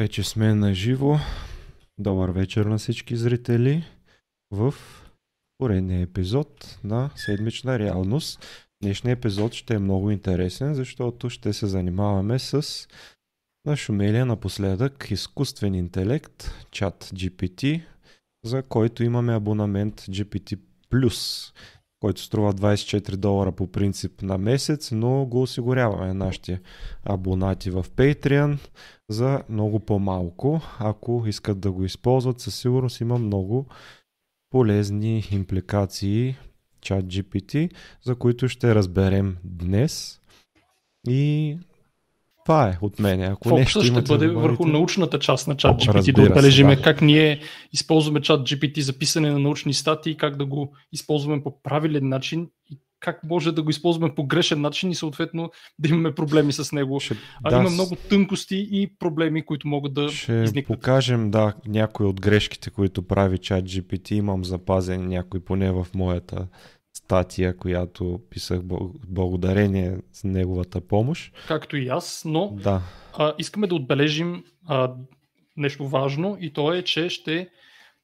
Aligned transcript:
вече 0.00 0.22
сме 0.22 0.54
на 0.54 0.74
живо. 0.74 1.18
Добър 1.98 2.30
вечер 2.30 2.64
на 2.64 2.78
всички 2.78 3.16
зрители 3.16 3.84
в 4.50 4.74
поредния 5.58 6.00
епизод 6.00 6.78
на 6.84 7.10
Седмична 7.16 7.78
реалност. 7.78 8.46
Днешният 8.82 9.18
епизод 9.18 9.52
ще 9.52 9.74
е 9.74 9.78
много 9.78 10.10
интересен, 10.10 10.74
защото 10.74 11.30
ще 11.30 11.52
се 11.52 11.66
занимаваме 11.66 12.38
с 12.38 12.88
нашумелия 13.66 14.26
напоследък 14.26 15.10
изкуствен 15.10 15.74
интелект, 15.74 16.54
чат 16.70 17.04
GPT, 17.04 17.82
за 18.44 18.62
който 18.62 19.04
имаме 19.04 19.34
абонамент 19.34 20.00
GPT+, 20.00 20.58
който 22.00 22.22
струва 22.22 22.54
24 22.54 23.16
долара 23.16 23.52
по 23.52 23.66
принцип 23.72 24.22
на 24.22 24.38
месец, 24.38 24.90
но 24.92 25.26
го 25.26 25.42
осигуряваме 25.42 26.14
нашите 26.14 26.60
абонати 27.04 27.70
в 27.70 27.86
Patreon 27.96 28.58
за 29.10 29.42
много 29.48 29.80
по-малко. 29.80 30.60
Ако 30.78 31.24
искат 31.26 31.60
да 31.60 31.72
го 31.72 31.84
използват, 31.84 32.40
със 32.40 32.54
сигурност 32.54 33.00
има 33.00 33.18
много 33.18 33.66
полезни 34.50 35.24
импликации 35.30 36.36
чат 36.80 37.04
GPT, 37.04 37.70
за 38.02 38.14
които 38.14 38.48
ще 38.48 38.74
разберем 38.74 39.36
днес. 39.44 40.20
И 41.08 41.56
това 42.44 42.68
е 42.68 42.78
от 42.80 42.98
мене. 42.98 43.26
Ако 43.26 43.48
Фокусът 43.48 43.84
ще 43.84 44.02
бъде 44.02 44.26
да 44.26 44.34
върху 44.34 44.66
научната 44.66 45.18
част 45.18 45.48
на 45.48 45.56
чат 45.56 45.80
GPT, 45.80 46.14
да 46.14 46.22
отбележиме 46.22 46.76
да. 46.76 46.82
как 46.82 47.00
ние 47.00 47.40
използваме 47.72 48.20
чат 48.20 48.40
GPT 48.40 48.80
за 48.80 48.98
писане 48.98 49.30
на 49.30 49.38
научни 49.38 49.74
статии, 49.74 50.16
как 50.16 50.36
да 50.36 50.46
го 50.46 50.76
използваме 50.92 51.42
по 51.42 51.62
правилен 51.62 52.08
начин 52.08 52.50
и 52.70 52.78
как 53.00 53.24
може 53.24 53.52
да 53.52 53.62
го 53.62 53.70
използваме 53.70 54.14
по 54.14 54.26
грешен 54.26 54.60
начин 54.60 54.90
и 54.90 54.94
съответно 54.94 55.50
да 55.78 55.88
имаме 55.88 56.14
проблеми 56.14 56.52
с 56.52 56.72
него. 56.72 57.00
Ще, 57.00 57.16
а 57.44 57.50
да, 57.50 57.56
има 57.56 57.70
много 57.70 57.96
тънкости 57.96 58.68
и 58.70 58.90
проблеми, 58.98 59.44
които 59.44 59.68
могат 59.68 59.94
да 59.94 60.08
ще 60.08 60.32
изникнат. 60.32 60.78
покажем, 60.78 61.30
да, 61.30 61.54
някои 61.66 62.06
от 62.06 62.20
грешките, 62.20 62.70
които 62.70 63.02
прави 63.02 63.38
чат 63.38 63.64
GPT. 63.64 64.12
Имам 64.12 64.44
запазен 64.44 65.08
някой 65.08 65.40
поне 65.40 65.72
в 65.72 65.86
моята 65.94 66.46
статия, 66.94 67.56
която 67.56 68.20
писах 68.30 68.60
благодарение 69.08 69.96
за 70.12 70.28
неговата 70.28 70.80
помощ. 70.80 71.34
Както 71.48 71.76
и 71.76 71.88
аз, 71.88 72.22
но 72.24 72.48
да. 72.62 72.82
а, 73.18 73.34
искаме 73.38 73.66
да 73.66 73.74
отбележим 73.74 74.44
а, 74.66 74.92
нещо 75.56 75.88
важно 75.88 76.36
и 76.40 76.52
то 76.52 76.72
е, 76.72 76.82
че 76.82 77.08
ще 77.08 77.48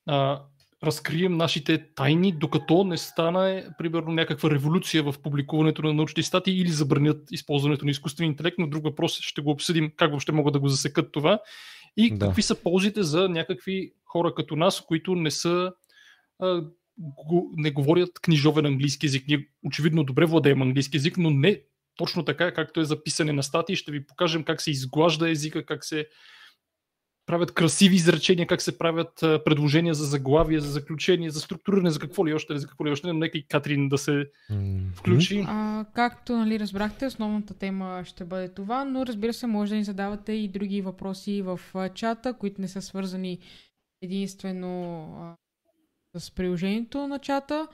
а, 0.06 0.43
разкрием 0.85 1.37
нашите 1.37 1.95
тайни, 1.95 2.33
докато 2.33 2.85
не 2.85 2.97
стане, 2.97 3.69
примерно, 3.79 4.13
някаква 4.13 4.51
революция 4.51 5.03
в 5.03 5.15
публикуването 5.23 5.83
на 5.83 5.93
научни 5.93 6.23
статии 6.23 6.61
или 6.61 6.69
забранят 6.69 7.29
използването 7.31 7.85
на 7.85 7.91
изкуствен 7.91 8.27
интелект, 8.27 8.59
но 8.59 8.67
друг 8.67 8.85
въпрос 8.85 9.19
ще 9.21 9.41
го 9.41 9.51
обсъдим 9.51 9.93
как 9.97 10.11
въобще 10.11 10.33
могат 10.33 10.53
да 10.53 10.61
го 10.61 10.69
засекат 10.69 11.13
това 11.13 11.41
и 11.97 12.11
да. 12.11 12.27
какви 12.27 12.43
са 12.43 12.55
ползите 12.63 13.03
за 13.03 13.29
някакви 13.29 13.93
хора 14.05 14.35
като 14.35 14.57
нас, 14.57 14.81
които 14.87 15.15
не 15.15 15.31
са 15.31 15.73
а, 16.39 16.63
го, 16.99 17.53
не 17.57 17.71
говорят 17.71 18.21
книжовен 18.23 18.67
английски 18.67 19.07
язик. 19.07 19.25
Ние 19.29 19.49
очевидно 19.65 20.05
добре 20.05 20.27
владеем 20.27 20.63
английски 20.63 20.97
язик, 20.97 21.19
но 21.19 21.31
не 21.31 21.61
точно 21.97 22.25
така, 22.25 22.55
както 22.55 22.81
е 22.81 22.85
записане 22.85 23.33
на 23.33 23.43
статии. 23.43 23.77
Ще 23.77 23.93
ви 23.93 24.07
покажем 24.07 24.45
как 24.45 24.63
се 24.63 24.71
изглажда 24.71 25.31
езика, 25.31 25.67
как 25.67 25.85
се 25.85 26.09
правят 27.27 27.55
красиви 27.55 27.97
изречения, 27.97 28.47
как 28.47 28.63
се 28.63 28.79
правят 28.79 29.13
предложения 29.21 29.95
за 29.95 30.05
заглавие, 30.05 30.61
за 30.61 30.71
заключение, 30.71 31.31
за 31.31 31.41
структуриране, 31.41 31.91
за 31.91 31.99
какво 31.99 32.27
ли 32.27 32.35
още, 32.35 32.59
за 32.59 32.69
какво 32.69 32.87
ли 32.87 32.91
още. 32.91 33.13
Нека 33.13 33.39
и 33.39 33.47
Катрин 33.47 33.89
да 33.89 33.99
се 33.99 34.31
включи. 34.95 35.45
А, 35.49 35.85
както 35.95 36.37
нали, 36.37 36.61
разбрахте, 36.61 37.07
основната 37.07 37.55
тема 37.55 38.03
ще 38.05 38.25
бъде 38.25 38.49
това, 38.49 38.85
но 38.85 39.07
разбира 39.07 39.33
се, 39.33 39.47
може 39.47 39.71
да 39.71 39.77
ни 39.77 39.85
задавате 39.85 40.33
и 40.33 40.49
други 40.49 40.81
въпроси 40.81 41.43
в 41.43 41.61
чата, 41.95 42.33
които 42.33 42.61
не 42.61 42.69
са 42.69 42.83
свързани 42.83 43.39
единствено 44.03 45.37
с 46.17 46.31
приложението 46.31 47.09
на 47.09 47.19
чата. 47.19 47.69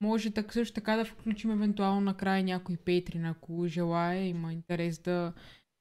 Може 0.00 0.30
так, 0.30 0.52
също 0.52 0.74
така 0.74 0.96
да 0.96 1.04
включим 1.04 1.50
евентуално 1.50 2.00
накрая 2.00 2.44
някой 2.44 2.76
Пейтрин, 2.76 3.24
ако 3.24 3.66
желая, 3.66 4.28
има 4.28 4.52
интерес 4.52 4.98
да, 4.98 5.32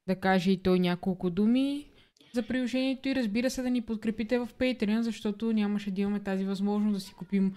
да 0.07 0.15
каже 0.15 0.51
и 0.51 0.63
той 0.63 0.79
няколко 0.79 1.29
думи 1.29 1.91
за 2.37 2.43
приложението 2.43 3.09
и 3.09 3.15
разбира 3.15 3.49
се 3.49 3.61
да 3.61 3.69
ни 3.69 3.81
подкрепите 3.81 4.39
в 4.39 4.49
Patreon, 4.59 5.01
защото 5.01 5.53
нямаше 5.53 5.91
да 5.91 6.01
имаме 6.01 6.19
тази 6.19 6.45
възможност 6.45 6.93
да 6.93 6.99
си 6.99 7.13
купим 7.13 7.53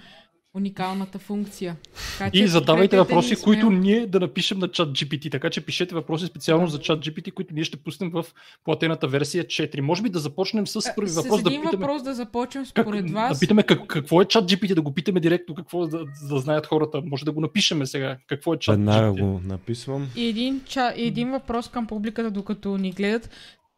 уникалната 0.55 1.19
функция. 1.19 1.77
Така, 2.19 2.31
и 2.39 2.47
задавайте 2.47 2.97
въпроси, 2.97 3.35
сме... 3.35 3.45
които 3.45 3.71
ние 3.71 4.07
да 4.07 4.21
напишем 4.21 4.59
на 4.59 4.69
чат 4.69 4.89
GPT. 4.89 5.31
Така 5.31 5.51
че 5.51 5.61
пишете 5.61 5.95
въпроси 5.95 6.27
специално 6.27 6.67
за 6.67 6.81
чат 6.81 7.01
GPT, 7.01 7.33
които 7.33 7.55
ние 7.55 7.65
ще 7.65 7.77
пуснем 7.77 8.11
в 8.11 8.25
платената 8.65 9.09
версия 9.09 9.45
4. 9.45 9.81
Може 9.81 10.03
би 10.03 10.09
да 10.09 10.19
започнем 10.19 10.67
с 10.67 10.95
първи 10.97 11.11
въпрос. 11.11 11.41
С 11.41 11.47
един 11.47 11.61
да 11.61 11.67
питаме... 11.67 11.87
въпрос 11.87 12.03
да 12.03 12.15
започнем 12.15 12.67
според 12.67 13.05
как, 13.05 13.15
вас. 13.15 13.39
Да 13.39 13.41
питаме 13.41 13.63
как, 13.63 13.87
какво 13.87 14.23
е 14.23 14.25
чат 14.25 14.51
GPT, 14.51 14.75
да 14.75 14.83
го 14.83 14.95
питаме 14.95 15.21
директно 15.21 15.55
какво 15.55 15.87
да, 15.87 16.05
да 16.31 16.39
знаят 16.39 16.67
хората. 16.67 17.03
Може 17.05 17.25
да 17.25 17.33
го 17.33 17.41
напишеме 17.41 17.87
сега. 17.87 18.17
Какво 18.27 18.55
е 18.55 18.59
чат 18.59 18.77
Веднага 18.77 19.13
го 19.13 19.41
написвам. 19.45 20.09
И 20.17 20.27
един, 20.27 20.61
ча, 20.65 20.93
един 20.97 21.31
въпрос 21.31 21.69
към 21.69 21.87
публиката, 21.87 22.31
докато 22.31 22.79
ни 22.79 22.91
гледат. 22.91 23.31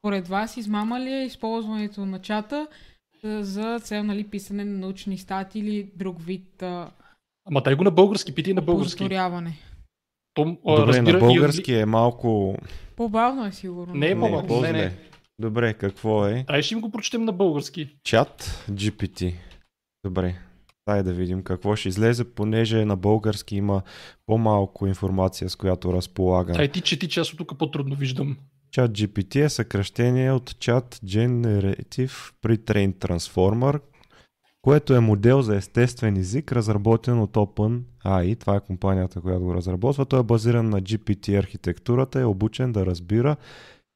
Според 0.02 0.28
вас 0.28 0.56
измама 0.56 1.00
ли 1.00 1.12
е 1.12 1.24
използването 1.24 2.06
на 2.06 2.18
чата 2.18 2.66
за 3.24 3.80
цел 3.80 4.02
нали, 4.04 4.24
писане 4.24 4.64
на 4.64 4.78
научни 4.78 5.18
статии 5.18 5.60
или 5.60 5.90
друг 5.96 6.22
вид 6.24 6.62
а... 6.62 6.90
Ама 7.44 7.60
дай 7.62 7.74
го 7.74 7.84
на 7.84 7.90
български, 7.90 8.34
пити 8.34 8.54
на 8.54 8.62
български. 8.62 8.98
Повторяване. 8.98 9.58
Том, 10.34 10.58
Добре, 10.66 10.86
разбира, 10.86 11.12
на 11.12 11.26
български 11.26 11.72
и... 11.72 11.78
е 11.78 11.86
малко... 11.86 12.56
По-бавно 12.96 13.46
е 13.46 13.52
сигурно. 13.52 13.94
Не 13.94 14.10
е 14.10 14.18
по-бавно, 14.18 14.60
не, 14.60 14.72
не. 14.72 14.92
Добре, 15.38 15.74
какво 15.74 16.26
е? 16.26 16.44
Ай 16.48 16.62
ще 16.62 16.74
им 16.74 16.80
го 16.80 16.90
прочетем 16.90 17.24
на 17.24 17.32
български. 17.32 17.96
Чат 18.04 18.64
GPT. 18.70 19.34
Добре. 20.04 20.34
Дай 20.88 21.02
да 21.02 21.12
видим 21.12 21.42
какво 21.42 21.76
ще 21.76 21.88
излезе, 21.88 22.34
понеже 22.34 22.84
на 22.84 22.96
български 22.96 23.56
има 23.56 23.82
по-малко 24.26 24.86
информация, 24.86 25.50
с 25.50 25.56
която 25.56 25.92
разполагам. 25.92 26.56
Ай 26.56 26.68
ти 26.68 26.80
чети, 26.80 27.08
че 27.08 27.20
аз 27.20 27.32
от 27.32 27.38
тук 27.38 27.58
по-трудно 27.58 27.94
виждам. 27.94 28.36
Chat 28.72 28.88
GPT 28.88 29.44
е 29.44 29.48
съкръщение 29.48 30.32
от 30.32 30.50
Chat 30.50 31.04
Generative 31.04 32.32
Pre-trained 32.42 32.94
Transformer, 32.94 33.80
което 34.62 34.94
е 34.94 35.00
модел 35.00 35.42
за 35.42 35.56
естествен 35.56 36.16
език, 36.16 36.52
разработен 36.52 37.20
от 37.20 37.32
OpenAI. 37.32 38.40
Това 38.40 38.56
е 38.56 38.60
компанията, 38.60 39.20
която 39.20 39.44
го 39.44 39.54
разработва. 39.54 40.04
Той 40.04 40.20
е 40.20 40.22
базиран 40.22 40.68
на 40.68 40.82
GPT 40.82 41.38
архитектурата, 41.38 42.20
е 42.20 42.24
обучен 42.24 42.72
да 42.72 42.86
разбира 42.86 43.36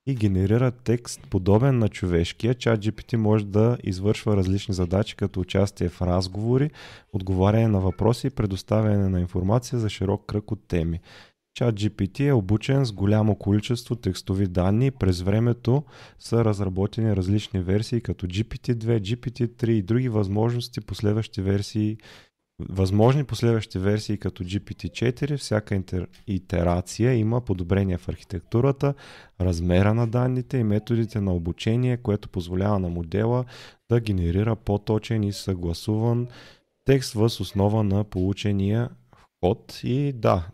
и 0.07 0.15
генерира 0.15 0.71
текст 0.71 1.21
подобен 1.31 1.79
на 1.79 1.89
човешкия. 1.89 2.55
Chat 2.55 2.77
GPT 2.77 3.17
може 3.17 3.45
да 3.45 3.79
извършва 3.83 4.37
различни 4.37 4.75
задачи, 4.75 5.17
като 5.17 5.41
участие 5.41 5.89
в 5.89 6.03
разговори, 6.03 6.71
отговаряне 7.13 7.69
на 7.69 7.81
въпроси 7.81 8.27
и 8.27 8.31
предоставяне 8.31 9.09
на 9.09 9.21
информация 9.21 9.79
за 9.79 9.89
широк 9.89 10.27
кръг 10.27 10.51
от 10.51 10.69
теми. 10.69 11.01
ChatGPT 11.59 12.29
е 12.29 12.33
обучен 12.33 12.85
с 12.85 12.93
голямо 12.93 13.35
количество 13.35 13.97
текстови 13.97 14.47
данни. 14.47 14.91
През 14.91 15.21
времето 15.21 15.85
са 16.19 16.45
разработени 16.45 17.17
различни 17.17 17.61
версии, 17.61 18.01
като 18.01 18.27
GPT-2, 18.27 19.01
GPT-3 19.01 19.69
и 19.69 19.83
други 19.83 20.09
възможности 20.09 20.81
последващи 20.81 21.43
версии 21.43 21.97
Възможни 22.59 23.25
последващи 23.25 23.79
версии 23.79 24.19
като 24.19 24.45
GPT-4, 24.45 25.37
всяка 25.37 25.75
интер... 25.75 26.07
итерация 26.27 27.15
има 27.15 27.41
подобрения 27.41 27.99
в 27.99 28.09
архитектурата, 28.09 28.95
размера 29.41 29.95
на 29.95 30.07
данните 30.07 30.59
и 30.59 30.65
методите 30.65 31.21
на 31.21 31.35
обучение, 31.35 31.97
което 31.97 32.29
позволява 32.29 32.79
на 32.79 32.89
модела 32.89 33.45
да 33.91 34.01
генерира 34.01 34.57
по-точен 34.57 35.25
и 35.25 35.33
съгласуван 35.33 36.29
текст 36.85 37.13
въз 37.13 37.41
основа 37.41 37.85
на 37.85 38.05
получения 38.05 38.91
код 39.47 39.81
и 39.85 40.13
да, 40.13 40.47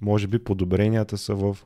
може 0.00 0.26
би 0.26 0.38
подобренията 0.38 1.18
са 1.18 1.34
в 1.34 1.58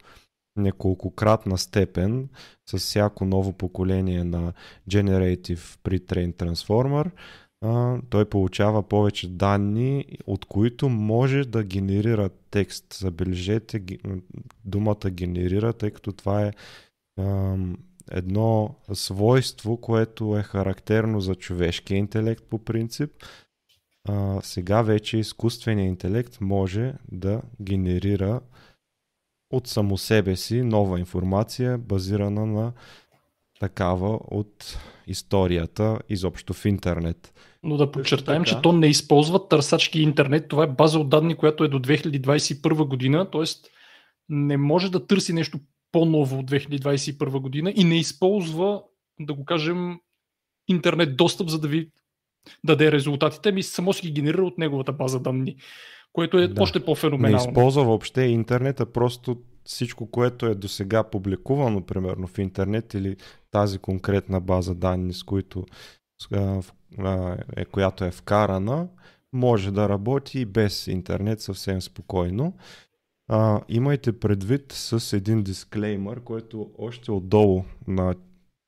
неколкократна 0.56 1.58
степен 1.58 2.28
с 2.70 2.78
всяко 2.78 3.24
ново 3.24 3.52
поколение 3.52 4.24
на 4.24 4.52
Generative 4.90 5.78
Pre-trained 5.84 6.34
Transformer. 6.34 7.10
Той 8.10 8.24
получава 8.24 8.82
повече 8.82 9.28
данни, 9.28 10.04
от 10.26 10.44
които 10.44 10.88
може 10.88 11.44
да 11.44 11.64
генерира 11.64 12.30
текст. 12.50 12.94
Забележете 12.94 13.82
думата 14.64 15.10
генерира, 15.10 15.72
тъй 15.72 15.90
като 15.90 16.12
това 16.12 16.46
е 16.46 16.52
едно 18.10 18.74
свойство, 18.92 19.76
което 19.76 20.38
е 20.38 20.42
характерно 20.42 21.20
за 21.20 21.34
човешкия 21.34 21.98
интелект 21.98 22.44
по 22.44 22.58
принцип 22.58 23.10
а, 24.08 24.40
сега 24.42 24.82
вече 24.82 25.18
изкуственият 25.18 25.88
интелект 25.88 26.40
може 26.40 26.94
да 27.12 27.42
генерира 27.62 28.40
от 29.50 29.66
само 29.66 29.98
себе 29.98 30.36
си 30.36 30.62
нова 30.62 30.98
информация, 30.98 31.78
базирана 31.78 32.46
на 32.46 32.72
такава 33.60 34.20
от 34.30 34.78
историята 35.06 35.98
изобщо 36.08 36.52
в 36.52 36.64
интернет. 36.64 37.34
Но 37.62 37.76
да 37.76 37.90
подчертаем, 37.90 38.44
че 38.44 38.60
то 38.60 38.72
не 38.72 38.86
използва 38.86 39.48
търсачки 39.48 40.00
интернет. 40.02 40.48
Това 40.48 40.64
е 40.64 40.66
база 40.66 40.98
от 40.98 41.08
данни, 41.08 41.34
която 41.34 41.64
е 41.64 41.68
до 41.68 41.78
2021 41.78 42.88
година, 42.88 43.30
т.е. 43.30 43.42
не 44.28 44.56
може 44.56 44.90
да 44.90 45.06
търси 45.06 45.32
нещо 45.32 45.58
по-ново 45.92 46.38
от 46.38 46.50
2021 46.50 47.40
година 47.40 47.72
и 47.76 47.84
не 47.84 47.98
използва 47.98 48.82
да 49.20 49.34
го 49.34 49.44
кажем, 49.44 49.98
интернет 50.68 51.16
достъп, 51.16 51.48
за 51.48 51.60
да 51.60 51.68
ви 51.68 51.90
даде 52.64 52.92
резултатите, 52.92 53.52
ми 53.52 53.62
само 53.62 53.92
си 53.92 54.06
ги 54.06 54.12
генерира 54.12 54.44
от 54.44 54.58
неговата 54.58 54.92
база 54.92 55.20
данни, 55.20 55.56
което 56.12 56.38
е 56.38 56.48
да. 56.48 56.62
още 56.62 56.84
по-феноменално. 56.84 57.44
Не 57.44 57.50
използва 57.50 57.84
въобще 57.84 58.22
интернета, 58.22 58.86
просто 58.86 59.36
всичко, 59.64 60.10
което 60.10 60.46
е 60.46 60.54
до 60.54 60.68
сега 60.68 61.04
публикувано, 61.04 61.86
примерно 61.86 62.26
в 62.26 62.38
интернет 62.38 62.94
или 62.94 63.16
тази 63.50 63.78
конкретна 63.78 64.40
база 64.40 64.74
данни, 64.74 65.12
с 65.12 65.22
които, 65.22 65.64
е, 67.56 67.64
която 67.64 68.04
е 68.04 68.10
вкарана, 68.10 68.88
може 69.32 69.70
да 69.70 69.88
работи 69.88 70.40
и 70.40 70.44
без 70.44 70.86
интернет 70.86 71.40
съвсем 71.40 71.80
спокойно. 71.82 72.56
А, 73.28 73.60
имайте 73.68 74.18
предвид 74.18 74.72
с 74.72 75.12
един 75.16 75.42
дисклеймър, 75.42 76.20
който 76.20 76.70
още 76.78 77.12
отдолу 77.12 77.64
на 77.86 78.14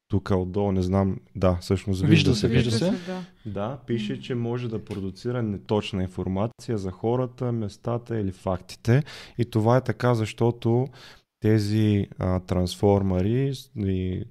тук 0.08 0.30
отдолу, 0.30 0.72
не 0.72 0.82
знам, 0.82 1.16
да, 1.36 1.58
всъщност 1.60 2.00
вижда, 2.00 2.30
вижда 2.30 2.34
се, 2.34 2.48
вижда 2.48 2.70
се. 2.70 2.90
Да. 2.90 3.22
да, 3.46 3.78
пише, 3.86 4.20
че 4.20 4.34
може 4.34 4.68
да 4.68 4.84
продуцира 4.84 5.42
неточна 5.42 6.02
информация 6.02 6.78
за 6.78 6.90
хората, 6.90 7.52
местата 7.52 8.20
или 8.20 8.32
фактите. 8.32 9.02
И 9.38 9.44
това 9.44 9.76
е 9.76 9.84
така, 9.84 10.14
защото 10.14 10.88
тези 11.40 12.08
а, 12.18 12.40
трансформери 12.40 13.52
и, 13.76 14.24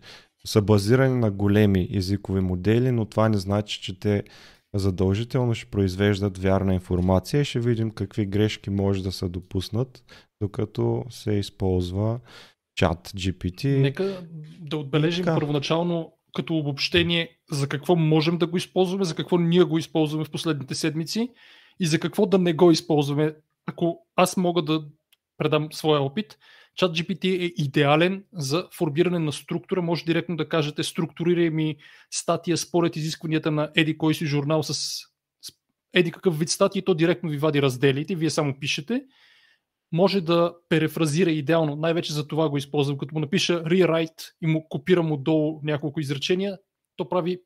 са 0.46 0.62
базирани 0.62 1.16
на 1.16 1.32
големи 1.32 1.90
езикови 1.94 2.42
модели, 2.42 2.92
но 2.92 3.06
това 3.06 3.30
не 3.30 3.38
значи, 3.38 3.82
че 3.82 4.00
те 4.00 4.24
задължително 4.74 5.56
ще 5.56 5.72
произвеждат 5.72 6.38
вярна 6.38 6.74
информация 6.74 7.42
и 7.42 7.46
ще 7.46 7.60
видим 7.60 7.92
какви 7.92 8.26
грешки 8.26 8.70
може 8.70 9.04
да 9.04 9.12
се 9.12 9.30
допуснат, 9.30 10.04
докато 10.42 11.06
се 11.10 11.32
използва 11.32 12.20
чат 12.76 13.08
GPT. 13.08 13.78
Нека 13.78 14.28
да 14.60 14.78
отбележим 14.78 15.26
така. 15.26 15.36
първоначално 15.36 16.14
като 16.36 16.58
обобщение 16.58 17.30
за 17.52 17.70
какво 17.70 17.96
можем 17.96 18.38
да 18.38 18.48
го 18.48 18.58
използваме, 18.58 19.06
за 19.06 19.16
какво 19.16 19.38
ние 19.38 19.64
го 19.64 19.78
използваме 19.78 20.26
в 20.26 20.32
последните 20.32 20.76
седмици 20.76 21.30
и 21.80 21.86
за 21.86 22.00
какво 22.00 22.26
да 22.26 22.38
не 22.38 22.54
го 22.54 22.72
използваме. 22.72 23.36
Ако 23.66 24.00
аз 24.16 24.38
мога 24.38 24.62
да 24.62 24.86
предам 25.38 25.68
своя 25.72 26.02
опит, 26.02 26.38
чат 26.76 26.98
GPT 26.98 27.26
е 27.26 27.54
идеален 27.58 28.24
за 28.34 28.68
формиране 28.78 29.20
на 29.20 29.32
структура. 29.32 29.82
Може 29.82 30.06
директно 30.06 30.36
да 30.36 30.50
кажете 30.50 30.84
структурирай 30.84 31.50
ми 31.50 31.76
статия 32.12 32.58
според 32.58 32.96
изискванията 32.96 33.52
на 33.52 33.72
еди 33.76 33.98
кой 33.98 34.14
си 34.14 34.26
журнал 34.26 34.64
с 34.64 35.00
еди 35.94 36.12
какъв 36.12 36.40
вид 36.40 36.50
статии, 36.50 36.82
то 36.82 36.94
директно 36.94 37.30
ви 37.30 37.38
вади 37.38 37.62
разделите, 37.62 38.16
вие 38.16 38.30
само 38.30 38.60
пишете 38.60 39.04
може 39.92 40.22
да 40.22 40.54
перефразира 40.70 41.32
идеално. 41.32 41.76
Най-вече 41.76 42.14
за 42.14 42.28
това 42.28 42.50
го 42.50 42.58
използвам. 42.58 42.98
Като 42.98 43.16
му 43.16 43.20
напиша 43.20 43.64
rewrite 43.64 44.32
и 44.42 44.48
му 44.48 44.70
копирам 44.70 45.12
отдолу 45.12 45.60
няколко 45.64 46.00
изречения, 46.00 46.58
то 46.96 47.10
прави 47.10 47.42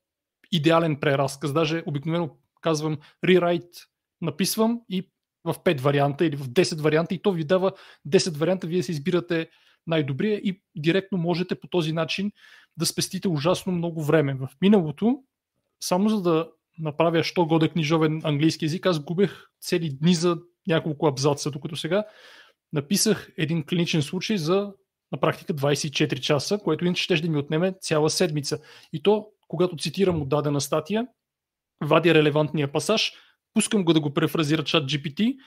идеален 0.51 0.95
преразказ. 1.00 1.53
Даже 1.53 1.83
обикновено 1.86 2.38
казвам 2.62 2.97
rewrite, 3.25 3.86
написвам 4.21 4.81
и 4.89 5.09
в 5.44 5.53
5 5.53 5.81
варианта 5.81 6.25
или 6.25 6.36
в 6.36 6.50
10 6.50 6.81
варианта 6.81 7.15
и 7.15 7.21
то 7.21 7.31
ви 7.31 7.44
дава 7.44 7.71
10 8.07 8.38
варианта, 8.38 8.68
вие 8.68 8.83
се 8.83 8.91
избирате 8.91 9.50
най-добрия 9.88 10.38
и 10.38 10.62
директно 10.77 11.18
можете 11.18 11.56
по 11.56 11.68
този 11.68 11.94
начин 11.94 12.31
да 12.77 12.86
спестите 12.86 13.27
ужасно 13.27 13.71
много 13.71 14.03
време. 14.03 14.33
В 14.33 14.50
миналото, 14.62 15.24
само 15.80 16.09
за 16.09 16.21
да 16.21 16.50
направя 16.80 17.24
що 17.24 17.45
годе 17.45 17.69
книжовен 17.69 18.21
английски 18.24 18.65
язик, 18.65 18.86
аз 18.86 19.00
губех 19.00 19.47
цели 19.62 19.89
дни 19.89 20.13
за 20.13 20.38
няколко 20.69 21.07
абзаца, 21.07 21.51
докато 21.51 21.75
сега 21.75 22.04
написах 22.74 23.30
един 23.38 23.66
клиничен 23.66 24.01
случай 24.01 24.38
за 24.38 24.74
на 25.12 25.19
практика 25.19 25.54
24 25.54 26.19
часа, 26.19 26.60
което 26.63 26.86
иначе 26.86 27.04
ще 27.04 27.16
да 27.16 27.30
ми 27.30 27.38
отнеме 27.38 27.74
цяла 27.81 28.10
седмица. 28.10 28.60
И 28.94 29.04
то, 29.04 29.27
когато 29.48 29.75
цитирам 29.75 30.21
от 30.21 30.30
дадена 30.30 30.62
статия, 30.62 31.07
вадя 31.83 32.13
релевантния 32.13 32.71
пасаж, 32.71 33.13
пускам 33.54 33.86
го 33.86 33.94
да 33.94 34.00
го 34.00 34.13
префразира 34.13 34.63
чат 34.63 34.83
GPT, 34.83 35.38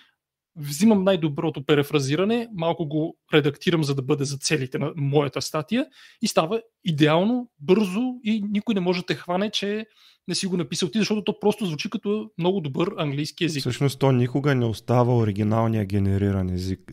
взимам 0.57 1.05
най-доброто 1.05 1.65
префразиране, 1.67 2.49
малко 2.55 2.89
го 2.89 3.17
редактирам, 3.35 3.85
за 3.85 3.95
да 3.95 4.03
бъде 4.03 4.25
за 4.25 4.37
целите 4.39 4.79
на 4.79 4.93
моята 4.97 5.43
статия 5.43 5.87
и 6.23 6.27
става 6.27 6.61
идеално, 6.85 7.51
бързо 7.61 8.01
и 8.25 8.45
никой 8.51 8.75
не 8.75 8.81
може 8.81 9.01
да 9.01 9.07
те 9.07 9.15
хване, 9.15 9.51
че 9.51 9.87
не 10.29 10.35
си 10.35 10.47
го 10.47 10.57
написал 10.57 10.89
ти, 10.89 10.99
защото 10.99 11.25
то 11.25 11.41
просто 11.41 11.67
звучи 11.67 11.91
като 11.91 12.31
много 12.39 12.61
добър 12.61 12.95
английски 12.99 13.45
език. 13.45 13.61
Всъщност 13.61 13.99
то 13.99 14.13
никога 14.13 14.55
не 14.55 14.65
остава 14.65 15.17
оригиналния 15.17 15.85
генериран 15.85 16.51
език, 16.51 16.93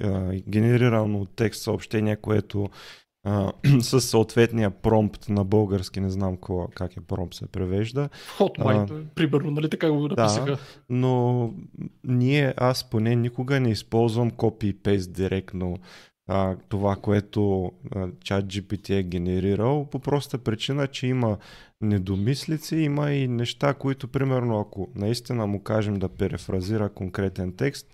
генерирано 0.50 1.26
текст 1.26 1.64
съобщение, 1.64 2.16
което 2.16 2.70
а, 3.24 3.52
с 3.82 4.02
съответния 4.02 4.70
промпт 4.70 5.30
на 5.30 5.44
български, 5.44 6.00
не 6.00 6.10
знам 6.10 6.38
кога, 6.38 6.68
как 6.76 6.98
е 6.98 7.02
промпт 7.02 7.34
се 7.34 7.48
превежда. 7.48 8.10
Hotmite, 8.38 9.04
примерно, 9.16 9.52
нали 9.52 9.70
така 9.70 9.92
го 9.92 10.08
написаха. 10.08 10.52
Да, 10.52 10.58
но 10.90 11.54
ние, 12.04 12.54
аз 12.58 12.90
поне 12.90 13.16
никога 13.16 13.60
не 13.60 13.70
използвам 13.70 14.32
пейст 14.84 15.14
директно 15.14 15.78
а, 16.32 16.56
това, 16.70 16.96
което 16.96 17.72
чат 18.24 18.46
GPT 18.46 18.90
е 18.90 19.04
генерирал, 19.04 19.88
по 19.92 20.00
проста 20.00 20.38
причина, 20.38 20.88
че 20.88 21.08
има 21.08 21.38
недомислици, 21.82 22.76
има 22.76 23.12
и 23.12 23.28
неща, 23.28 23.74
които, 23.74 24.08
примерно, 24.08 24.60
ако 24.60 24.88
наистина 24.96 25.48
му 25.48 25.64
кажем 25.64 25.96
да 25.96 26.10
перефразира 26.10 26.90
конкретен 26.90 27.54
текст, 27.54 27.88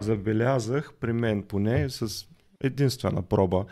забелязах 0.00 0.92
при 1.00 1.12
мен 1.12 1.42
поне 1.42 1.90
с 1.90 2.26
единствена 2.60 3.22
проба, 3.22 3.64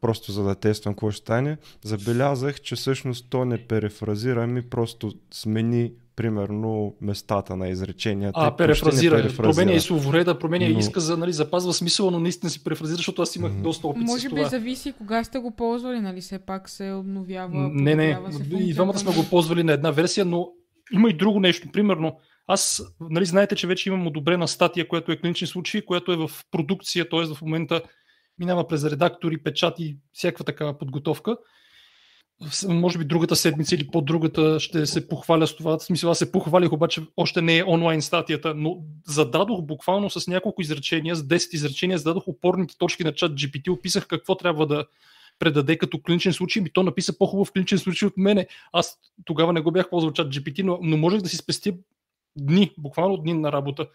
просто 0.00 0.32
за 0.32 0.42
да 0.42 0.54
тествам 0.54 0.94
какво 0.94 1.10
ще 1.10 1.20
стане, 1.20 1.56
забелязах, 1.82 2.60
че 2.60 2.76
всъщност 2.76 3.26
то 3.30 3.44
не 3.44 3.58
перефразира, 3.58 4.46
ми 4.46 4.62
просто 4.62 5.12
смени 5.32 5.92
примерно 6.16 6.94
местата 7.00 7.56
на 7.56 7.68
изреченията. 7.68 8.40
А, 8.40 8.56
перефразира. 8.56 9.16
перефразира. 9.16 9.54
Променя 9.54 9.72
и 9.72 9.80
словореда, 9.80 10.38
променя 10.38 10.68
но... 10.68 10.78
изказа, 10.78 11.16
нали, 11.16 11.32
запазва 11.32 11.72
смисъл, 11.72 12.10
но 12.10 12.20
наистина 12.20 12.50
си 12.50 12.64
перефразира, 12.64 12.96
защото 12.96 13.22
аз 13.22 13.36
имах 13.36 13.52
mm-hmm. 13.52 13.62
доста 13.62 13.86
опит 13.86 14.02
Може 14.02 14.28
с 14.28 14.34
би 14.34 14.44
зависи 14.44 14.92
кога 14.92 15.24
сте 15.24 15.38
го 15.38 15.50
ползвали, 15.50 16.00
нали, 16.00 16.20
все 16.20 16.38
пак 16.38 16.68
се 16.68 16.92
обновява. 16.92 17.70
Не, 17.72 17.94
не, 17.94 18.18
и 18.58 18.74
двамата 18.74 18.98
сме 18.98 19.14
го 19.14 19.24
ползвали 19.30 19.62
на 19.62 19.72
една 19.72 19.90
версия, 19.90 20.24
но 20.24 20.48
има 20.92 21.10
и 21.10 21.16
друго 21.16 21.40
нещо. 21.40 21.68
Примерно, 21.72 22.16
аз, 22.46 22.82
нали, 23.10 23.24
знаете, 23.24 23.54
че 23.54 23.66
вече 23.66 23.88
имам 23.88 24.06
одобрена 24.06 24.48
статия, 24.48 24.88
която 24.88 25.12
е 25.12 25.16
клиничен 25.16 25.48
случай, 25.48 25.82
която 25.82 26.12
е 26.12 26.16
в 26.16 26.30
продукция, 26.50 27.08
т.е. 27.08 27.34
в 27.34 27.42
момента 27.42 27.82
минава 28.40 28.68
през 28.68 28.84
редактори, 28.84 29.42
печати, 29.42 29.96
всякаква 30.12 30.44
такава 30.44 30.78
подготовка 30.78 31.36
може 32.68 32.98
би 32.98 33.04
другата 33.04 33.36
седмица 33.36 33.74
или 33.74 33.86
по-другата 33.86 34.60
ще 34.60 34.86
се 34.86 35.08
похваля 35.08 35.46
с 35.46 35.56
това. 35.56 35.78
В 35.78 35.82
смисъл, 35.82 36.10
аз 36.10 36.18
се 36.18 36.32
похвалих, 36.32 36.72
обаче 36.72 37.02
още 37.16 37.42
не 37.42 37.58
е 37.58 37.64
онлайн 37.64 38.02
статията, 38.02 38.54
но 38.54 38.78
зададох 39.06 39.62
буквално 39.62 40.10
с 40.10 40.26
няколко 40.26 40.62
изречения, 40.62 41.16
с 41.16 41.22
10 41.22 41.54
изречения, 41.54 41.98
зададох 41.98 42.28
опорните 42.28 42.78
точки 42.78 43.04
на 43.04 43.12
чат 43.14 43.32
GPT, 43.32 43.70
описах 43.70 44.06
какво 44.06 44.34
трябва 44.34 44.66
да 44.66 44.84
предаде 45.38 45.78
като 45.78 46.02
клиничен 46.02 46.32
случай, 46.32 46.62
ми 46.62 46.70
то 46.72 46.82
написа 46.82 47.18
по-хубав 47.18 47.52
клиничен 47.52 47.78
случай 47.78 48.06
от 48.06 48.16
мене. 48.16 48.46
Аз 48.72 48.98
тогава 49.24 49.52
не 49.52 49.60
го 49.60 49.72
бях 49.72 49.90
ползвал 49.90 50.12
чат 50.12 50.34
GPT, 50.34 50.62
но, 50.62 50.78
но 50.82 50.96
можех 50.96 51.20
да 51.20 51.28
си 51.28 51.36
спестя 51.36 51.72
дни, 52.36 52.70
буквално 52.78 53.16
дни 53.16 53.32
на 53.32 53.52
работа. 53.52 53.86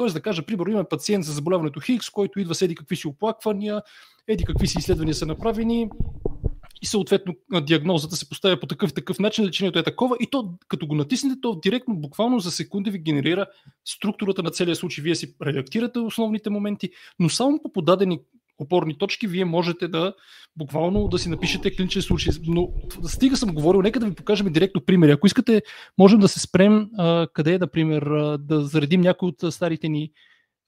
Тоест 0.00 0.14
да 0.14 0.20
кажа, 0.20 0.42
примерно, 0.42 0.70
имаме 0.70 0.88
пациент 0.90 1.24
за 1.24 1.32
заболяването 1.32 1.80
Хикс, 1.80 2.10
който 2.10 2.40
идва 2.40 2.54
с 2.54 2.62
еди 2.62 2.74
какви 2.74 2.96
си 2.96 3.06
оплаквания, 3.06 3.82
еди 4.28 4.44
какви 4.44 4.66
си 4.66 4.78
изследвания 4.78 5.14
са 5.14 5.26
направени, 5.26 5.90
и 6.82 6.86
съответно 6.86 7.34
диагнозата 7.62 8.16
се 8.16 8.28
поставя 8.28 8.60
по 8.60 8.66
такъв 8.66 8.94
такъв 8.94 9.18
начин, 9.18 9.44
лечението 9.44 9.78
е 9.78 9.82
такова 9.82 10.16
и 10.20 10.26
то 10.30 10.54
като 10.68 10.86
го 10.86 10.94
натиснете, 10.94 11.40
то 11.40 11.60
директно 11.62 11.96
буквално 11.96 12.38
за 12.38 12.50
секунда 12.50 12.90
ви 12.90 12.98
генерира 12.98 13.46
структурата 13.84 14.42
на 14.42 14.50
целия 14.50 14.76
случай. 14.76 15.02
Вие 15.02 15.14
си 15.14 15.34
редактирате 15.42 15.98
основните 15.98 16.50
моменти, 16.50 16.90
но 17.18 17.28
само 17.28 17.62
по 17.62 17.72
подадени 17.72 18.20
опорни 18.60 18.98
точки, 18.98 19.26
вие 19.26 19.44
можете 19.44 19.88
да 19.88 20.14
буквално 20.56 21.08
да 21.08 21.18
си 21.18 21.28
напишете 21.28 21.76
клиничен 21.76 22.02
случай. 22.02 22.32
Но 22.46 22.68
стига 23.04 23.36
съм 23.36 23.54
говорил, 23.54 23.82
нека 23.82 24.00
да 24.00 24.06
ви 24.06 24.14
покажем 24.14 24.52
директно 24.52 24.80
примери. 24.80 25.12
Ако 25.12 25.26
искате, 25.26 25.62
можем 25.98 26.20
да 26.20 26.28
се 26.28 26.40
спрем 26.40 26.90
а, 26.98 27.26
къде 27.32 27.54
е, 27.54 27.58
например, 27.58 28.02
а, 28.02 28.38
да 28.38 28.60
заредим 28.60 29.00
някои 29.00 29.28
от 29.28 29.54
старите 29.54 29.88
ни 29.88 30.10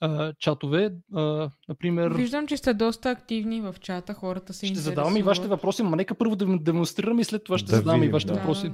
а, 0.00 0.32
чатове. 0.38 0.92
А, 1.14 1.50
например... 1.68 2.12
Виждам, 2.12 2.46
че 2.46 2.56
сте 2.56 2.74
доста 2.74 3.10
активни 3.10 3.60
в 3.60 3.74
чата, 3.80 4.14
хората 4.14 4.52
се 4.52 4.66
Ще 4.66 4.78
задавам 4.78 5.16
и 5.16 5.22
вашите 5.22 5.48
въпроси, 5.48 5.82
но 5.82 5.96
нека 5.96 6.14
първо 6.14 6.36
да 6.36 6.58
демонстрирам 6.58 7.18
и 7.18 7.24
след 7.24 7.44
това 7.44 7.58
ще 7.58 7.70
да 7.70 7.76
задавам 7.76 8.00
видим, 8.00 8.10
и 8.10 8.12
вашите 8.12 8.32
да. 8.32 8.38
въпроси. 8.38 8.72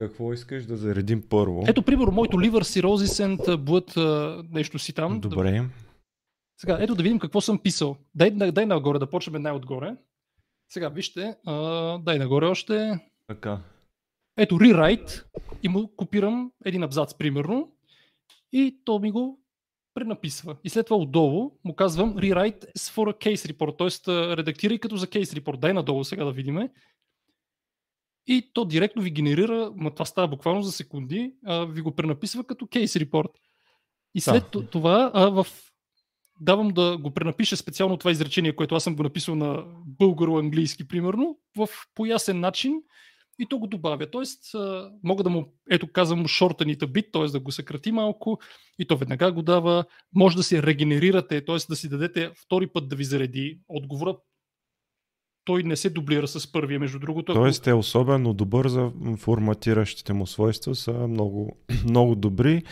Какво 0.00 0.32
искаш 0.32 0.66
да 0.66 0.76
заредим 0.76 1.22
първо? 1.30 1.64
Ето, 1.68 1.82
примерно, 1.82 2.12
моето 2.12 2.36
liver 2.36 2.80
cirrhosis 2.80 3.36
and 3.36 3.56
blood 3.56 3.96
нещо 4.52 4.78
си 4.78 4.92
там. 4.92 5.20
Добре. 5.20 5.64
Сега, 6.60 6.78
ето 6.80 6.94
да 6.94 7.02
видим 7.02 7.18
какво 7.18 7.40
съм 7.40 7.58
писал. 7.58 7.96
Дай, 8.14 8.30
дай, 8.30 8.52
дай 8.52 8.66
нагоре, 8.66 8.98
да 8.98 9.10
почнем 9.10 9.42
най-отгоре. 9.42 9.96
Сега, 10.68 10.88
вижте, 10.88 11.36
а, 11.46 11.98
дай 11.98 12.18
нагоре 12.18 12.46
още. 12.46 13.00
Така. 13.26 13.60
Ето, 14.36 14.54
rewrite 14.54 15.24
и 15.62 15.68
му 15.68 15.96
копирам 15.96 16.52
един 16.64 16.82
абзац, 16.82 17.14
примерно, 17.14 17.72
и 18.52 18.80
то 18.84 18.98
ми 18.98 19.10
го 19.10 19.40
пренаписва. 19.94 20.56
И 20.64 20.68
след 20.68 20.86
това 20.86 20.96
отдолу 20.96 21.52
му 21.64 21.74
казвам 21.76 22.16
rewrite 22.16 22.72
as 22.78 22.94
for 22.94 23.12
a 23.12 23.26
case 23.26 23.52
report, 23.52 23.78
т.е. 23.78 24.36
редактирай 24.36 24.78
като 24.78 24.96
за 24.96 25.06
case 25.06 25.40
report. 25.40 25.58
Дай 25.58 25.72
надолу 25.72 26.04
сега 26.04 26.24
да 26.24 26.32
видиме. 26.32 26.70
и 28.26 28.50
то 28.52 28.64
директно 28.64 29.02
ви 29.02 29.10
генерира, 29.10 29.72
ма 29.76 29.90
това 29.90 30.04
става 30.04 30.28
буквално 30.28 30.62
за 30.62 30.72
секунди, 30.72 31.34
а, 31.46 31.64
ви 31.64 31.80
го 31.80 31.94
пренаписва 31.94 32.44
като 32.44 32.66
кейс 32.66 32.96
репорт. 32.96 33.30
И 34.14 34.20
след 34.20 34.44
да. 34.52 34.66
това 34.66 35.10
а, 35.14 35.30
в... 35.30 35.46
давам 36.40 36.68
да 36.68 36.98
го 36.98 37.10
пренапиша 37.10 37.56
специално 37.56 37.96
това 37.96 38.10
изречение, 38.10 38.56
което 38.56 38.74
аз 38.74 38.84
съм 38.84 38.96
го 38.96 39.02
написал 39.02 39.34
на 39.34 39.64
българо-английски, 39.86 40.88
примерно, 40.88 41.38
в 41.56 41.68
поясен 41.94 42.40
начин 42.40 42.72
и 43.38 43.46
то 43.46 43.58
го 43.58 43.66
добавя. 43.66 44.10
Тоест, 44.10 44.40
мога 45.04 45.22
да 45.22 45.30
му, 45.30 45.54
ето 45.70 45.92
казвам, 45.92 46.26
шортаните 46.26 46.86
бит, 46.86 47.06
т.е. 47.12 47.24
да 47.24 47.40
го 47.40 47.52
съкрати 47.52 47.92
малко 47.92 48.38
и 48.78 48.86
то 48.86 48.96
веднага 48.96 49.32
го 49.32 49.42
дава. 49.42 49.84
Може 50.14 50.36
да 50.36 50.42
се 50.42 50.62
регенерирате, 50.62 51.44
т.е. 51.44 51.56
да 51.68 51.76
си 51.76 51.88
дадете 51.88 52.30
втори 52.44 52.66
път 52.66 52.88
да 52.88 52.96
ви 52.96 53.04
зареди 53.04 53.58
отговора 53.68 54.16
той 55.48 55.62
не 55.62 55.76
се 55.76 55.90
дублира 55.90 56.28
с 56.28 56.52
първия, 56.52 56.80
между 56.80 56.98
другото. 56.98 57.34
Тоест 57.34 57.66
е 57.66 57.72
особено 57.72 58.34
добър 58.34 58.68
за 58.68 58.92
форматиращите 59.16 60.12
му 60.12 60.26
свойства, 60.26 60.74
са 60.74 60.92
много, 60.92 61.56
много 61.84 62.14
добри. 62.14 62.62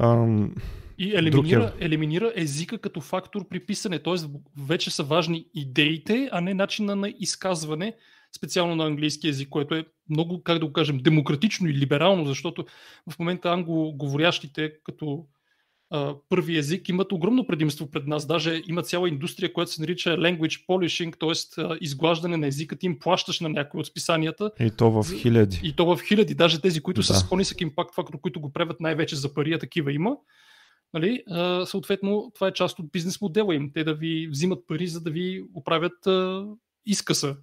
Ам... 0.00 0.54
И 1.00 1.16
елиминира, 1.16 1.72
е... 1.80 1.84
елиминира 1.84 2.32
езика 2.36 2.78
като 2.78 3.00
фактор 3.00 3.48
при 3.48 3.60
писане, 3.60 3.98
т.е. 3.98 4.14
вече 4.66 4.90
са 4.90 5.02
важни 5.02 5.46
идеите, 5.54 6.28
а 6.32 6.40
не 6.40 6.54
начина 6.54 6.96
на 6.96 7.14
изказване, 7.18 7.94
специално 8.36 8.76
на 8.76 8.86
английски 8.86 9.26
язик, 9.26 9.48
което 9.48 9.74
е 9.74 9.84
много, 10.10 10.42
как 10.42 10.58
да 10.58 10.66
го 10.66 10.72
кажем, 10.72 10.98
демократично 10.98 11.68
и 11.68 11.74
либерално, 11.74 12.24
защото 12.24 12.64
в 13.10 13.18
момента 13.18 13.50
англоговорящите 13.50 14.72
като 14.84 15.26
първи 16.28 16.58
език 16.58 16.88
имат 16.88 17.12
огромно 17.12 17.46
предимство 17.46 17.90
пред 17.90 18.06
нас. 18.06 18.26
Даже 18.26 18.62
има 18.66 18.82
цяла 18.82 19.08
индустрия, 19.08 19.52
която 19.52 19.72
се 19.72 19.80
нарича 19.80 20.10
language 20.10 20.66
polishing, 20.66 21.18
т.е. 21.20 21.76
изглаждане 21.80 22.36
на 22.36 22.46
езика 22.46 22.76
ти 22.76 22.86
им 22.86 22.98
плащаш 22.98 23.40
на 23.40 23.48
някои 23.48 23.80
от 23.80 23.86
списанията. 23.86 24.50
И 24.60 24.70
то 24.70 24.90
в 24.90 25.06
хиляди. 25.14 25.60
И 25.64 25.72
то 25.72 25.96
в 25.96 26.00
хиляди. 26.08 26.34
Даже 26.34 26.60
тези, 26.60 26.80
които 26.80 27.00
да. 27.00 27.06
са 27.06 27.14
с 27.14 27.28
по-нисък 27.28 27.60
импакт 27.60 27.94
фактор, 27.94 28.20
които 28.20 28.40
го 28.40 28.52
правят 28.52 28.80
най-вече 28.80 29.16
за 29.16 29.34
пари, 29.34 29.52
а 29.52 29.58
такива 29.58 29.92
има. 29.92 30.16
Нали? 30.94 31.24
Съответно, 31.64 32.32
това 32.34 32.48
е 32.48 32.52
част 32.52 32.78
от 32.78 32.92
бизнес 32.92 33.20
модела 33.20 33.54
им. 33.54 33.70
Те 33.74 33.84
да 33.84 33.94
ви 33.94 34.28
взимат 34.28 34.66
пари, 34.66 34.86
за 34.86 35.00
да 35.00 35.10
ви 35.10 35.44
оправят 35.54 36.06
а, 36.06 36.46
изкъса. 36.86 37.36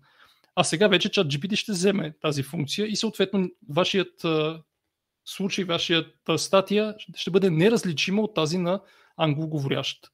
А 0.56 0.64
сега 0.64 0.88
вече 0.88 1.10
чат 1.10 1.28
GPT 1.28 1.56
ще 1.56 1.72
вземе 1.72 2.14
тази 2.22 2.44
функция 2.44 2.88
и 2.88 2.96
съответно 2.96 3.50
вашият 3.70 4.26
случай 5.26 5.64
вашата 5.64 6.38
статия 6.38 6.96
ще 7.16 7.32
бъде 7.32 7.50
неразличима 7.50 8.22
от 8.22 8.34
тази 8.34 8.58
на 8.58 8.82
англоговорящ. 9.18 10.12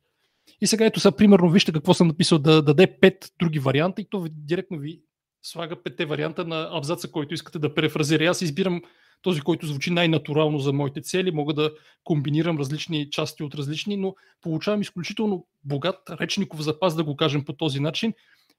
И 0.62 0.68
сега 0.68 0.86
ето 0.86 1.00
са, 1.00 1.12
примерно, 1.12 1.50
вижте 1.50 1.72
какво 1.72 1.94
съм 1.94 2.08
написал, 2.08 2.40
да 2.40 2.62
даде 2.62 3.00
пет 3.00 3.34
други 3.40 3.60
варианта 3.60 4.02
и 4.02 4.06
то 4.10 4.28
директно 4.32 4.78
ви 4.78 5.02
слага 5.42 5.84
петте 5.84 6.06
варианта 6.06 6.46
на 6.46 6.70
абзаца, 6.72 7.12
който 7.12 7.34
искате 7.34 7.60
да 7.60 7.74
префразира. 7.74 8.26
Аз 8.26 8.42
избирам 8.42 8.82
този, 9.24 9.42
който 9.42 9.68
звучи 9.68 9.92
най-натурално 9.92 10.60
за 10.60 10.74
моите 10.74 11.02
цели. 11.02 11.32
Мога 11.32 11.54
да 11.54 11.72
комбинирам 12.04 12.58
различни 12.58 13.10
части 13.10 13.44
от 13.44 13.56
различни, 13.56 13.98
но 13.98 14.16
получавам 14.42 14.82
изключително 14.82 15.48
богат 15.64 16.10
речников 16.10 16.62
запас, 16.62 16.96
да 16.96 17.04
го 17.04 17.16
кажем 17.16 17.46
по 17.46 17.54
този 17.54 17.80
начин. 17.80 18.14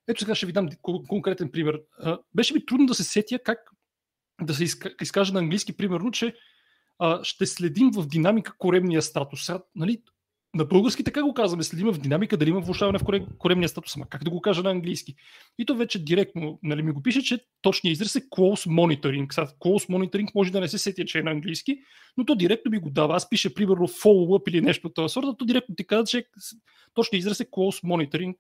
Ето 0.09 0.21
сега 0.21 0.35
ще 0.35 0.47
ви 0.47 0.53
дам 0.53 0.69
конкретен 0.83 1.51
пример. 1.51 1.81
Беше 2.35 2.55
ми 2.55 2.67
трудно 2.67 2.87
да 2.87 2.95
се 2.95 3.05
сетя 3.05 3.39
как 3.39 3.59
да 4.43 4.55
се 4.55 4.65
изкаже 5.03 5.33
на 5.33 5.39
английски, 5.39 5.77
примерно, 5.77 6.11
че 6.11 6.35
ще 7.23 7.47
следим 7.47 7.91
в 7.91 8.07
динамика 8.07 8.55
коремния 8.59 9.03
статус. 9.03 9.51
Нали, 9.77 10.03
на 10.55 10.65
български 10.65 11.05
така 11.05 11.23
го 11.23 11.35
казваме, 11.35 11.63
следим 11.63 11.93
в 11.93 11.99
динамика 11.99 12.37
дали 12.37 12.51
има 12.51 12.61
влушаване 12.61 12.99
в 12.99 13.05
коремния 13.39 13.69
статус, 13.69 13.97
ама 13.97 14.07
как 14.09 14.25
да 14.25 14.31
го 14.31 14.41
кажа 14.41 14.63
на 14.63 14.71
английски? 14.71 15.15
И 15.59 15.67
то 15.67 15.77
вече 15.77 16.05
директно 16.05 16.59
нали, 16.63 16.83
ми 16.83 16.93
го 16.93 17.03
пише, 17.03 17.23
че 17.23 17.39
точният 17.63 17.93
израз 17.97 18.17
е 18.17 18.21
close 18.21 18.69
monitoring. 18.69 19.27
Close 19.59 19.89
monitoring 19.91 20.29
може 20.35 20.53
да 20.53 20.61
не 20.61 20.69
се 20.69 20.79
сетя, 20.79 21.05
че 21.05 21.19
е 21.19 21.23
на 21.23 21.31
английски, 21.31 21.79
но 22.17 22.25
то 22.25 22.35
директно 22.35 22.71
ми 22.71 22.79
го 22.79 22.91
дава. 22.91 23.17
Аз 23.17 23.29
пише 23.29 23.55
примерно 23.55 23.89
follow-up 23.89 24.51
или 24.51 24.61
нещо 24.61 24.87
от 24.87 24.95
този 24.95 25.13
сорта, 25.13 25.37
то 25.37 25.45
директно 25.45 25.75
ти 25.75 25.87
казва, 25.87 26.07
че 26.07 26.25
точният 26.95 27.21
израз 27.21 27.41
е 27.41 27.45
close 27.45 27.85
monitoring 27.85 28.37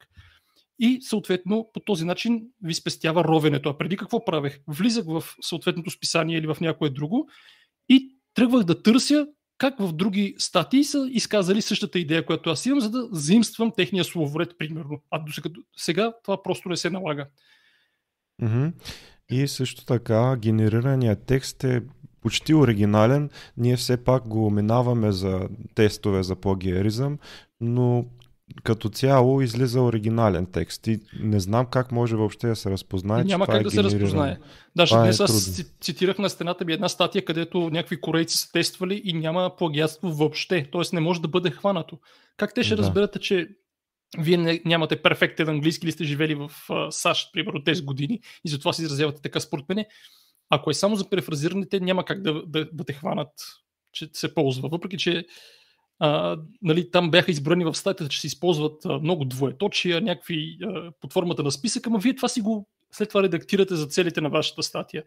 и 0.78 1.02
съответно 1.02 1.71
по 1.75 1.80
този 1.80 2.04
начин 2.04 2.42
ви 2.62 2.75
спестява 2.75 3.25
ровенето. 3.25 3.68
А 3.68 3.78
преди 3.78 3.97
какво 3.97 4.25
правех? 4.25 4.61
Влизах 4.68 5.04
в 5.04 5.25
съответното 5.40 5.90
списание 5.90 6.38
или 6.38 6.47
в 6.47 6.56
някое 6.61 6.90
друго 6.90 7.28
и 7.88 8.16
тръгвах 8.35 8.64
да 8.64 8.83
търся 8.83 9.26
как 9.59 9.79
в 9.79 9.93
други 9.93 10.35
статии 10.39 10.85
са 10.85 11.09
изказали 11.11 11.63
същата 11.63 11.99
идея, 11.99 12.27
която 12.27 12.51
аз 12.51 12.67
имам, 12.67 12.81
за 12.81 12.91
да 12.91 13.09
заимствам 13.13 13.73
техния 13.77 14.05
словоред, 14.05 14.59
примерно. 14.59 15.01
А 15.11 15.19
до 15.19 15.33
сега, 15.33 15.51
сега 15.77 16.13
това 16.25 16.43
просто 16.43 16.69
не 16.69 16.77
се 16.77 16.91
налага. 16.91 17.27
Mm-hmm. 18.43 18.73
И 19.31 19.49
също 19.49 19.85
така, 19.85 20.37
генерираният 20.37 21.27
текст 21.27 21.65
е 21.65 21.83
почти 22.21 22.55
оригинален. 22.55 23.31
Ние 23.57 23.77
все 23.77 24.05
пак 24.05 24.29
го 24.29 24.51
минаваме 24.51 25.13
за 25.13 25.49
тестове 25.75 26.23
за 26.23 26.37
плагиаризъм, 26.37 27.19
но 27.61 28.05
като 28.63 28.89
цяло 28.89 29.41
излиза 29.41 29.81
оригинален 29.81 30.47
текст 30.47 30.87
и 30.87 31.01
не 31.21 31.41
знам 31.41 31.67
как 31.67 31.93
може 31.93 32.17
въобще 32.17 32.47
да 32.47 32.57
се 32.57 32.71
разпознае. 32.71 33.25
Няма 33.25 33.47
как 33.47 33.61
е 33.61 33.65
да 33.65 33.71
се 33.71 33.83
разпознае. 33.83 34.39
Даже 34.77 34.97
днес 34.97 35.21
е 35.21 35.23
аз 35.23 35.65
цитирах 35.81 36.19
на 36.19 36.31
стената 36.31 36.65
ми 36.65 36.73
една 36.73 36.89
статия, 36.89 37.25
където 37.25 37.71
някакви 37.71 38.01
корейци 38.01 38.39
са 38.39 38.53
тествали 38.53 39.03
и 39.05 39.13
няма 39.13 39.57
плагиатство 39.59 40.13
въобще. 40.13 40.69
Тоест 40.73 40.93
не 40.93 41.01
може 41.01 41.21
да 41.21 41.29
бъде 41.29 41.51
хванато. 41.51 41.99
Как 42.37 42.55
те 42.55 42.63
ще 42.63 42.77
да. 42.77 42.83
разберете, 42.83 43.19
че 43.19 43.49
вие 44.19 44.37
не, 44.37 44.61
нямате 44.65 45.03
перфектен 45.03 45.49
английски 45.49 45.87
или 45.87 45.93
сте 45.93 46.05
живели 46.05 46.35
в 46.35 46.51
uh, 46.69 46.91
САЩ, 46.91 47.33
примерно, 47.33 47.65
тези 47.65 47.83
години 47.83 48.21
и 48.45 48.49
затова 48.49 48.73
се 48.73 48.83
изразявате 48.83 49.23
така 49.23 49.41
според 49.41 49.69
мен. 49.69 49.85
Ако 50.51 50.71
е 50.71 50.75
само 50.75 50.97
за 50.97 51.11
префразиране, 51.11 51.67
те 51.67 51.81
няма 51.81 52.05
как 52.05 52.23
да, 52.23 52.43
да, 52.47 52.69
да 52.73 52.85
те 52.85 52.93
хванат, 52.93 53.31
че 53.93 54.09
се 54.13 54.35
ползва. 54.35 54.69
Въпреки, 54.69 54.99
че 54.99 55.27
а, 55.99 56.39
нали, 56.63 56.91
там 56.91 57.11
бяха 57.11 57.31
избрани 57.31 57.65
в 57.65 57.75
статията, 57.75 58.13
че 58.13 58.21
се 58.21 58.27
използват 58.27 58.85
а, 58.85 58.99
много 58.99 59.25
двоеточия, 59.25 60.01
някакви 60.01 60.59
а, 60.63 60.93
под 61.01 61.13
формата 61.13 61.43
на 61.43 61.51
списък, 61.51 61.87
ама 61.87 61.99
вие 61.99 62.17
това 62.17 62.29
си 62.29 62.41
го 62.41 62.69
след 62.93 63.09
това 63.09 63.23
редактирате 63.23 63.75
за 63.75 63.87
целите 63.87 64.21
на 64.21 64.29
вашата 64.29 64.63
статия. 64.63 65.03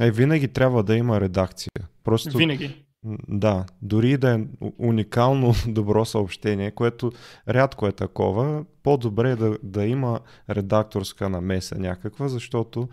Е, 0.00 0.10
винаги 0.10 0.48
трябва 0.48 0.82
да 0.82 0.96
има 0.96 1.20
редакция. 1.20 1.70
Просто... 2.04 2.38
Винаги. 2.38 2.84
Да, 3.28 3.66
дори 3.82 4.16
да 4.16 4.34
е 4.34 4.40
уникално 4.78 5.54
добро 5.68 6.04
съобщение, 6.04 6.70
което 6.70 7.12
рядко 7.48 7.86
е 7.86 7.92
такова, 7.92 8.64
по-добре 8.82 9.30
е 9.30 9.36
да, 9.36 9.58
да 9.62 9.86
има 9.86 10.20
редакторска 10.50 11.28
намеса 11.28 11.78
някаква, 11.78 12.28
защото 12.28 12.88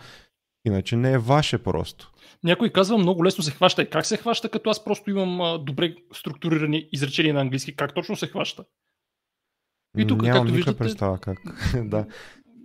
иначе 0.65 0.95
не 0.95 1.11
е 1.11 1.17
ваше 1.17 1.57
просто. 1.57 2.11
Някой 2.43 2.69
казва 2.69 2.97
много 2.97 3.25
лесно 3.25 3.43
се 3.43 3.51
хваща. 3.51 3.81
И 3.81 3.89
как 3.89 4.05
се 4.05 4.17
хваща, 4.17 4.49
като 4.49 4.69
аз 4.69 4.83
просто 4.83 5.09
имам 5.09 5.41
а, 5.41 5.57
добре 5.57 5.95
структурирани 6.13 6.89
изречения 6.91 7.33
на 7.33 7.41
английски? 7.41 7.75
Как 7.75 7.93
точно 7.93 8.15
се 8.15 8.27
хваща? 8.27 8.63
И 9.97 10.07
тук, 10.07 10.21
Нямам 10.21 10.41
както 10.41 10.53
виждате... 10.53 10.77
представа 10.77 11.17
как. 11.17 11.37
да. 11.85 12.05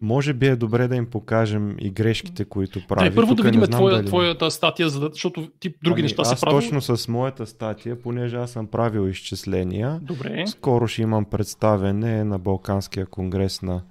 Може 0.02 0.32
би 0.32 0.46
е 0.46 0.56
добре 0.56 0.88
да 0.88 0.96
им 0.96 1.06
покажем 1.06 1.76
и 1.78 1.90
грешките, 1.90 2.44
които 2.44 2.86
прави. 2.86 3.08
Да, 3.10 3.14
първо 3.14 3.34
да 3.34 3.42
видим 3.42 3.62
твоя, 3.62 3.96
дали... 3.96 4.06
твоята 4.06 4.50
статия, 4.50 4.88
защото 4.88 5.50
ти 5.60 5.74
други 5.84 6.00
ами, 6.00 6.02
неща 6.02 6.22
аз 6.22 6.30
са 6.30 6.40
правил. 6.40 6.60
точно 6.60 6.80
с 6.80 7.08
моята 7.08 7.46
статия, 7.46 8.02
понеже 8.02 8.36
аз 8.36 8.50
съм 8.50 8.66
правил 8.66 9.08
изчисления, 9.08 10.00
добре. 10.02 10.46
скоро 10.46 10.88
ще 10.88 11.02
имам 11.02 11.24
представене 11.24 12.24
на 12.24 12.38
Балканския 12.38 13.06
конгрес 13.06 13.62
на 13.62 13.82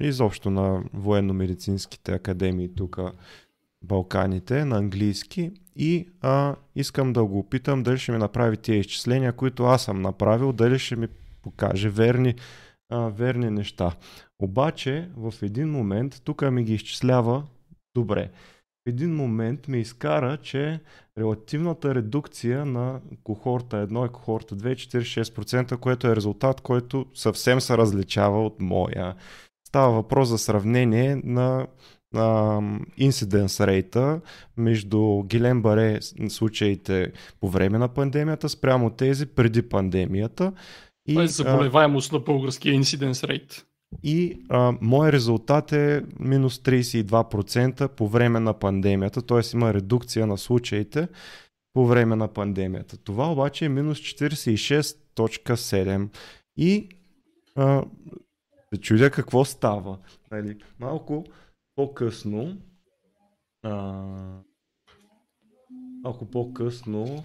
изобщо 0.00 0.50
на 0.50 0.82
военно-медицинските 0.94 2.12
академии 2.12 2.74
тук 2.74 2.98
Балканите 3.84 4.64
на 4.64 4.78
английски 4.78 5.50
и 5.76 6.08
а, 6.20 6.56
искам 6.76 7.12
да 7.12 7.24
го 7.24 7.38
опитам 7.38 7.82
дали 7.82 7.98
ще 7.98 8.12
ми 8.12 8.18
направи 8.18 8.56
тези 8.56 8.78
изчисления, 8.78 9.32
които 9.32 9.64
аз 9.64 9.84
съм 9.84 10.02
направил, 10.02 10.52
дали 10.52 10.78
ще 10.78 10.96
ми 10.96 11.08
покаже 11.42 11.88
верни, 11.88 12.34
а, 12.90 12.98
верни 12.98 13.50
неща. 13.50 13.92
Обаче 14.38 15.08
в 15.16 15.34
един 15.42 15.70
момент 15.70 16.20
тук 16.24 16.50
ми 16.50 16.64
ги 16.64 16.74
изчислява 16.74 17.44
добре. 17.94 18.30
В 18.86 18.88
един 18.88 19.14
момент 19.16 19.68
ми 19.68 19.80
изкара, 19.80 20.36
че 20.36 20.80
релативната 21.18 21.94
редукция 21.94 22.66
на 22.66 23.00
кохорта 23.24 23.86
1 23.86 24.08
и 24.08 24.12
кохорта 24.12 24.56
2 24.56 24.72
е 24.72 24.76
46%, 24.76 25.76
което 25.76 26.06
е 26.06 26.16
резултат, 26.16 26.60
който 26.60 27.06
съвсем 27.14 27.60
се 27.60 27.78
различава 27.78 28.46
от 28.46 28.60
моя. 28.60 29.14
Става 29.72 29.92
въпрос 29.92 30.28
за 30.28 30.38
сравнение 30.38 31.20
на 31.24 31.66
инциденс 32.96 33.60
рейта 33.60 34.20
между 34.56 35.22
Гилен 35.22 35.62
Баре 35.62 35.98
случаите 36.28 37.12
по 37.40 37.48
време 37.48 37.78
на 37.78 37.88
пандемията 37.88 38.48
спрямо 38.48 38.90
тези 38.90 39.26
преди 39.26 39.62
пандемията. 39.62 40.52
И, 41.06 41.12
Това 41.12 41.24
е 41.24 41.26
заболеваемост 41.26 42.12
на 42.12 42.18
българския 42.18 42.74
инциденс 42.74 43.24
рейт. 43.24 43.66
И 44.02 44.38
а, 44.48 44.74
мой 44.80 45.12
резултат 45.12 45.72
е 45.72 46.02
минус 46.20 46.58
32% 46.58 47.88
по 47.88 48.08
време 48.08 48.40
на 48.40 48.54
пандемията, 48.54 49.22
т.е. 49.22 49.40
има 49.54 49.74
редукция 49.74 50.26
на 50.26 50.38
случаите 50.38 51.08
по 51.74 51.86
време 51.86 52.16
на 52.16 52.28
пандемията. 52.28 52.96
Това 52.96 53.32
обаче 53.32 53.64
е 53.64 53.68
минус 53.68 53.98
46.7 53.98 56.08
и 56.56 56.88
а, 57.56 57.82
се 58.74 58.80
чудя 58.80 59.10
какво 59.10 59.44
става. 59.44 59.98
Нали? 60.30 60.58
Малко 60.80 61.24
по-късно 61.76 62.56
А, 63.62 64.04
ако 66.04 66.24
по-късно 66.30 67.24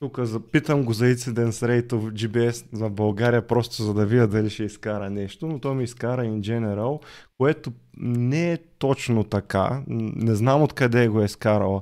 тук 0.00 0.20
запитам 0.20 0.84
го 0.84 0.92
за 0.92 1.04
Incidence 1.04 1.48
Rate 1.50 1.88
of 1.88 2.12
GBS 2.12 2.76
за 2.76 2.90
България, 2.90 3.46
просто 3.46 3.82
за 3.82 3.94
да 3.94 4.06
видя 4.06 4.26
дали 4.26 4.50
ще 4.50 4.64
изкара 4.64 5.10
нещо, 5.10 5.46
но 5.46 5.58
то 5.58 5.74
ми 5.74 5.84
изкара 5.84 6.22
in 6.22 6.40
general, 6.40 7.04
което 7.38 7.72
не 7.96 8.52
е 8.52 8.58
точно 8.78 9.24
така. 9.24 9.82
Не 9.86 10.34
знам 10.34 10.62
откъде 10.62 11.08
го 11.08 11.20
е 11.20 11.24
изкарал 11.24 11.80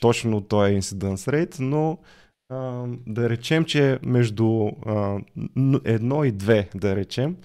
точно 0.00 0.40
този 0.40 0.74
Incidence 0.74 1.14
Rate, 1.32 1.60
но 1.60 1.98
а, 2.54 2.86
да 3.06 3.30
речем, 3.30 3.64
че 3.64 3.92
е 3.92 3.98
между 4.02 4.66
а, 4.86 5.18
едно 5.84 6.24
и 6.24 6.32
две, 6.32 6.70
да 6.74 6.96
речем, 6.96 7.36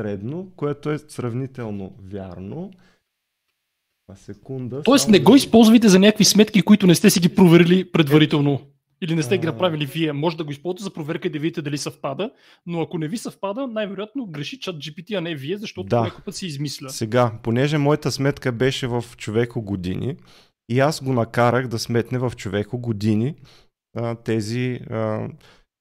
средно, 0.00 0.52
което 0.56 0.90
е 0.90 0.98
сравнително 0.98 1.96
вярно. 2.02 2.70
А 4.08 4.14
секунда. 4.14 4.82
Тоест 4.82 5.08
не 5.08 5.20
го 5.20 5.36
използвайте 5.36 5.88
за 5.88 5.98
някакви 5.98 6.24
сметки, 6.24 6.62
които 6.62 6.86
не 6.86 6.94
сте 6.94 7.10
си 7.10 7.20
ги 7.20 7.34
проверили 7.34 7.92
предварително. 7.92 8.60
Или 9.02 9.14
не 9.14 9.22
сте 9.22 9.38
ги 9.38 9.46
направили 9.46 9.86
вие. 9.86 10.12
Може 10.12 10.36
да 10.36 10.44
го 10.44 10.50
използвате 10.50 10.84
за 10.84 10.90
проверка 10.90 11.28
и 11.28 11.30
да 11.30 11.38
видите 11.38 11.62
дали 11.62 11.78
съвпада, 11.78 12.30
но 12.66 12.80
ако 12.80 12.98
не 12.98 13.08
ви 13.08 13.16
съвпада, 13.16 13.66
най-вероятно 13.66 14.26
греши 14.26 14.60
чат 14.60 14.76
GPT, 14.76 15.18
а 15.18 15.20
не 15.20 15.34
вие, 15.34 15.56
защото 15.56 15.88
да. 15.88 16.00
някой 16.00 16.24
път 16.24 16.34
си 16.34 16.46
измисля. 16.46 16.90
Сега, 16.90 17.32
понеже 17.42 17.78
моята 17.78 18.12
сметка 18.12 18.52
беше 18.52 18.86
в 18.86 19.04
човеко 19.16 19.62
години 19.62 20.16
и 20.68 20.80
аз 20.80 21.02
го 21.02 21.12
накарах 21.12 21.68
да 21.68 21.78
сметне 21.78 22.18
в 22.18 22.32
човеко 22.36 22.78
години 22.78 23.34
тези 24.24 24.80
а, 24.90 25.28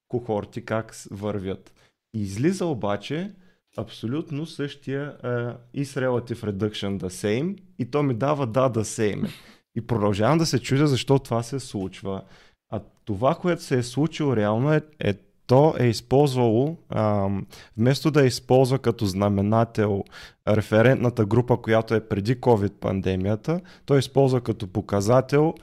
кохорти 0.07 0.65
как 0.65 0.95
вървят. 1.11 1.73
И 2.15 2.21
излиза 2.21 2.65
обаче 2.65 3.31
абсолютно 3.77 4.45
същия 4.45 5.17
uh, 5.23 5.55
is 5.75 5.83
relative 5.83 6.51
reduction 6.51 6.99
the 6.99 7.09
same 7.09 7.57
и 7.79 7.91
то 7.91 8.03
ми 8.03 8.13
дава 8.13 8.47
да 8.47 8.69
the 8.69 8.83
same. 8.83 9.29
И 9.75 9.87
продължавам 9.87 10.37
да 10.37 10.45
се 10.45 10.59
чудя 10.59 10.87
защо 10.87 11.19
това 11.19 11.43
се 11.43 11.59
случва. 11.59 12.23
А 12.71 12.81
това, 13.05 13.35
което 13.35 13.63
се 13.63 13.77
е 13.77 13.83
случило 13.83 14.35
реално 14.35 14.73
е, 14.73 14.81
е 14.99 15.13
то 15.47 15.75
е 15.79 15.85
използвало, 15.85 16.77
ам, 16.89 17.45
вместо 17.77 18.11
да 18.11 18.25
използва 18.25 18.79
като 18.79 19.05
знаменател 19.05 20.03
референтната 20.47 21.25
група, 21.25 21.61
която 21.61 21.95
е 21.95 22.07
преди 22.07 22.39
COVID 22.39 22.71
пандемията, 22.71 23.61
той 23.85 23.99
използва 23.99 24.41
като 24.41 24.67
показател, 24.67 25.53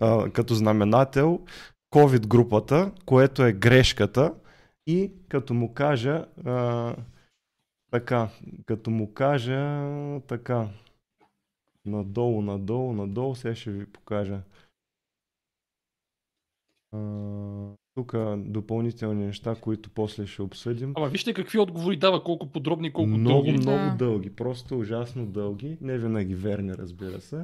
а, 0.00 0.30
като 0.30 0.54
знаменател 0.54 1.40
COVID 1.90 2.26
групата, 2.26 2.92
което 3.06 3.44
е 3.44 3.52
грешката 3.52 4.34
и 4.86 5.12
като 5.28 5.54
му 5.54 5.74
кажа 5.74 6.26
а, 6.44 6.96
така, 7.90 8.28
като 8.66 8.90
му 8.90 9.14
кажа 9.14 9.84
така, 10.20 10.68
надолу, 11.86 12.42
надолу, 12.42 12.92
надолу, 12.92 13.34
сега 13.34 13.54
ще 13.54 13.70
ви 13.70 13.86
покажа. 13.86 14.40
тук 17.94 18.14
допълнителни 18.36 19.26
неща, 19.26 19.54
които 19.60 19.90
после 19.90 20.26
ще 20.26 20.42
обсъдим. 20.42 20.92
Ама 20.96 21.08
вижте 21.08 21.34
какви 21.34 21.58
отговори 21.58 21.96
дава, 21.96 22.24
колко 22.24 22.46
подробни, 22.46 22.92
колко 22.92 23.10
много, 23.10 23.44
дълги. 23.44 23.52
Много, 23.52 23.78
много 23.78 23.96
дълги, 23.96 24.30
просто 24.30 24.78
ужасно 24.78 25.26
дълги. 25.26 25.78
Не 25.80 25.98
винаги 25.98 26.34
верни, 26.34 26.74
разбира 26.74 27.20
се. 27.20 27.42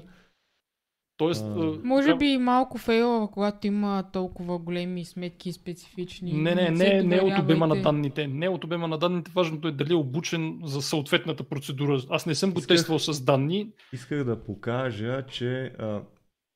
Тоест, 1.16 1.44
а... 1.44 1.78
Може 1.84 2.08
да... 2.08 2.16
би 2.16 2.38
малко 2.38 2.78
фейлова, 2.78 3.30
когато 3.30 3.66
има 3.66 4.04
толкова 4.12 4.58
големи 4.58 5.04
сметки 5.04 5.52
специфични. 5.52 6.32
Не, 6.32 6.54
не, 6.54 6.70
не, 6.70 7.02
не 7.02 7.16
е 7.16 7.20
от 7.20 7.38
обема 7.38 7.66
на 7.66 7.82
данните. 7.82 8.26
Не 8.26 8.46
е 8.46 8.48
от 8.48 8.64
обема 8.64 8.88
на 8.88 8.98
данните. 8.98 9.30
Важното 9.34 9.68
е 9.68 9.72
дали 9.72 9.92
е 9.92 9.96
обучен 9.96 10.60
за 10.64 10.82
съответната 10.82 11.44
процедура. 11.44 12.00
Аз 12.10 12.26
не 12.26 12.34
съм 12.34 12.52
го 12.52 12.58
исках, 12.58 12.76
тествал 12.76 12.98
с 12.98 13.20
данни. 13.20 13.68
Исках 13.92 14.24
да 14.24 14.44
покажа, 14.44 15.24
че 15.30 15.72
а, 15.78 16.00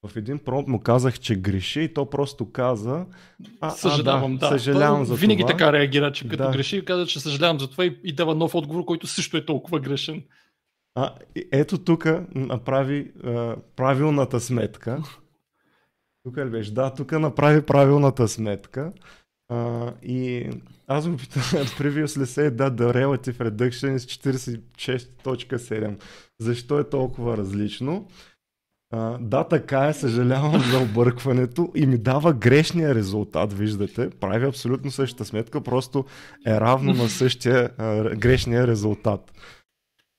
в 0.07 0.17
един 0.17 0.39
промпт 0.39 0.69
му 0.69 0.81
казах, 0.81 1.21
че 1.21 1.37
греши 1.37 1.83
и 1.83 1.95
то 1.95 2.11
просто 2.11 2.53
каза. 2.53 3.07
А, 3.61 3.71
съжалявам, 3.71 4.35
а, 4.35 4.39
да. 4.39 4.51
да. 4.51 4.59
Съжалявам 4.59 5.05
за 5.05 5.15
винаги 5.15 5.43
това. 5.43 5.51
така 5.51 5.73
реагира, 5.73 6.13
че 6.13 6.29
като 6.29 6.43
да. 6.43 6.51
греши, 6.51 6.85
каза, 6.85 7.07
че 7.07 7.21
съжалявам 7.21 7.61
за 7.61 7.71
това 7.71 7.85
и, 7.85 8.01
и 8.05 8.15
дава 8.15 8.35
нов 8.35 8.55
отговор, 8.55 8.85
който 8.85 9.07
също 9.07 9.37
е 9.37 9.47
толкова 9.47 9.81
грешен. 9.81 10.23
А, 11.01 11.15
ето 11.53 11.79
тук 11.79 12.07
направи 12.35 13.13
а, 13.25 13.57
правилната 13.77 14.41
сметка. 14.41 15.03
Тук 16.25 16.37
ли 16.37 16.51
беше? 16.51 16.75
Да, 16.75 16.95
тук 16.95 17.13
направи 17.13 17.63
правилната 17.63 18.29
сметка. 18.29 18.93
А, 19.49 19.93
и 20.03 20.51
аз 20.87 21.09
го 21.09 21.17
питам, 21.17 21.43
previously 21.53 22.25
said 22.25 22.51
that 22.51 22.71
the 22.71 22.93
relative 22.93 23.51
reduction 23.51 23.97
is 23.97 24.31
46.7. 24.79 26.03
Защо 26.41 26.79
е 26.79 26.89
толкова 26.89 27.37
различно? 27.37 28.09
А, 28.91 29.19
да, 29.19 29.45
така 29.45 29.87
е, 29.87 29.93
съжалявам 29.93 30.61
за 30.61 30.79
объркването 30.79 31.73
и 31.75 31.87
ми 31.87 31.99
дава 31.99 32.33
грешния 32.33 32.95
резултат, 32.95 33.53
виждате. 33.53 34.11
Прави 34.11 34.47
абсолютно 34.47 34.91
същата 34.91 35.25
сметка, 35.25 35.61
просто 35.61 36.05
е 36.47 36.61
равно 36.61 36.95
на 36.95 37.09
същия 37.09 37.71
а, 37.79 38.17
грешния 38.17 38.67
резултат. 38.67 39.33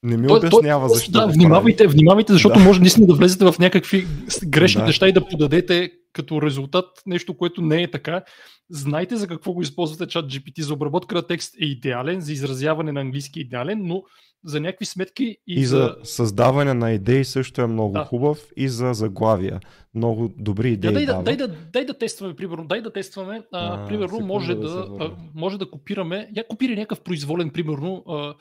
Не 0.04 0.18
ми 0.18 0.28
обяснява 0.32 0.88
то, 0.88 0.94
защо. 0.94 1.12
Да, 1.12 1.28
внимавайте, 1.28 1.88
внимавайте, 1.88 2.34
защото 2.34 2.60
да. 2.60 2.66
може 2.66 2.80
наистина 2.80 3.08
да 3.08 3.14
влезете 3.14 3.46
в 3.46 3.56
някакви 3.60 4.08
грешни 4.46 4.82
да. 4.82 4.86
неща 4.86 5.08
и 5.08 5.14
да 5.14 5.28
подадете 5.28 5.92
като 6.14 6.42
резултат 6.42 6.86
нещо, 7.06 7.38
което 7.38 7.62
не 7.62 7.84
е 7.84 7.92
така. 7.92 8.22
Знайте 8.70 9.16
за 9.16 9.28
какво 9.28 9.54
го 9.54 9.62
използвате 9.62 10.12
чат 10.12 10.26
GPT. 10.26 10.62
За 10.62 10.74
обработка 10.74 11.16
на 11.16 11.22
текст 11.22 11.56
е 11.62 11.66
идеален, 11.66 12.22
за 12.22 12.32
изразяване 12.32 12.92
на 12.92 13.02
английски 13.02 13.40
е 13.40 13.42
идеален, 13.42 13.80
но 13.82 14.04
за 14.46 14.60
някакви 14.60 14.86
сметки 14.86 15.24
и, 15.24 15.38
и 15.48 15.66
за... 15.66 15.78
за 15.78 15.96
създаване 16.04 16.74
на 16.74 16.92
идеи 16.92 17.26
също 17.26 17.62
е 17.62 17.68
много 17.68 17.94
да. 17.94 18.04
хубав 18.04 18.40
и 18.58 18.70
за 18.70 18.94
заглавия. 18.94 19.60
Много 19.96 20.34
добри 20.38 20.72
идеи. 20.72 20.92
Да, 20.92 20.94
дай, 20.94 21.06
да, 21.06 21.24
дай, 21.24 21.36
да, 21.36 21.56
дай 21.74 21.86
да 21.86 21.98
тестваме, 21.98 22.36
примерно. 22.36 22.66
Дай 22.68 22.82
да 22.82 22.94
тестваме. 22.94 23.42
А, 23.52 23.84
а, 23.84 23.88
примерно, 23.88 24.20
може 24.20 24.56
да, 24.56 24.90
да 24.90 25.12
може 25.36 25.58
да 25.58 25.70
копираме. 25.70 26.30
Я 26.36 26.48
копира 26.48 26.76
някакъв 26.76 27.02
произволен, 27.02 27.50
примерно, 27.50 28.04
а, 28.08 28.34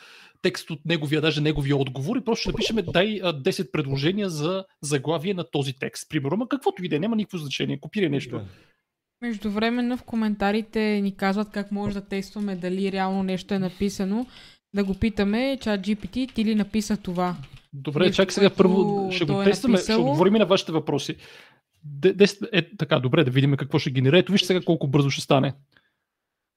текст 0.42 0.70
от 0.70 0.80
неговия, 0.84 1.20
даже 1.20 1.40
неговия 1.40 1.76
отговор 1.76 2.16
и 2.16 2.24
просто 2.24 2.40
ще 2.40 2.50
напишем 2.50 2.76
дай 2.92 3.20
10 3.20 3.70
предложения 3.70 4.30
за 4.30 4.64
заглавие 4.82 5.34
на 5.34 5.44
този 5.50 5.72
текст. 5.72 6.08
Примерно, 6.08 6.36
ма 6.36 6.48
каквото 6.48 6.84
и 6.84 6.88
да 6.88 6.96
е, 6.96 6.98
няма 6.98 7.16
никакво 7.16 7.38
значение. 7.38 7.80
Копирай 7.80 8.08
нещо. 8.08 8.38
Да. 8.38 8.44
Междувременно 9.22 9.96
в 9.96 10.02
коментарите 10.02 11.00
ни 11.02 11.16
казват 11.16 11.50
как 11.50 11.72
може 11.72 11.94
да 11.94 12.00
тестваме 12.00 12.56
дали 12.56 12.92
реално 12.92 13.22
нещо 13.22 13.54
е 13.54 13.58
написано. 13.58 14.26
Да 14.74 14.84
го 14.84 14.94
питаме, 14.94 15.58
чат 15.60 15.80
GPT, 15.80 16.34
ти 16.34 16.44
ли 16.44 16.54
написа 16.54 16.96
това? 16.96 17.36
Добре, 17.72 18.00
нещо, 18.00 18.16
чакай 18.16 18.32
сега 18.32 18.50
първо 18.50 19.08
ще 19.12 19.24
го 19.24 19.42
е 19.42 19.44
тестваме, 19.44 19.72
написало... 19.72 19.98
ще 19.98 20.10
отговорим 20.10 20.32
на 20.34 20.46
вашите 20.46 20.72
въпроси. 20.72 21.16
е, 22.52 22.76
така, 22.76 22.98
добре, 22.98 23.24
да 23.24 23.30
видим 23.30 23.56
какво 23.56 23.78
ще 23.78 23.90
генерира. 23.90 24.18
Ето 24.18 24.32
вижте 24.32 24.46
сега 24.46 24.60
колко 24.60 24.88
бързо 24.88 25.10
ще 25.10 25.22
стане 25.22 25.54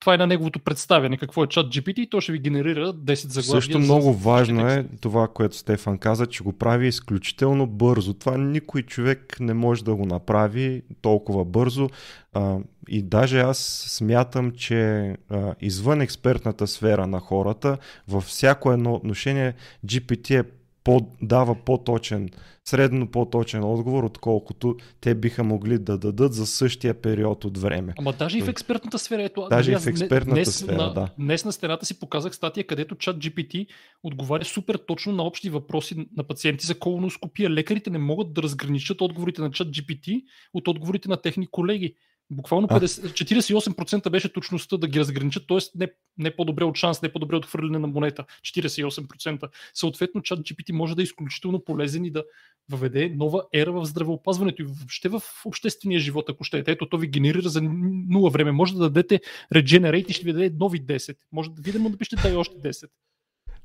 това 0.02 0.14
е 0.14 0.18
на 0.18 0.28
неговото 0.28 0.60
представяне, 0.60 1.18
какво 1.18 1.44
е 1.44 1.48
чат 1.48 1.68
GPT 1.68 2.00
и 2.00 2.10
то 2.10 2.22
ще 2.22 2.32
ви 2.32 2.40
генерира 2.40 2.94
10 2.94 3.14
заглавия. 3.14 3.62
Също 3.62 3.80
много 3.80 4.14
важно 4.14 4.68
е 4.68 4.86
това, 5.02 5.28
което 5.28 5.56
Стефан 5.56 5.98
каза, 5.98 6.26
че 6.28 6.44
го 6.44 6.54
прави 6.54 6.88
изключително 6.88 7.68
бързо. 7.68 8.14
Това 8.14 8.38
никой 8.38 8.82
човек 8.82 9.38
не 9.40 9.54
може 9.54 9.84
да 9.84 9.96
го 9.96 10.06
направи 10.06 10.82
толкова 11.02 11.46
бързо. 11.46 11.90
А, 12.34 12.58
и 12.90 13.02
даже 13.02 13.40
аз 13.40 13.58
смятам, 13.88 14.52
че 14.52 15.10
а, 15.30 15.56
извън 15.62 16.02
експертната 16.02 16.68
сфера 16.68 17.08
на 17.08 17.20
хората, 17.20 17.78
във 18.08 18.24
всяко 18.24 18.72
едно 18.72 18.94
отношение 18.94 19.54
GPT 19.86 20.40
е 20.40 20.44
по, 20.84 21.12
дава 21.22 21.56
по-точен, 21.56 22.30
средно 22.66 23.08
по-точен 23.08 23.64
отговор, 23.64 24.04
отколкото 24.04 24.76
те 25.02 25.16
биха 25.16 25.44
могли 25.44 25.78
да 25.78 25.98
дадат 25.98 26.34
за 26.34 26.48
същия 26.48 26.94
период 26.94 27.46
от 27.46 27.58
време. 27.58 27.94
Ама 27.98 28.14
даже 28.14 28.38
и 28.38 28.42
в 28.42 28.48
експертната 28.48 29.00
сфера. 29.00 29.24
Ето, 29.24 29.48
даже 29.50 29.72
и 29.72 29.76
в 29.76 29.88
експертната 29.88 30.36
днес, 30.36 30.56
сфера, 30.56 30.78
на, 30.78 30.94
да. 30.94 31.10
Днес 31.20 31.46
на 31.46 31.52
стената 31.52 31.86
си 31.86 32.00
показах 32.00 32.36
статия, 32.36 32.68
където 32.68 32.96
чат 32.96 33.18
GPT 33.18 33.68
отговаря 34.04 34.46
супер 34.46 34.80
точно 34.88 35.12
на 35.12 35.24
общи 35.24 35.50
въпроси 35.50 36.08
на 36.18 36.24
пациенти 36.24 36.66
за 36.66 36.80
колоноскопия. 36.80 37.50
Лекарите 37.50 37.90
не 37.90 37.98
могат 37.98 38.34
да 38.34 38.44
разграничат 38.44 39.02
отговорите 39.02 39.42
на 39.42 39.52
чат 39.52 39.68
GPT 39.68 40.24
от 40.54 40.68
отговорите 40.68 41.10
на 41.10 41.18
техни 41.18 41.48
колеги. 41.52 41.96
Буквално 42.32 42.68
50, 42.68 43.70
48% 43.70 44.10
беше 44.10 44.34
точността 44.34 44.78
да 44.78 44.88
ги 44.88 45.00
разграничат, 45.00 45.48
т.е. 45.48 45.58
Не, 45.76 45.92
не 46.18 46.36
по-добре 46.36 46.64
от 46.64 46.78
шанс, 46.78 47.02
не 47.02 47.12
по-добре 47.12 47.36
от 47.36 47.46
хвърляне 47.46 47.80
на 47.80 47.88
монета. 47.88 48.26
48%. 48.42 49.50
Съответно, 49.74 50.22
чат 50.22 50.40
GPT 50.40 50.72
може 50.72 50.96
да 50.96 51.02
е 51.02 51.04
изключително 51.04 51.64
полезен 51.64 52.06
и 52.06 52.12
да 52.12 52.24
въведе 52.72 53.14
нова 53.16 53.44
ера 53.54 53.72
в 53.72 53.86
здравеопазването 53.86 54.62
и 54.62 54.66
въобще 54.66 55.10
в 55.10 55.22
обществения 55.46 56.00
живот, 56.00 56.26
ако 56.30 56.44
щете. 56.44 56.72
Ето, 56.72 56.90
то 56.90 56.98
ви 56.98 57.08
генерира 57.08 57.50
за 57.50 57.62
нула 58.10 58.30
време. 58.30 58.52
Може 58.52 58.74
да 58.74 58.80
дадете 58.80 59.22
Regenerate 59.56 60.08
и 60.08 60.14
ще 60.14 60.26
ви 60.26 60.34
даде 60.34 60.56
нови 60.60 60.86
10. 60.86 61.16
Може 61.32 61.50
да 61.50 61.62
видимо 61.62 61.90
да 61.90 61.98
пишете 61.98 62.22
дай 62.22 62.36
още 62.36 62.56
10. 62.56 62.90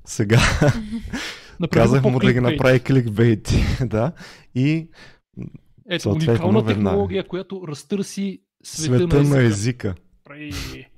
Сега 0.05 0.41
казах 1.71 2.03
му 2.05 2.19
да 2.19 2.33
ги 2.33 2.41
направи 2.41 2.81
кликбейт. 2.81 3.53
да. 3.81 4.13
И 4.55 4.89
ето, 5.89 6.11
уникална 6.11 6.67
технология, 6.67 7.27
която 7.29 7.69
разтърси 7.69 8.43
света, 8.67 8.99
света 8.99 9.23
на 9.23 9.37
езика. 9.41 9.97
На 10.29 10.35
езика. 10.35 10.89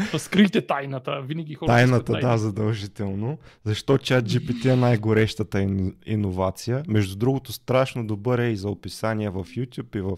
Разкрийте 0.14 0.66
тайната. 0.66 1.22
Винаги 1.26 1.54
хората 1.54 1.74
Тайната, 1.74 2.12
да, 2.12 2.38
задължително. 2.38 3.38
Защо 3.64 3.98
чат 3.98 4.24
GPT 4.24 4.72
е 4.72 4.76
най-горещата 4.76 5.58
ин- 5.58 5.94
иновация? 6.06 6.82
Между 6.88 7.16
другото, 7.16 7.52
страшно 7.52 8.06
добър 8.06 8.38
е 8.38 8.46
и 8.48 8.56
за 8.56 8.68
описания 8.68 9.30
в 9.30 9.44
YouTube 9.44 9.96
и 9.96 10.00
в... 10.00 10.10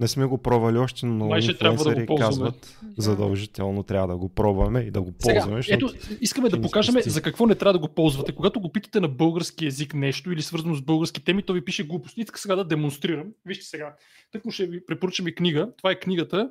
Не 0.00 0.08
сме 0.08 0.24
го 0.24 0.38
пробвали 0.38 0.78
още, 0.78 1.06
но 1.06 1.26
Май 1.26 1.40
ще 1.40 1.58
трябва 1.58 1.76
да 1.76 1.84
го 1.84 2.00
инфлуенсъри 2.00 2.06
ползваме. 2.06 2.50
казват 2.50 2.78
задължително 2.98 3.82
трябва 3.82 4.08
да 4.08 4.16
го 4.16 4.28
пробваме 4.28 4.80
и 4.80 4.90
да 4.90 5.02
го 5.02 5.12
Сега, 5.18 5.34
ползваме. 5.40 5.62
ето, 5.68 5.88
защото 5.88 6.14
искаме 6.20 6.48
да 6.48 6.60
покажем 6.60 6.94
за 7.06 7.22
какво 7.22 7.46
не 7.46 7.54
трябва 7.54 7.72
да 7.72 7.78
го 7.78 7.88
ползвате. 7.88 8.32
Когато 8.32 8.60
го 8.60 8.72
питате 8.72 9.00
на 9.00 9.08
български 9.08 9.64
язик 9.64 9.94
нещо 9.94 10.32
или 10.32 10.42
свързано 10.42 10.74
с 10.74 10.82
български 10.82 11.24
теми, 11.24 11.42
то 11.42 11.52
ви 11.52 11.64
пише 11.64 11.86
глупост. 11.86 12.18
Иска 12.18 12.38
сега 12.40 12.56
да 12.56 12.64
демонстрирам. 12.64 13.26
Вижте 13.46 13.64
сега. 13.64 13.94
Тък 14.32 14.44
му 14.44 14.50
ще 14.50 14.66
ви 14.66 14.86
препоръчам 14.86 15.28
и 15.28 15.34
книга. 15.34 15.68
Това 15.78 15.90
е 15.90 15.94
книгата. 15.94 16.50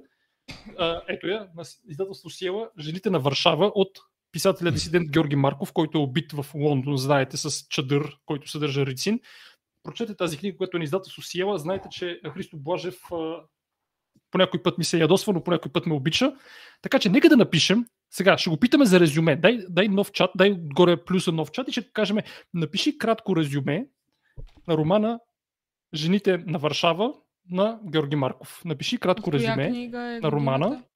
А, 0.77 1.01
ето 1.07 1.27
я, 1.27 1.47
на 1.55 1.63
издателство 1.87 2.29
Сиела, 2.29 2.69
Жените 2.79 3.09
на 3.09 3.19
Варшава 3.19 3.71
от 3.75 3.89
писателя 4.31 4.71
дисидент 4.71 5.11
Георги 5.11 5.35
Марков, 5.35 5.73
който 5.73 5.97
е 5.97 6.01
убит 6.01 6.31
в 6.31 6.45
Лондон, 6.55 6.97
знаете, 6.97 7.37
с 7.37 7.67
чадър, 7.69 8.17
който 8.25 8.49
съдържа 8.49 8.85
рицин. 8.85 9.19
Прочете 9.83 10.15
тази 10.15 10.37
книга, 10.37 10.57
която 10.57 10.77
е 10.77 10.79
на 10.79 10.83
издателство 10.83 11.21
Сиела. 11.21 11.57
Знаете, 11.57 11.89
че 11.91 12.19
Христо 12.33 12.57
Блажев 12.57 12.99
по 14.31 14.37
някой 14.37 14.63
път 14.63 14.77
ми 14.77 14.83
се 14.83 14.99
ядосва, 14.99 15.33
но 15.33 15.43
по 15.43 15.51
някой 15.51 15.71
път 15.71 15.85
ме 15.85 15.93
обича. 15.93 16.35
Така 16.81 16.99
че 16.99 17.09
нека 17.09 17.29
да 17.29 17.37
напишем. 17.37 17.85
Сега 18.11 18.37
ще 18.37 18.49
го 18.49 18.57
питаме 18.57 18.85
за 18.85 18.99
резюме. 18.99 19.35
Дай, 19.35 19.59
дай 19.69 19.87
нов 19.87 20.11
чат, 20.11 20.31
дай 20.35 20.55
горе 20.57 21.03
плюса 21.03 21.31
нов 21.31 21.51
чат 21.51 21.67
и 21.67 21.71
ще 21.71 21.91
кажем, 21.93 22.17
напиши 22.53 22.97
кратко 22.97 23.35
резюме 23.35 23.87
на 24.67 24.77
романа 24.77 25.19
Жените 25.93 26.37
на 26.37 26.59
Варшава 26.59 27.13
на 27.51 27.79
Георги 27.91 28.15
Марков. 28.15 28.61
Напиши 28.65 28.97
кратко 28.97 29.29
Коя 29.29 29.39
резюме 29.39 29.65
е 29.67 29.89
на 30.19 30.31
романа 30.31 30.65
годината? 30.65 30.87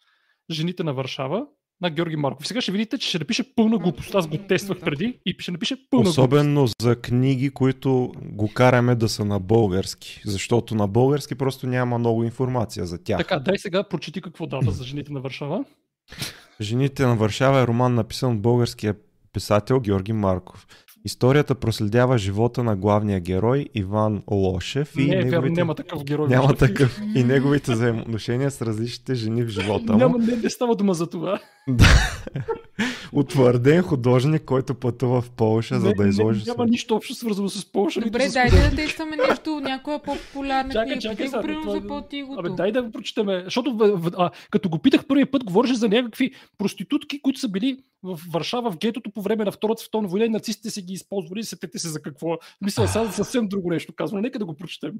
Жените 0.52 0.84
на 0.84 0.94
Варшава 0.94 1.46
на 1.82 1.90
Георги 1.90 2.16
Марков. 2.16 2.48
Сега 2.48 2.62
ще 2.62 2.72
видите, 2.72 2.98
че 2.98 3.10
ще 3.10 3.20
напише 3.20 3.56
пълна 3.56 3.78
глупост. 3.78 4.16
Аз 4.16 4.28
го 4.28 4.38
тествах 4.38 4.80
преди 4.80 5.20
и 5.26 5.36
ще 5.40 5.52
напише 5.52 5.76
пълна 5.90 6.04
глупост. 6.04 6.18
Особено 6.18 6.68
за 6.82 6.96
книги, 6.96 7.50
които 7.50 8.12
го 8.22 8.54
караме 8.54 8.96
да 8.96 9.10
са 9.10 9.26
на 9.26 9.40
български. 9.40 10.22
Защото 10.26 10.76
на 10.76 10.88
български 10.88 11.36
просто 11.36 11.68
няма 11.68 11.98
много 11.98 12.24
информация 12.24 12.86
за 12.86 13.04
тях. 13.04 13.18
Така, 13.18 13.40
дай 13.40 13.58
сега 13.58 13.84
прочети 13.84 14.22
какво 14.22 14.48
дава 14.48 14.72
за 14.72 14.84
Жените 14.84 15.14
на 15.14 15.22
Варшава. 15.22 15.66
Жените 16.62 17.06
на 17.06 17.16
Варшава 17.16 17.60
е 17.60 17.68
роман 17.68 17.96
написан 17.96 18.32
от 18.32 18.42
българския 18.42 18.96
писател 19.34 19.80
Георги 19.80 20.14
Марков. 20.14 20.68
Историята 21.06 21.56
проследява 21.56 22.18
живота 22.18 22.64
на 22.64 22.76
главния 22.76 23.20
герой 23.20 23.66
Иван 23.74 24.22
Лошев 24.32 24.94
и 24.98 25.06
Не, 25.06 25.16
неговите... 25.16 25.62
няма 25.62 25.76
такъв 25.76 26.04
герой. 26.04 26.28
няма 26.28 26.54
такъв. 26.54 27.02
И 27.16 27.24
неговите 27.24 27.72
взаимоотношения 27.72 28.52
с 28.52 28.62
различните 28.62 29.16
жени 29.16 29.44
в 29.44 29.48
живота 29.48 29.94
му. 29.94 30.00
Няма, 30.00 30.18
не, 30.18 30.36
не 30.36 30.50
става 30.50 30.76
дума 30.76 30.94
за 30.94 31.10
това. 31.10 31.40
Утвърден 33.14 33.82
художник, 33.82 34.46
който 34.46 34.76
пътува 34.76 35.22
в 35.22 35.30
Полша, 35.30 35.80
за 35.80 35.94
да 35.94 36.08
изложи 36.08 36.44
Няма 36.48 36.66
нищо 36.66 36.96
общо 36.96 37.16
свързано 37.16 37.50
с 37.50 37.72
Полша. 37.72 38.02
Добре, 38.02 38.30
с 38.30 38.34
дайте 38.34 38.70
да 38.70 38.76
тестваме 38.76 39.18
нещо, 39.30 39.60
някоя 39.60 40.04
по-популярна 40.04 40.74
Чакай, 40.74 40.86
книга. 40.86 41.02
чакай 41.02 41.26
Чакай, 41.26 41.42
примерно 41.42 41.62
това 41.62 41.78
е- 41.78 41.82
за 41.82 41.88
по-тигото. 41.88 42.40
Абе, 42.40 42.50
дай 42.50 42.72
да 42.72 42.84
го 42.84 42.92
прочитаме. 42.92 43.42
Защото 43.44 43.78
а, 44.18 44.30
като 44.52 44.70
го 44.70 44.80
питах 44.80 45.08
първия 45.08 45.32
път, 45.32 45.44
говореше 45.44 45.76
за 45.76 45.90
някакви 45.90 46.32
проститутки, 46.58 47.22
които 47.22 47.40
са 47.40 47.48
били 47.48 47.78
в 48.04 48.20
Варшава, 48.32 48.72
в 48.72 48.78
гетото 48.78 49.12
по 49.12 49.22
време 49.22 49.46
на 49.46 49.52
Втората 49.52 49.82
световна 49.82 50.08
война 50.08 50.26
и 50.26 50.30
нацистите 50.30 50.70
си 50.70 50.82
ги 50.82 50.94
използвали. 50.94 51.44
Сетете 51.44 51.80
се 51.80 51.90
за 51.90 52.02
какво. 52.02 52.38
Мисля, 52.62 52.88
сега 52.88 53.06
за 53.06 53.12
съвсем 53.12 53.48
друго 53.48 53.70
нещо 53.70 53.94
казвам. 53.96 54.22
Нека 54.22 54.40
да 54.40 54.46
го 54.46 54.56
прочетем. 54.56 54.94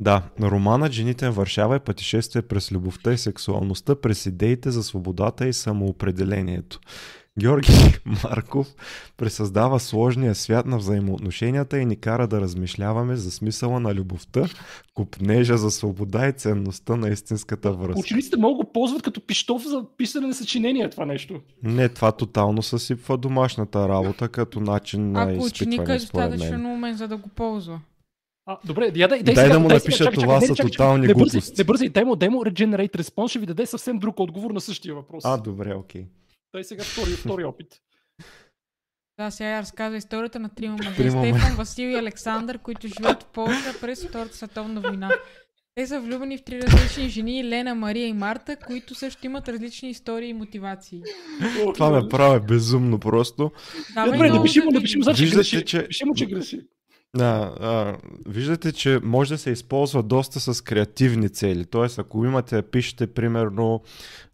Да, 0.00 0.22
романът 0.40 0.92
Жените 0.92 1.24
на 1.24 1.32
Варшава 1.32 1.76
е 1.76 1.80
пътешествие 1.80 2.42
през 2.42 2.72
любовта 2.72 3.12
и 3.12 3.18
сексуалността, 3.18 4.00
през 4.00 4.26
идеите 4.26 4.70
за 4.70 4.82
свободата 4.82 5.48
и 5.48 5.52
самоопределението. 5.52 6.80
Георги 7.38 7.72
Марков 8.24 8.74
пресъздава 9.16 9.80
сложния 9.80 10.34
свят 10.34 10.66
на 10.66 10.78
взаимоотношенията 10.78 11.78
и 11.78 11.84
ни 11.84 11.96
кара 11.96 12.28
да 12.28 12.40
размишляваме 12.40 13.16
за 13.16 13.30
смисъла 13.30 13.80
на 13.80 13.94
любовта, 13.94 14.44
купнежа 14.94 15.56
за 15.56 15.70
свобода 15.70 16.28
и 16.28 16.32
ценността 16.32 16.96
на 16.96 17.08
истинската 17.08 17.72
връзка. 17.72 18.00
Учениците 18.00 18.36
могат 18.36 18.58
да 18.58 18.64
го 18.64 18.72
ползват 18.72 19.02
като 19.02 19.20
пиштов 19.20 19.62
за 19.62 19.84
писане 19.96 20.26
на 20.26 20.34
съчинения 20.34 20.90
това 20.90 21.06
нещо. 21.06 21.40
Не, 21.62 21.88
това 21.88 22.12
тотално 22.12 22.62
съсипва 22.62 23.18
домашната 23.18 23.88
работа 23.88 24.28
като 24.28 24.60
начин 24.60 25.12
на 25.12 25.22
Ако 25.22 25.44
ученика 25.44 25.92
е 25.92 25.96
изпитване, 25.96 26.26
според 26.26 26.30
достатъчно 26.30 26.68
мен. 26.68 26.76
умен, 26.76 26.96
за 26.96 27.08
да 27.08 27.16
го 27.16 27.28
ползва. 27.28 27.80
А, 28.48 28.58
добре, 28.64 28.84
я, 28.84 29.08
дай, 29.08 29.22
дай, 29.22 29.22
Дай 29.22 29.34
сега, 29.36 29.48
да 29.48 29.60
му 29.60 29.68
дай 29.68 29.76
напиша 29.76 29.96
сега, 29.96 30.10
чакай, 30.10 30.22
това 30.22 30.34
чакай, 30.34 30.48
са 30.48 30.54
чакай, 30.54 30.70
тотални 30.70 31.06
не 31.06 31.14
глупости. 31.14 31.52
не 31.58 31.64
бързай, 31.64 31.88
дай 31.88 32.04
му, 32.04 32.16
дай 32.16 32.28
му 32.28 32.44
Regenerate 32.44 32.96
Response, 32.96 33.28
ще 33.28 33.38
ви 33.38 33.46
даде 33.46 33.66
съвсем 33.66 33.98
друг 33.98 34.20
отговор 34.20 34.50
на 34.50 34.60
същия 34.60 34.94
въпрос. 34.94 35.24
А, 35.26 35.36
добре, 35.36 35.74
окей. 35.74 36.04
Дай 36.54 36.64
сега 36.64 36.82
втори, 36.84 37.10
втори 37.10 37.44
опит. 37.44 37.66
Да, 39.18 39.30
сега 39.30 39.48
я 39.48 39.62
разказва 39.62 39.96
историята 39.96 40.38
на 40.38 40.48
трима 40.48 40.76
мъже. 40.76 41.10
Стефан, 41.10 41.56
Васил 41.56 41.88
и 41.88 41.94
Александър, 41.94 42.58
които 42.58 42.88
живеят 42.88 43.22
в 43.22 43.26
Полша 43.26 43.74
през 43.80 44.06
Втората 44.06 44.36
световна 44.36 44.80
война. 44.80 45.10
Те 45.74 45.86
са 45.86 46.00
влюбени 46.00 46.38
в 46.38 46.44
три 46.44 46.62
различни 46.62 47.08
жени, 47.08 47.44
Лена, 47.44 47.74
Мария 47.74 48.06
и 48.06 48.12
Марта, 48.12 48.56
които 48.56 48.94
също 48.94 49.26
имат 49.26 49.48
различни 49.48 49.90
истории 49.90 50.28
и 50.28 50.32
мотивации. 50.32 51.02
Това 51.74 51.90
ме 51.90 52.08
прави 52.08 52.40
безумно 52.40 52.98
просто. 52.98 53.50
Дава 53.94 54.12
Добре, 54.12 54.30
напиши 54.30 54.60
му, 54.60 54.70
да 54.70 54.74
напиши 54.74 54.96
му, 54.98 55.02
значи 55.04 55.22
Виждате, 55.22 55.36
греши. 55.38 55.64
че- 55.64 55.76
Напиши 55.78 56.04
му, 56.04 56.14
че 56.14 56.26
греши. 56.26 56.60
Да, 57.16 57.52
а, 57.60 57.96
виждате, 58.26 58.72
че 58.72 59.00
може 59.02 59.34
да 59.34 59.38
се 59.38 59.50
използва 59.50 60.02
доста 60.02 60.40
с 60.40 60.64
креативни 60.64 61.28
цели. 61.28 61.64
Тоест, 61.64 61.98
ако 61.98 62.24
имате, 62.24 62.62
пишете 62.62 63.06
примерно 63.06 63.82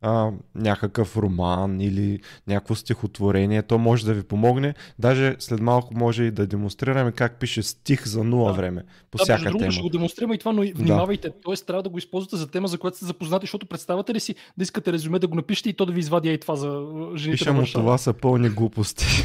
а, 0.01 0.31
някакъв 0.55 1.17
роман 1.17 1.81
или 1.81 2.21
някакво 2.47 2.75
стихотворение, 2.75 3.63
то 3.63 3.79
може 3.79 4.07
да 4.07 4.15
ви 4.15 4.23
помогне. 4.23 4.75
Даже 4.99 5.37
след 5.39 5.61
малко 5.61 5.95
може 5.95 6.25
и 6.25 6.31
да 6.31 6.47
демонстрираме 6.47 7.13
как 7.13 7.37
пише 7.37 7.63
стих 7.63 8.07
за 8.07 8.25
нула 8.25 8.51
Да. 8.51 8.57
време 8.57 8.83
по 9.11 9.19
Да, 9.19 9.25
всяка 9.25 9.45
другото, 9.45 9.71
ще 9.71 9.79
тема. 9.79 9.83
го 9.83 9.89
демонстрираме 9.91 10.35
и 10.35 10.39
това, 10.39 10.53
но 10.53 10.63
внимавайте. 10.75 11.31
Тоест, 11.43 11.67
трябва 11.67 11.83
да 11.83 11.89
го 11.89 11.99
използвате 11.99 12.37
за 12.37 12.51
тема, 12.51 12.69
за 12.69 12.79
която 12.79 12.97
сте 12.97 13.07
запознати, 13.07 13.45
защото 13.45 13.67
представяте 13.67 14.15
ли 14.15 14.21
си 14.21 14.35
да 14.57 14.63
искате 14.63 14.93
резюме 14.93 15.19
да 15.19 15.27
го 15.29 15.35
напишете 15.35 15.69
и 15.69 15.75
то 15.75 15.87
да 15.87 15.93
ви 15.93 16.01
извади 16.01 16.33
и 16.33 16.39
това 16.39 16.57
за 16.57 16.87
жените 17.17 17.39
Пиша 17.39 17.53
му 17.53 17.65
това 17.65 17.99
са 17.99 18.13
пълни 18.13 18.49
глупости. 18.49 19.07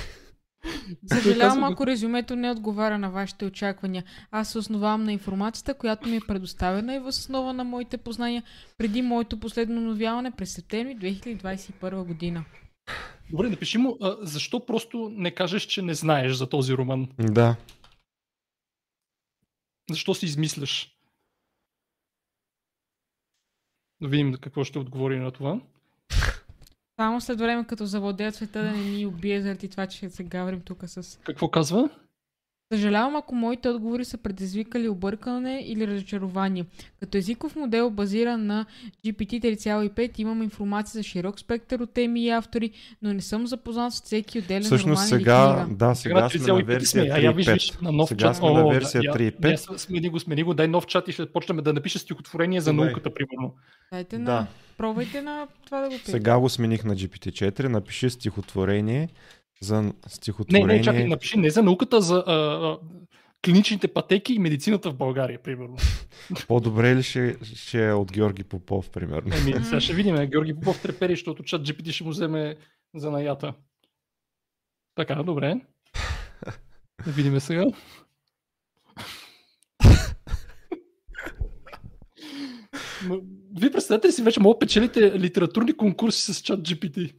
Съжалявам, 1.14 1.64
ако 1.64 1.88
резюмето 1.88 2.36
не 2.36 2.52
отговаря 2.52 2.98
на 2.98 3.10
вашите 3.10 3.46
очаквания. 3.46 4.04
Аз 4.32 4.52
се 4.52 4.58
основавам 4.58 5.04
на 5.04 5.14
информацията, 5.14 5.74
която 5.74 6.10
ми 6.10 6.16
е 6.16 6.22
предоставена 6.28 6.96
и 6.96 7.00
въз 7.00 7.20
основа 7.20 7.54
на 7.54 7.64
моите 7.64 7.98
познания 7.98 8.44
преди 8.78 9.02
моето 9.02 9.40
последно 9.40 9.82
новяване 9.82 10.32
през 10.32 10.52
септември 10.54 10.98
2021 10.98 12.04
година. 12.04 12.46
Добре, 13.32 13.50
напиши 13.50 13.78
му, 13.78 13.98
а, 14.02 14.18
защо 14.22 14.66
просто 14.66 15.12
не 15.14 15.32
кажеш, 15.32 15.64
че 15.64 15.82
не 15.82 15.94
знаеш 15.94 16.34
за 16.34 16.50
този 16.50 16.74
роман? 16.74 17.08
да. 17.20 17.56
Защо 19.90 20.14
си 20.14 20.26
измисляш? 20.26 20.94
Да 24.02 24.08
видим 24.08 24.34
какво 24.34 24.64
ще 24.64 24.80
отговори 24.80 25.20
на 25.20 25.32
това. 25.32 25.60
Само 27.00 27.22
след 27.22 27.40
време, 27.40 27.66
като 27.68 27.86
завладеят 27.86 28.36
света, 28.36 28.64
да 28.64 28.72
не 28.72 28.84
ни 28.84 29.06
убие 29.06 29.42
заради 29.42 29.70
това, 29.70 29.88
че 29.88 30.10
се 30.10 30.24
гаврим 30.24 30.62
тук 30.62 30.84
с... 30.86 31.20
Какво 31.24 31.48
казва? 31.48 31.90
Съжалявам, 32.72 33.16
ако 33.16 33.36
моите 33.36 33.70
отговори 33.70 34.06
са 34.06 34.18
предизвикали 34.18 34.90
объркане 34.90 35.64
или 35.66 35.88
разочарование. 35.88 36.66
Като 37.00 37.18
езиков 37.18 37.56
модел, 37.56 37.90
базиран 37.90 38.46
на 38.46 38.66
GPT 39.06 39.42
3.5, 39.58 40.20
имам 40.20 40.44
информация 40.44 40.92
за 40.94 41.04
широк 41.04 41.40
спектър 41.40 41.80
от 41.80 41.92
теми 41.92 42.24
и 42.24 42.30
автори, 42.30 42.72
но 43.02 43.14
не 43.14 43.22
съм 43.22 43.48
запознат 43.48 43.94
с 43.94 44.02
всеки 44.02 44.40
отделен 44.40 44.64
Всъщност 44.64 44.86
роман 45.02 45.08
сега, 45.10 45.46
или 45.50 45.66
книга. 45.66 45.76
да, 45.80 45.96
сега 45.96 46.30
сме 46.30 46.40
на 46.40 46.46
3,5 46.54 46.64
версия 46.64 47.04
сме. 47.04 47.12
А 47.12 47.20
я 47.20 47.32
виж, 47.32 47.48
виж, 47.48 47.72
3.5. 47.72 47.82
на 47.82 47.92
нов 47.92 48.10
Сега 48.10 48.20
чат. 48.20 48.36
сме 48.36 48.50
на 48.50 48.70
версия 48.70 49.02
да, 49.02 49.08
я- 49.08 49.14
3.5. 49.32 49.52
я 49.52 49.58
с- 49.58 49.78
Смени 49.78 50.10
го, 50.10 50.20
смени 50.20 50.44
го, 50.44 50.54
дай 50.54 50.68
нов 50.68 50.88
чат 50.88 51.08
и 51.08 51.12
ще 51.12 51.26
почнем 51.26 51.58
да 51.58 51.74
напиша 51.74 52.00
стихотворение 52.00 52.62
за 52.62 52.74
науката, 52.74 53.10
примерно. 53.12 53.54
Дайте 53.92 54.18
на... 54.18 54.26
Да. 54.26 54.48
Пробвайте 54.78 55.22
на 55.22 55.48
това 55.66 55.82
да 55.82 55.86
го 55.86 55.92
пишете. 55.92 56.12
Сега 56.12 56.40
го 56.40 56.50
смених 56.50 56.84
на 56.84 56.96
GPT-4. 56.96 57.64
Напиши 57.64 58.10
стихотворение 58.10 59.10
за 59.62 59.82
Не, 59.82 59.94
стихотворение. 60.08 60.76
не, 60.78 60.82
чакай, 60.82 61.08
напиши 61.08 61.38
не 61.38 61.50
за 61.50 61.64
науката, 61.64 62.02
за 62.02 62.24
а, 62.28 62.34
а, 62.34 62.78
клиничните 63.46 63.88
пътеки 63.88 64.34
и 64.34 64.40
медицината 64.40 64.92
в 64.92 64.96
България, 64.96 65.44
примерно. 65.44 65.78
По-добре 66.48 66.96
ли 66.96 67.04
ще, 67.04 67.38
ще 67.44 67.88
е 67.88 67.94
от 67.94 68.12
Георги 68.12 68.44
Попов, 68.44 68.90
примерно? 68.90 69.36
Еми, 69.36 69.54
сега 69.64 69.80
ще 69.80 69.94
видим. 69.94 70.16
Георги 70.16 70.56
Попов 70.56 70.82
трепери, 70.82 71.14
защото 71.14 71.44
чат 71.44 71.68
GPT 71.68 71.92
ще 71.92 72.04
му 72.04 72.10
вземе 72.10 72.56
за 72.96 73.12
наята. 73.12 73.54
Така, 74.96 75.24
добре. 75.24 75.62
Да 77.06 77.12
видим 77.12 77.40
сега. 77.40 77.64
Вие 83.60 83.72
представете 83.72 84.08
ли 84.08 84.12
си, 84.12 84.24
вече 84.24 84.40
мога 84.40 84.60
печелите 84.60 85.20
литературни 85.20 85.74
конкурси 85.74 86.34
с 86.34 86.42
чат 86.42 86.60
GPT. 86.60 87.14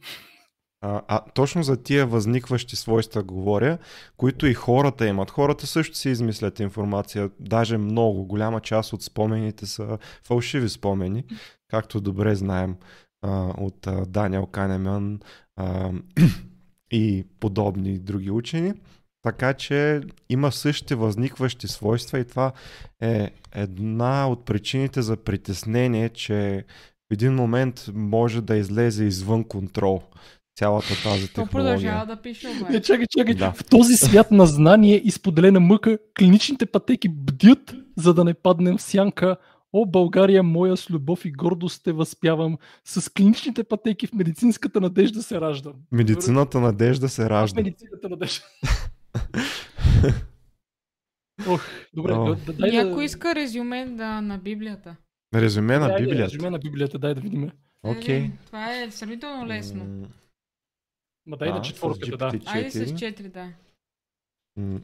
А, 0.81 1.01
а 1.07 1.21
точно 1.33 1.63
за 1.63 1.83
тия 1.83 2.05
възникващи 2.05 2.75
свойства 2.75 3.23
говоря, 3.23 3.77
които 4.17 4.47
и 4.47 4.53
хората 4.53 5.07
имат. 5.07 5.31
Хората 5.31 5.67
също 5.67 5.97
си 5.97 6.09
измислят 6.09 6.59
информация, 6.59 7.29
даже 7.39 7.77
много. 7.77 8.25
Голяма 8.25 8.61
част 8.61 8.93
от 8.93 9.03
спомените 9.03 9.65
са 9.65 9.97
фалшиви 10.23 10.69
спомени, 10.69 11.23
както 11.67 12.01
добре 12.01 12.35
знаем. 12.35 12.75
а, 13.21 13.53
от 13.57 13.87
а, 13.87 14.05
Даниел 14.05 14.45
Канеман 14.45 15.19
а, 15.55 15.91
и 16.91 17.25
подобни 17.39 17.99
други 17.99 18.31
учени. 18.31 18.73
Така 19.21 19.53
че 19.53 20.01
има 20.29 20.51
същите 20.51 20.95
възникващи 20.95 21.67
свойства 21.67 22.19
и 22.19 22.25
това 22.27 22.51
е 23.01 23.31
една 23.51 24.29
от 24.29 24.45
причините 24.45 25.01
за 25.01 25.17
притеснение, 25.17 26.09
че 26.09 26.65
в 27.09 27.13
един 27.13 27.33
момент 27.33 27.89
може 27.93 28.41
да 28.41 28.55
излезе 28.55 29.03
извън 29.03 29.43
контрол 29.43 30.03
цялата 30.59 30.87
тази 31.03 31.27
То 31.27 31.33
технология. 31.33 31.49
продължава 31.51 32.05
да 32.05 32.21
пише 32.21 32.47
Не, 32.47 32.61
обаче. 32.61 32.81
чакай, 32.81 33.05
чакай. 33.17 33.33
Да. 33.33 33.51
В 33.51 33.65
този 33.65 33.93
свят 33.95 34.31
на 34.31 34.45
знание 34.45 35.01
и 35.03 35.11
споделена 35.11 35.59
мъка, 35.59 35.97
клиничните 36.17 36.65
пътеки 36.65 37.09
бдят, 37.09 37.75
за 37.97 38.13
да 38.13 38.23
не 38.23 38.33
паднем 38.33 38.77
в 38.77 38.81
сянка. 38.81 39.37
О, 39.73 39.85
България, 39.85 40.43
моя 40.43 40.77
с 40.77 40.89
любов 40.89 41.25
и 41.25 41.31
гордост 41.31 41.83
те 41.83 41.91
възпявам. 41.91 42.57
С 42.85 43.13
клиничните 43.13 43.63
пътеки 43.63 44.07
в 44.07 44.13
медицинската 44.13 44.81
надежда 44.81 45.23
се 45.23 45.41
раждам. 45.41 45.73
Медицината 45.91 46.59
надежда 46.59 47.09
се 47.09 47.29
ражда. 47.29 47.61
медицината 47.61 48.09
надежда. 48.09 48.43
Ох, 51.47 51.63
добре, 51.93 52.13
О. 52.13 52.25
да, 52.25 52.35
да, 52.35 52.53
дай 52.53 52.71
да... 52.71 52.83
Някой 52.83 53.05
иска 53.05 53.35
резюме 53.35 53.85
да, 53.85 54.21
на 54.21 54.37
Библията. 54.37 54.95
Резюме 55.35 55.79
на 55.79 55.87
Дай, 55.87 55.97
Библията. 56.01 56.23
Резюме 56.23 56.49
на 56.49 56.59
Библията, 56.59 56.99
дай 56.99 57.13
да 57.13 57.21
видим. 57.21 57.51
Окей. 57.83 58.17
Е, 58.17 58.31
Това 58.45 58.75
е 58.75 58.91
сравнително 58.91 59.47
лесно. 59.47 59.85
Ма 61.29 61.37
дай 61.37 61.49
а, 61.49 61.53
на 61.55 61.63
с 61.63 61.67
четворката, 61.67 62.17
да. 62.17 62.31
GPT-4. 62.31 62.47
Айде 62.47 62.71
с 62.71 62.85
4, 62.85 63.31
да. 63.31 63.53
М, 64.57 64.81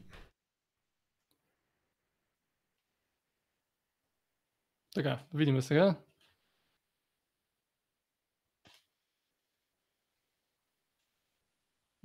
Така, 4.94 5.26
да 5.32 5.38
видим 5.38 5.62
сега. 5.62 6.02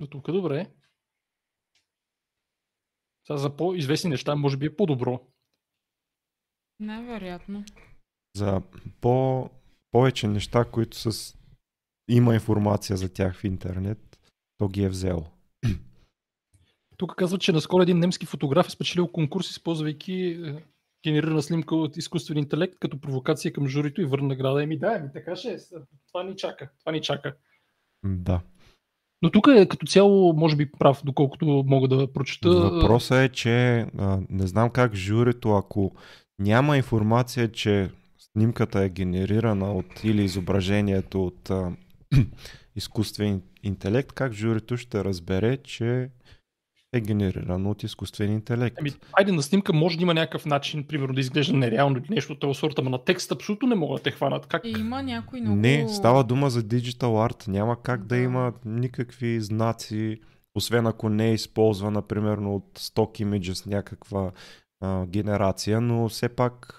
До 0.00 0.06
тук 0.06 0.32
добре. 0.32 0.70
Сега 3.26 3.36
за 3.36 3.56
по-известни 3.56 4.10
неща 4.10 4.36
може 4.36 4.56
би 4.56 4.66
е 4.66 4.76
по-добро. 4.76 5.26
Най-вероятно. 6.80 7.64
За 8.36 8.62
по, 9.00 9.50
повече 9.90 10.28
неща, 10.28 10.70
които 10.70 11.12
с... 11.12 11.38
има 12.08 12.34
информация 12.34 12.96
за 12.96 13.12
тях 13.12 13.36
в 13.36 13.44
интернет, 13.44 14.11
то 14.62 14.68
ги 14.68 14.84
е 14.84 14.88
взело. 14.88 15.24
Тук 16.96 17.14
казва, 17.16 17.38
че 17.38 17.52
наскоро 17.52 17.82
един 17.82 17.98
немски 17.98 18.26
фотограф 18.26 18.66
е 18.66 18.70
спечелил 18.70 19.08
конкурс, 19.08 19.50
използвайки 19.50 20.12
е, 20.12 20.62
генерирана 21.04 21.42
снимка 21.42 21.76
от 21.76 21.96
изкуствен 21.96 22.38
интелект 22.38 22.74
като 22.80 23.00
провокация 23.00 23.52
към 23.52 23.68
журито 23.68 24.00
и 24.00 24.04
върна 24.04 24.28
награда. 24.28 24.62
Еми 24.62 24.78
да, 24.78 24.96
еми 24.96 25.08
така 25.12 25.36
ще 25.36 25.48
е. 25.48 25.58
Това 26.08 26.24
ни 26.24 26.36
чака. 26.36 26.70
Това 26.80 26.92
ни 26.92 27.00
чака. 27.00 27.34
Да. 28.04 28.40
Но 29.22 29.30
тук 29.30 29.48
е 29.56 29.68
като 29.68 29.86
цяло, 29.86 30.32
може 30.32 30.56
би 30.56 30.70
прав, 30.70 31.02
доколкото 31.04 31.64
мога 31.66 31.88
да 31.88 32.12
прочета. 32.12 32.50
Въпросът 32.50 33.18
е, 33.18 33.28
че 33.28 33.86
а, 33.98 34.20
не 34.30 34.46
знам 34.46 34.70
как 34.70 34.94
журито, 34.94 35.52
ако 35.52 35.92
няма 36.38 36.76
информация, 36.76 37.52
че 37.52 37.90
снимката 38.18 38.80
е 38.80 38.88
генерирана 38.88 39.72
от 39.72 40.04
или 40.04 40.24
изображението 40.24 41.26
от 41.26 41.50
а, 41.50 41.72
изкуствен 42.76 43.42
интелект, 43.62 44.12
как 44.12 44.32
журито 44.32 44.76
ще 44.76 45.04
разбере, 45.04 45.56
че 45.56 46.10
е 46.92 47.00
генерирано 47.00 47.70
от 47.70 47.82
изкуствен 47.82 48.32
интелект. 48.32 48.76
Ами, 48.80 48.92
айде 49.12 49.32
на 49.32 49.42
снимка 49.42 49.72
може 49.72 49.96
да 49.96 50.02
има 50.02 50.14
някакъв 50.14 50.46
начин, 50.46 50.86
примерно 50.86 51.14
да 51.14 51.20
изглежда 51.20 51.56
нереално 51.56 51.98
или 51.98 52.06
нещо 52.10 52.32
от 52.32 52.40
този 52.40 52.58
сорт, 52.58 52.78
ама 52.78 52.90
на 52.90 53.04
текст 53.04 53.32
абсолютно 53.32 53.68
не 53.68 53.74
могат 53.74 53.96
да 53.96 54.02
те 54.02 54.10
хванат. 54.10 54.46
Как? 54.46 54.62
Има 54.64 55.02
някой 55.02 55.40
много... 55.40 55.56
Не, 55.56 55.88
става 55.88 56.24
дума 56.24 56.50
за 56.50 56.62
диджитал 56.62 57.24
арт. 57.24 57.44
Няма 57.48 57.82
как 57.82 58.06
да, 58.06 58.16
Да. 58.16 58.22
има 58.22 58.52
никакви 58.64 59.40
знаци, 59.40 60.20
освен 60.54 60.86
ако 60.86 61.08
не 61.08 61.28
е 61.28 61.34
използвана, 61.34 62.02
примерно 62.02 62.54
от 62.54 62.78
Stock 62.78 63.24
Images 63.24 63.66
някаква 63.66 64.32
а, 64.80 65.06
генерация, 65.06 65.80
но 65.80 66.08
все 66.08 66.28
пак 66.28 66.78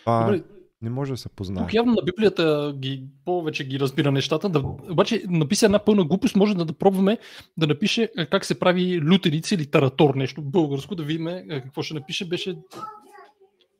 това 0.00 0.24
Добре, 0.24 0.42
не 0.86 0.90
може 0.90 1.12
да 1.12 1.16
се 1.16 1.28
познае. 1.28 1.64
тук 1.64 1.74
явно 1.74 1.92
на 1.92 2.02
Библията 2.02 2.74
ги, 2.78 3.04
повече 3.24 3.64
ги 3.64 3.80
разбира 3.80 4.12
нещата. 4.12 4.48
Да, 4.48 4.58
обаче 4.90 5.22
написа 5.28 5.66
една 5.66 5.78
пълна 5.78 6.04
глупост, 6.04 6.36
може 6.36 6.54
да, 6.56 6.64
да 6.64 6.72
пробваме 6.72 7.18
да 7.56 7.66
напише 7.66 8.10
е, 8.18 8.26
как 8.26 8.44
се 8.44 8.58
прави 8.58 9.02
лютеница 9.02 9.54
или 9.54 9.66
таратор, 9.66 10.14
нещо 10.14 10.42
българско, 10.42 10.94
да 10.94 11.02
видим 11.02 11.28
е, 11.28 11.44
какво 11.48 11.82
ще 11.82 11.94
напише. 11.94 12.28
Беше 12.28 12.58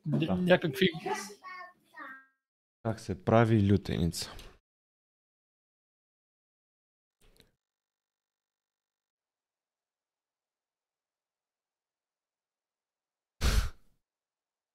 Да. 0.05 0.35
някакви... 0.35 0.87
Как 2.83 2.99
се 2.99 3.15
прави 3.25 3.71
лютеница? 3.71 4.31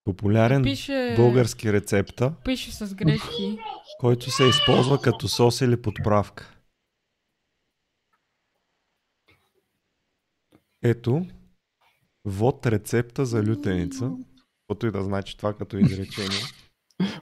Популярен 0.05 0.63
Пише, 0.63 1.15
български 1.17 1.73
рецепта, 1.73 2.35
пише 2.45 2.73
с 2.73 2.95
грешки. 2.95 3.59
който 4.01 4.31
се 4.31 4.45
използва 4.45 5.01
като 5.01 5.29
сос 5.29 5.61
или 5.61 5.83
подправка. 5.83 6.55
Ето, 10.83 11.27
вод 12.25 12.67
рецепта 12.67 13.27
за 13.27 13.43
лютеница. 13.43 14.11
Каквото 14.61 14.87
и 14.87 14.91
да 14.91 15.03
значи 15.03 15.37
това 15.37 15.55
като 15.55 15.79
изречение. 15.79 16.41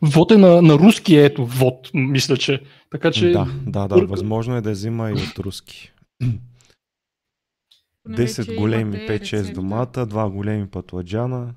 Вод 0.03 0.31
е 0.31 0.37
на, 0.37 0.63
на 0.63 0.75
руски, 0.75 1.17
ето, 1.17 1.47
вод, 1.47 1.91
мисля, 1.95 2.37
че. 2.37 2.63
Така 2.91 3.11
че... 3.11 3.31
Да, 3.31 3.47
да, 3.67 3.89
да, 3.89 4.07
възможно 4.07 4.57
е 4.57 4.61
да 4.61 4.71
взима 4.71 5.11
и 5.11 5.13
от 5.13 5.39
руски. 5.39 5.93
Поне 8.03 8.17
10 8.17 8.39
вече 8.39 8.57
големи, 8.57 8.97
имате 8.97 9.21
5-6 9.21 9.21
рецепта. 9.21 9.53
домата, 9.53 10.07
2 10.07 10.31
големи 10.31 10.67
пътладжана. 10.67 11.55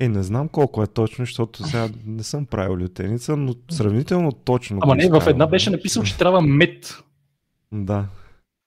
Е, 0.00 0.08
не 0.08 0.22
знам 0.22 0.48
колко 0.48 0.82
е 0.82 0.86
точно, 0.86 1.24
защото 1.24 1.64
сега 1.64 1.88
не 2.06 2.22
съм 2.22 2.46
правил 2.46 2.76
лютеница, 2.76 3.36
но 3.36 3.54
сравнително 3.70 4.32
точно. 4.32 4.78
Ама 4.82 4.94
не, 4.94 5.08
в 5.08 5.24
една 5.26 5.46
беше 5.46 5.70
написал, 5.70 6.02
че 6.02 6.18
трябва 6.18 6.40
мед. 6.40 7.02
Да. 7.72 8.08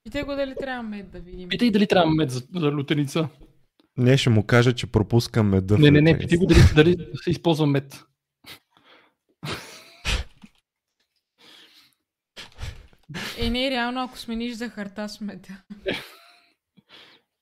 Питай 0.04 0.24
го 0.24 0.36
дали 0.36 0.56
трябва 0.60 0.84
мед 0.84 1.12
да 1.12 1.20
видим. 1.20 1.50
Питай 1.50 1.72
дали 1.72 1.88
трябва 1.88 2.12
мед 2.12 2.32
за, 2.32 2.44
за 2.56 2.72
лютеница. 2.72 3.30
Не 3.98 4.18
ще 4.18 4.30
му 4.30 4.44
кажа, 4.44 4.74
че 4.74 4.88
пропускам 4.88 5.50
меда. 5.50 5.78
Не, 5.78 5.92
не, 5.92 6.02
не, 6.02 6.18
питай 6.18 6.38
го 6.38 6.46
дали, 6.46 6.60
дали 6.76 6.98
се 7.24 7.30
използва 7.30 7.68
мед. 7.68 8.04
Е, 13.38 13.50
не, 13.50 13.72
реално, 13.72 14.04
ако 14.04 14.18
смениш 14.18 14.54
захарта 14.54 15.10
с 15.10 15.22
мед. 15.22 15.48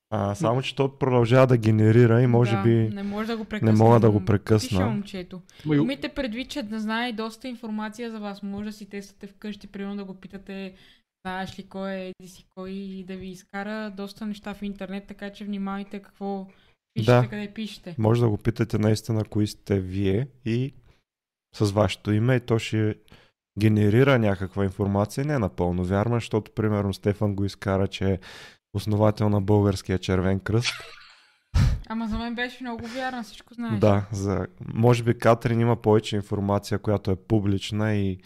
А, 0.10 0.36
само, 0.36 0.62
че 0.62 0.76
то 0.76 0.89
продължава 0.89 1.48
да 1.48 1.58
генерира 1.58 2.22
и 2.22 2.28
може 2.28 2.52
да, 2.52 2.63
би 2.63 2.70
Не 2.89 3.04
може 3.04 3.28
да 3.28 3.38
го 3.38 3.46
прекъсна. 3.46 3.72
не 3.72 3.78
мога 3.78 4.00
да 4.00 4.12
го 4.12 4.20
Пише 4.20 4.26
прекъсна. 4.28 4.86
момчето. 4.86 5.41
Ма 5.65 5.76
и- 5.76 5.78
Имайте 5.78 6.10
предвид, 6.10 6.50
че 6.50 6.63
да 6.63 6.80
знае 6.80 7.12
доста 7.12 7.48
информация 7.48 8.12
за 8.12 8.20
вас. 8.20 8.43
Може 8.43 8.65
да 8.65 8.74
си 8.74 8.86
тествате 8.86 9.28
вкъщи, 9.28 9.67
примерно 9.67 9.96
да 9.96 10.04
го 10.04 10.13
питате 10.13 10.74
знаеш 11.26 11.60
ли 11.60 11.63
кой 11.63 11.91
е, 11.91 12.08
еди 12.12 12.30
си 12.30 12.46
кой 12.50 12.72
и 12.72 13.04
да 13.04 13.15
ви 13.15 13.28
изкара 13.28 13.91
доста 13.91 14.26
неща 14.26 14.54
в 14.54 14.62
интернет, 14.62 15.08
така 15.08 15.30
че 15.30 15.46
внимавайте 15.46 16.00
какво 16.00 16.48
пишете, 16.93 17.12
Да. 17.12 17.28
къде 17.30 17.48
пишете. 17.48 17.96
Може 17.98 18.22
да 18.22 18.30
го 18.30 18.38
питате 18.38 18.78
наистина 18.78 19.24
кои 19.24 19.48
сте 19.48 19.80
вие 19.80 20.28
и 20.46 20.74
с 21.56 21.72
вашето 21.72 22.12
име 22.12 22.36
и 22.36 22.39
то 22.39 22.60
ще 22.60 22.96
генерира 23.60 24.20
някаква 24.20 24.63
информация. 24.63 25.26
Не 25.26 25.34
е 25.34 25.39
напълно 25.39 25.84
вярна, 25.84 26.15
защото 26.15 26.52
примерно 26.52 26.93
Стефан 26.93 27.36
го 27.36 27.46
изкара, 27.46 27.88
че 27.88 28.20
основател 28.78 29.30
на 29.30 29.42
българския 29.42 30.00
червен 30.00 30.40
кръст. 30.40 30.74
Ама 31.90 32.08
за 32.08 32.18
мен 32.18 32.36
беше 32.36 32.58
много 32.62 32.88
вярна, 32.88 33.24
всичко 33.24 33.54
знаеш. 33.54 33.80
Да, 33.80 34.06
за... 34.12 34.48
може 34.74 35.04
би 35.04 35.13
Катрин 35.13 35.60
има 35.60 35.76
повече 35.76 36.16
информация, 36.16 36.80
която 36.80 37.12
е 37.12 37.16
публична 37.18 37.96
и, 37.96 38.18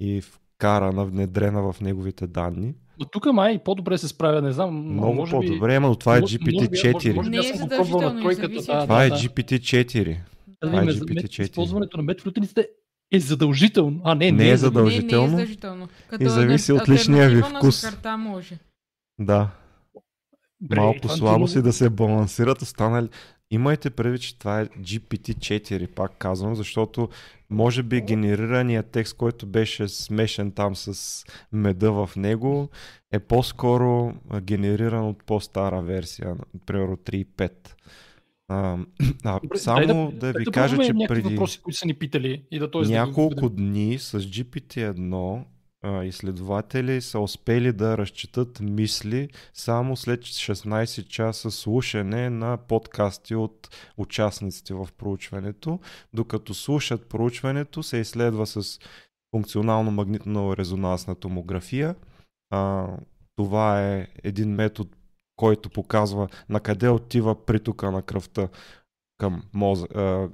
и 0.00 0.22
вкарана, 0.22 1.04
внедрена 1.04 1.62
в 1.62 1.80
неговите 1.80 2.26
данни. 2.26 2.74
Но 2.98 3.04
тук 3.04 3.26
май 3.26 3.58
по-добре 3.58 3.98
се 3.98 4.08
справя, 4.08 4.42
не 4.42 4.52
знам. 4.52 4.74
Много 4.84 5.14
може 5.14 5.38
би... 5.38 5.46
по-добре, 5.46 5.80
но 5.80 5.94
това 5.94 6.16
е 6.16 6.20
може- 6.20 6.38
може 6.40 6.44
би- 6.50 6.66
GPT-4. 6.68 6.92
може- 6.92 7.12
може 7.12 7.30
Не 7.30 7.36
е 7.38 7.40
на 7.42 7.56
задължително 7.56 8.18
и 8.18 8.22
тройката, 8.22 8.46
зависи 8.46 8.66
да, 8.66 8.82
Това 8.82 9.04
е 9.04 9.08
да. 9.08 9.16
GPT-4. 9.16 10.16
Да, 10.46 10.56
Това 10.60 10.72
е 10.72 10.80
ме- 10.80 10.86
ме- 10.86 10.92
GPT-4. 10.92 11.42
Използването 11.42 11.96
на 11.96 12.02
мед 12.02 12.20
в 12.20 12.26
лютениците 12.26 12.68
е 13.12 13.20
задължително. 13.20 14.00
А, 14.04 14.14
не, 14.14 14.32
Не 14.32 14.50
е 14.50 14.56
задължително. 14.56 15.26
задължително. 15.26 15.26
Не, 15.26 15.36
не 15.36 15.42
е 15.42 15.46
задължително. 15.46 15.88
Като 16.10 16.24
И 16.24 16.28
зависи 16.28 16.72
от 16.72 16.88
личния 16.88 17.28
ви 17.28 17.40
на 17.40 17.48
вкус. 17.50 17.80
захарта 17.80 18.16
може. 18.16 18.58
Да. 19.18 19.48
Добре, 20.60 20.80
Малко 20.80 21.08
слабо 21.08 21.48
си 21.48 21.62
да 21.62 21.72
се 21.72 21.90
балансират 21.90 22.62
останали. 22.62 23.08
Имайте 23.50 23.90
предвид, 23.90 24.22
че 24.22 24.38
това 24.38 24.60
е 24.60 24.66
GPT-4, 24.66 25.88
пак 25.88 26.18
казвам, 26.18 26.54
защото 26.54 27.08
може 27.50 27.82
би 27.82 28.00
генерираният 28.00 28.90
текст, 28.90 29.16
който 29.16 29.46
беше 29.46 29.88
смешен 29.88 30.52
там 30.52 30.76
с 30.76 31.24
меда 31.52 31.90
в 31.90 32.10
него, 32.16 32.68
е 33.12 33.18
по-скоро 33.18 34.14
генериран 34.40 35.08
от 35.08 35.24
по-стара 35.24 35.82
версия, 35.82 36.36
примерно 36.66 36.96
3.5. 36.96 37.50
А, 38.48 38.78
а, 39.24 39.40
Добре, 39.40 39.58
само 39.58 40.10
дай 40.10 40.32
да, 40.32 40.38
ви 40.38 40.44
да 40.44 40.50
кажа, 40.50 40.78
че 40.78 40.92
преди 41.08 41.28
въпроси, 41.28 41.60
които 41.62 41.78
са 41.78 41.86
ни 41.86 41.94
питали. 41.94 42.42
И 42.50 42.58
да, 42.58 42.68
да, 42.68 42.78
няколко 42.78 43.34
да, 43.34 43.50
да, 43.50 43.50
дни 43.50 43.98
с 43.98 44.20
GPT-1 44.20 45.44
а, 45.86 46.04
изследователи 46.04 47.00
са 47.00 47.20
успели 47.20 47.72
да 47.72 47.98
разчитат 47.98 48.60
мисли 48.60 49.28
само 49.54 49.96
след 49.96 50.20
16 50.20 51.06
часа 51.08 51.50
слушане 51.50 52.30
на 52.30 52.56
подкасти 52.56 53.34
от 53.34 53.68
участниците 53.96 54.74
в 54.74 54.88
проучването. 54.98 55.80
Докато 56.12 56.54
слушат 56.54 57.08
проучването, 57.08 57.82
се 57.82 57.96
изследва 57.96 58.46
с 58.46 58.78
функционално 59.30 59.90
магнитно 59.90 60.56
резонансна 60.56 61.14
томография. 61.14 61.94
А, 62.50 62.88
това 63.36 63.86
е 63.86 64.06
един 64.24 64.54
метод, 64.54 64.90
който 65.36 65.70
показва 65.70 66.28
на 66.48 66.60
къде 66.60 66.88
отива 66.88 67.44
притока 67.44 67.90
на 67.90 68.02
кръвта 68.02 68.48
към 69.18 69.42
мозък, 69.52 69.92
в 69.92 70.30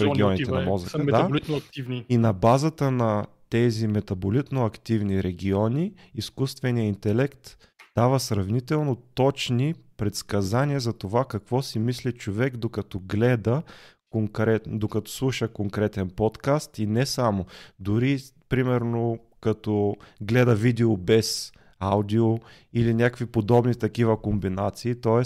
регионите 0.00 0.50
на 0.50 0.60
мозъка. 0.60 1.04
Да. 1.04 1.30
активни. 1.56 2.06
И 2.08 2.16
на 2.18 2.32
базата 2.32 2.90
на 2.90 3.26
тези 3.50 3.86
метаболитно 3.86 4.64
активни 4.64 5.22
региони, 5.22 5.94
изкуственият 6.14 6.94
интелект 6.94 7.56
дава 7.96 8.20
сравнително 8.20 8.96
точни 8.96 9.74
предсказания 9.96 10.80
за 10.80 10.92
това 10.92 11.24
какво 11.24 11.62
си 11.62 11.78
мисли 11.78 12.12
човек, 12.12 12.56
докато 12.56 13.00
гледа, 13.00 13.62
конкрет, 14.10 14.62
докато 14.66 15.10
слуша 15.10 15.48
конкретен 15.48 16.10
подкаст 16.10 16.78
и 16.78 16.86
не 16.86 17.06
само. 17.06 17.46
Дори, 17.78 18.18
примерно, 18.48 19.18
като 19.40 19.96
гледа 20.20 20.54
видео 20.54 20.96
без 20.96 21.52
аудио 21.78 22.38
или 22.72 22.94
някакви 22.94 23.26
подобни 23.26 23.74
такива 23.74 24.22
комбинации, 24.22 25.00
т.е. 25.00 25.22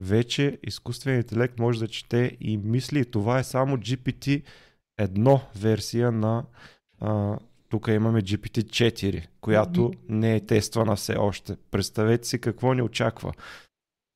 вече 0.00 0.58
изкуственият 0.66 1.30
интелект 1.30 1.58
може 1.58 1.80
да 1.80 1.88
чете 1.88 2.36
и 2.40 2.56
мисли. 2.56 3.04
Това 3.04 3.38
е 3.38 3.44
само 3.44 3.76
GPT 3.76 4.42
едно 4.98 5.40
версия 5.56 6.12
на 6.12 6.44
тук 7.68 7.88
имаме 7.88 8.22
GPT-4, 8.22 9.26
която 9.40 9.92
не 10.08 10.36
е 10.36 10.46
тествана 10.46 10.96
все 10.96 11.16
още. 11.18 11.56
Представете 11.70 12.28
си 12.28 12.40
какво 12.40 12.72
ни 12.72 12.82
очаква. 12.82 13.32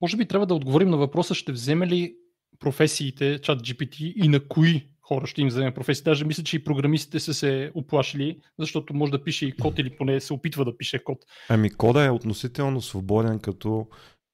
Може 0.01 0.17
би 0.17 0.29
трябва 0.29 0.47
да 0.47 0.55
отговорим 0.55 0.91
на 0.91 0.97
въпроса, 0.97 1.35
ще 1.35 1.53
вземе 1.53 1.87
ли 1.87 2.15
професиите 2.59 3.38
чат 3.38 3.62
GPT 3.62 4.12
и 4.12 4.29
на 4.29 4.49
кои 4.49 4.88
хора 5.03 5.27
ще 5.27 5.41
им 5.41 5.49
вземе 5.49 5.75
професии. 5.75 6.05
Даже 6.05 6.25
мисля, 6.25 6.43
че 6.43 6.57
и 6.57 6.65
програмистите 6.65 7.21
са 7.21 7.35
се 7.35 7.73
оплашили, 7.75 8.41
защото 8.59 8.95
може 8.95 9.12
да 9.12 9.25
пише 9.25 9.47
и 9.47 9.53
код 9.53 9.79
или 9.79 9.97
поне 9.97 10.21
се 10.21 10.33
опитва 10.33 10.65
да 10.65 10.77
пише 10.77 11.05
код. 11.05 11.19
Ами 11.49 11.71
кода 11.71 12.05
е 12.05 12.11
относително 12.11 12.81
свободен 12.81 13.38
като 13.38 13.88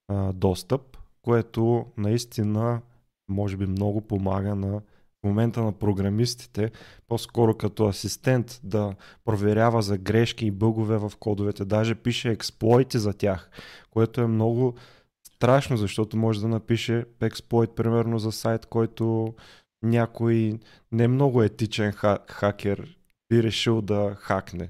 а, 0.08 0.32
достъп, 0.32 0.96
което 1.22 1.86
наистина 1.96 2.80
може 3.28 3.56
би 3.56 3.66
много 3.66 4.00
помага 4.00 4.54
на 4.54 4.82
в 5.20 5.26
момента 5.26 5.62
на 5.62 5.72
програмистите, 5.72 6.70
по-скоро 7.08 7.56
като 7.56 7.86
асистент 7.86 8.60
да 8.64 8.94
проверява 9.24 9.82
за 9.82 9.98
грешки 9.98 10.46
и 10.46 10.50
бъгове 10.50 10.98
в 10.98 11.12
кодовете, 11.20 11.64
даже 11.64 11.94
пише 11.94 12.30
експлойти 12.30 12.98
за 12.98 13.12
тях, 13.12 13.50
което 13.90 14.20
е 14.20 14.26
много 14.26 14.74
страшно, 15.34 15.76
защото 15.76 16.16
може 16.16 16.40
да 16.40 16.48
напише 16.48 17.04
експлойт, 17.20 17.74
примерно 17.74 18.18
за 18.18 18.32
сайт, 18.32 18.66
който 18.66 19.34
някой 19.82 20.58
не 20.92 21.08
много 21.08 21.42
етичен 21.42 21.92
хакер 22.28 22.96
би 23.28 23.42
решил 23.42 23.82
да 23.82 24.16
хакне 24.18 24.68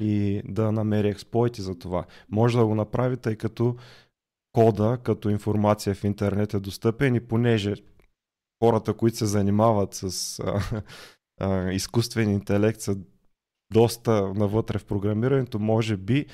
и 0.00 0.42
да 0.44 0.72
намери 0.72 1.08
експлойти 1.08 1.62
за 1.62 1.78
това. 1.78 2.04
Може 2.30 2.58
да 2.58 2.66
го 2.66 2.74
направи, 2.74 3.16
тъй 3.16 3.36
като 3.36 3.76
кода 4.52 4.98
като 5.02 5.28
информация 5.28 5.94
в 5.94 6.04
интернет 6.04 6.54
е 6.54 6.60
достъпен 6.60 7.14
и 7.14 7.20
понеже 7.20 7.74
хората, 8.62 8.94
които 8.94 9.16
се 9.16 9.26
занимават 9.26 9.94
с 9.94 10.38
а, 10.38 10.82
а, 11.40 11.72
изкуствен 11.72 12.30
интелект 12.30 12.80
са 12.80 12.96
доста 13.72 14.34
навътре 14.34 14.78
в 14.78 14.84
програмирането, 14.84 15.58
може 15.58 15.96
би 15.96 16.26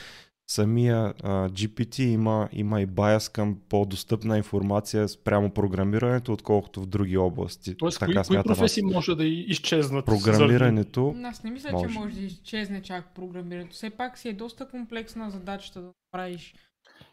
самия 0.51 1.15
а, 1.23 1.49
GPT 1.49 2.01
има, 2.01 2.49
има 2.53 2.81
и 2.81 2.87
байас 2.87 3.29
към 3.29 3.59
по-достъпна 3.69 4.37
информация 4.37 5.09
спрямо 5.09 5.51
програмирането, 5.51 6.33
отколкото 6.33 6.83
в 6.83 6.87
други 6.87 7.17
области. 7.17 7.77
Тоест, 7.77 8.01
така 8.01 8.23
кои, 8.23 8.37
кои 8.37 8.45
професии 8.45 8.83
аз. 8.87 8.95
може 8.95 9.15
да 9.15 9.25
изчезнат? 9.25 10.07
Програмирането. 10.07 11.15
Аз 11.25 11.45
не 11.45 11.51
мисля, 11.51 11.73
може. 11.73 11.93
че 11.93 11.99
може 11.99 12.15
да 12.15 12.21
изчезне 12.21 12.83
чак 12.83 13.15
програмирането. 13.15 13.75
Все 13.75 13.91
пак 13.91 14.19
си 14.19 14.29
е 14.29 14.33
доста 14.33 14.69
комплексна 14.69 15.31
задачата 15.31 15.83
да 15.83 15.91
правиш 16.12 16.55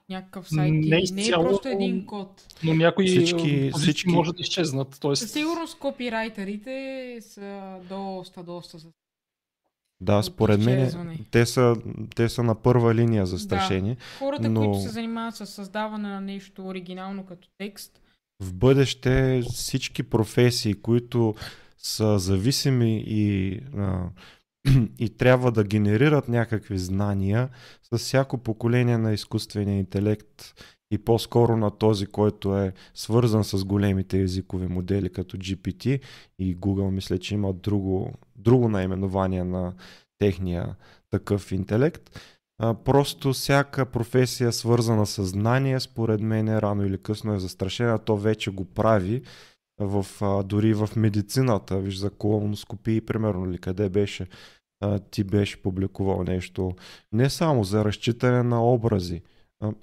някакъв 0.10 0.50
сайт. 0.50 0.74
Не, 0.74 1.04
не 1.14 1.28
е 1.28 1.32
просто 1.32 1.68
един 1.68 2.06
код. 2.06 2.56
Но 2.64 2.74
някои 2.74 3.08
всички, 3.08 3.72
всички 3.78 4.10
може 4.10 4.32
да 4.34 4.42
изчезнат. 4.42 4.98
Тоест... 5.00 5.22
Със 5.22 5.32
сигурност 5.32 5.80
копирайтерите 5.80 7.18
са 7.22 7.76
доста, 7.90 8.44
доста 8.44 8.78
да, 10.04 10.24
според 10.24 10.62
мен 10.62 11.18
те 11.32 11.46
са, 11.46 11.76
те 12.16 12.30
са 12.30 12.44
на 12.44 12.56
първа 12.56 12.96
линия 12.96 13.26
за 13.26 13.40
страшение. 13.40 13.96
Да. 13.96 14.02
Хората, 14.20 14.50
но... 14.50 14.62
които 14.62 14.82
се 14.82 14.90
занимават 14.90 15.36
с 15.36 15.46
създаване 15.46 16.10
на 16.10 16.22
нещо 16.22 16.68
оригинално 16.68 17.26
като 17.26 17.48
текст. 17.58 18.02
В 18.42 18.54
бъдеще 18.54 19.44
всички 19.54 20.04
професии, 20.04 20.74
които 20.74 21.36
са 21.78 22.20
зависими 22.20 23.04
и, 23.08 23.60
а, 23.78 24.10
и 25.00 25.10
трябва 25.10 25.52
да 25.52 25.64
генерират 25.64 26.28
някакви 26.28 26.78
знания, 26.78 27.50
с 27.92 27.98
всяко 27.98 28.38
поколение 28.38 28.98
на 28.98 29.14
изкуствения 29.14 29.78
интелект 29.78 30.54
и 30.92 30.98
по-скоро 30.98 31.58
на 31.58 31.72
този, 31.72 32.06
който 32.06 32.58
е 32.58 32.74
свързан 32.94 33.44
с 33.44 33.66
големите 33.66 34.22
езикови 34.22 34.68
модели 34.68 35.10
като 35.10 35.38
GPT 35.38 36.02
и 36.40 36.58
Google 36.58 36.90
мисля, 36.90 37.18
че 37.18 37.34
има 37.34 37.54
друго, 37.54 38.14
друго 38.36 38.70
наименование 38.70 39.44
на 39.44 39.74
техния 40.20 40.76
такъв 41.10 41.52
интелект. 41.52 42.20
Просто 42.86 43.34
всяка 43.34 43.86
професия 43.86 44.52
свързана 44.52 45.06
с 45.06 45.26
знание, 45.26 45.80
според 45.80 46.22
мен 46.22 46.58
рано 46.58 46.86
или 46.86 46.98
късно 46.98 47.34
е 47.34 47.40
застрашена. 47.40 48.00
То 48.00 48.18
вече 48.18 48.52
го 48.52 48.66
прави 48.66 49.22
в, 49.80 50.06
а, 50.22 50.44
дори 50.44 50.74
в 50.74 50.90
медицината. 50.96 51.80
Виж 51.80 51.96
за 51.96 52.10
колоноскопии, 52.10 53.02
примерно, 53.02 53.50
или 53.50 53.58
къде 53.58 53.90
беше 53.90 54.28
а, 54.84 55.00
ти 55.00 55.24
беше 55.24 55.62
публикувал 55.62 56.24
нещо. 56.24 56.76
Не 57.12 57.30
само 57.30 57.64
за 57.64 57.86
разчитане 57.86 58.44
на 58.44 58.66
образи. 58.66 59.22
А, 59.62 59.74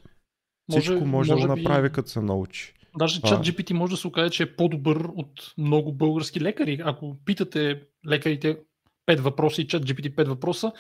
всичко 0.71 0.93
може, 0.93 1.05
може, 1.05 1.33
може 1.33 1.47
да 1.47 1.55
би... 1.55 1.63
направи, 1.63 1.91
като 1.91 2.09
се 2.09 2.21
научи. 2.21 2.75
Даже 2.99 3.23
чат 3.23 3.47
GPT 3.47 3.73
може 3.73 3.91
да 3.91 3.97
се 3.97 4.07
окаже, 4.07 4.31
че 4.31 4.43
е 4.43 4.57
по-добър 4.57 4.97
от 5.15 5.55
много 5.59 5.93
български 5.93 6.41
лекари. 6.41 6.81
Ако 6.85 7.17
питате 7.25 7.83
лекарите 8.09 8.59
5 9.11 9.21
въпроса 9.21 9.63
и 9.63 9.67
чат 9.67 9.87
GPT 9.87 10.15
5 10.15 10.29
въпроса, 10.29 10.73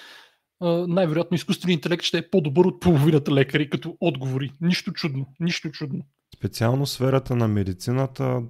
най-вероятно 0.88 1.34
изкуственият 1.34 1.78
интелект 1.78 2.04
ще 2.04 2.18
е 2.18 2.30
по-добър 2.30 2.64
от 2.64 2.80
половината 2.80 3.32
лекари 3.32 3.70
като 3.70 3.96
отговори. 4.00 4.52
Нищо 4.60 4.92
чудно, 4.92 5.26
нищо 5.40 5.70
чудно. 5.70 6.04
Специално 6.40 6.86
сферата 6.86 7.36
на 7.36 7.48
медицината, 7.48 8.42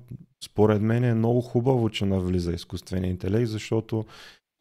според 0.44 0.82
мен 0.82 1.04
е 1.04 1.14
много 1.14 1.40
хубаво, 1.40 1.90
че 1.90 2.04
навлиза 2.04 2.52
изкуственият 2.52 3.10
интелект, 3.10 3.48
защото 3.48 4.04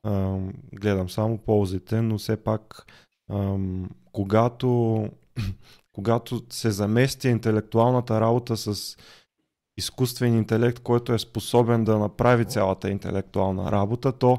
а, 0.04 0.38
гледам 0.74 1.10
само 1.10 1.38
ползите, 1.38 2.02
но 2.02 2.18
все 2.18 2.38
пак 2.38 2.86
а, 3.32 3.58
когато 4.12 5.10
когато 5.94 6.42
се 6.50 6.72
замести 6.72 7.28
интелектуалната 7.28 8.22
работа 8.22 8.58
с 8.58 8.98
изкуствен 9.78 10.38
интелект, 10.38 10.80
който 10.80 11.14
е 11.14 11.20
способен 11.20 11.84
да 11.84 12.00
направи 12.00 12.46
цялата 12.46 12.90
интелектуална 12.90 13.72
работа, 13.72 14.12
то 14.12 14.38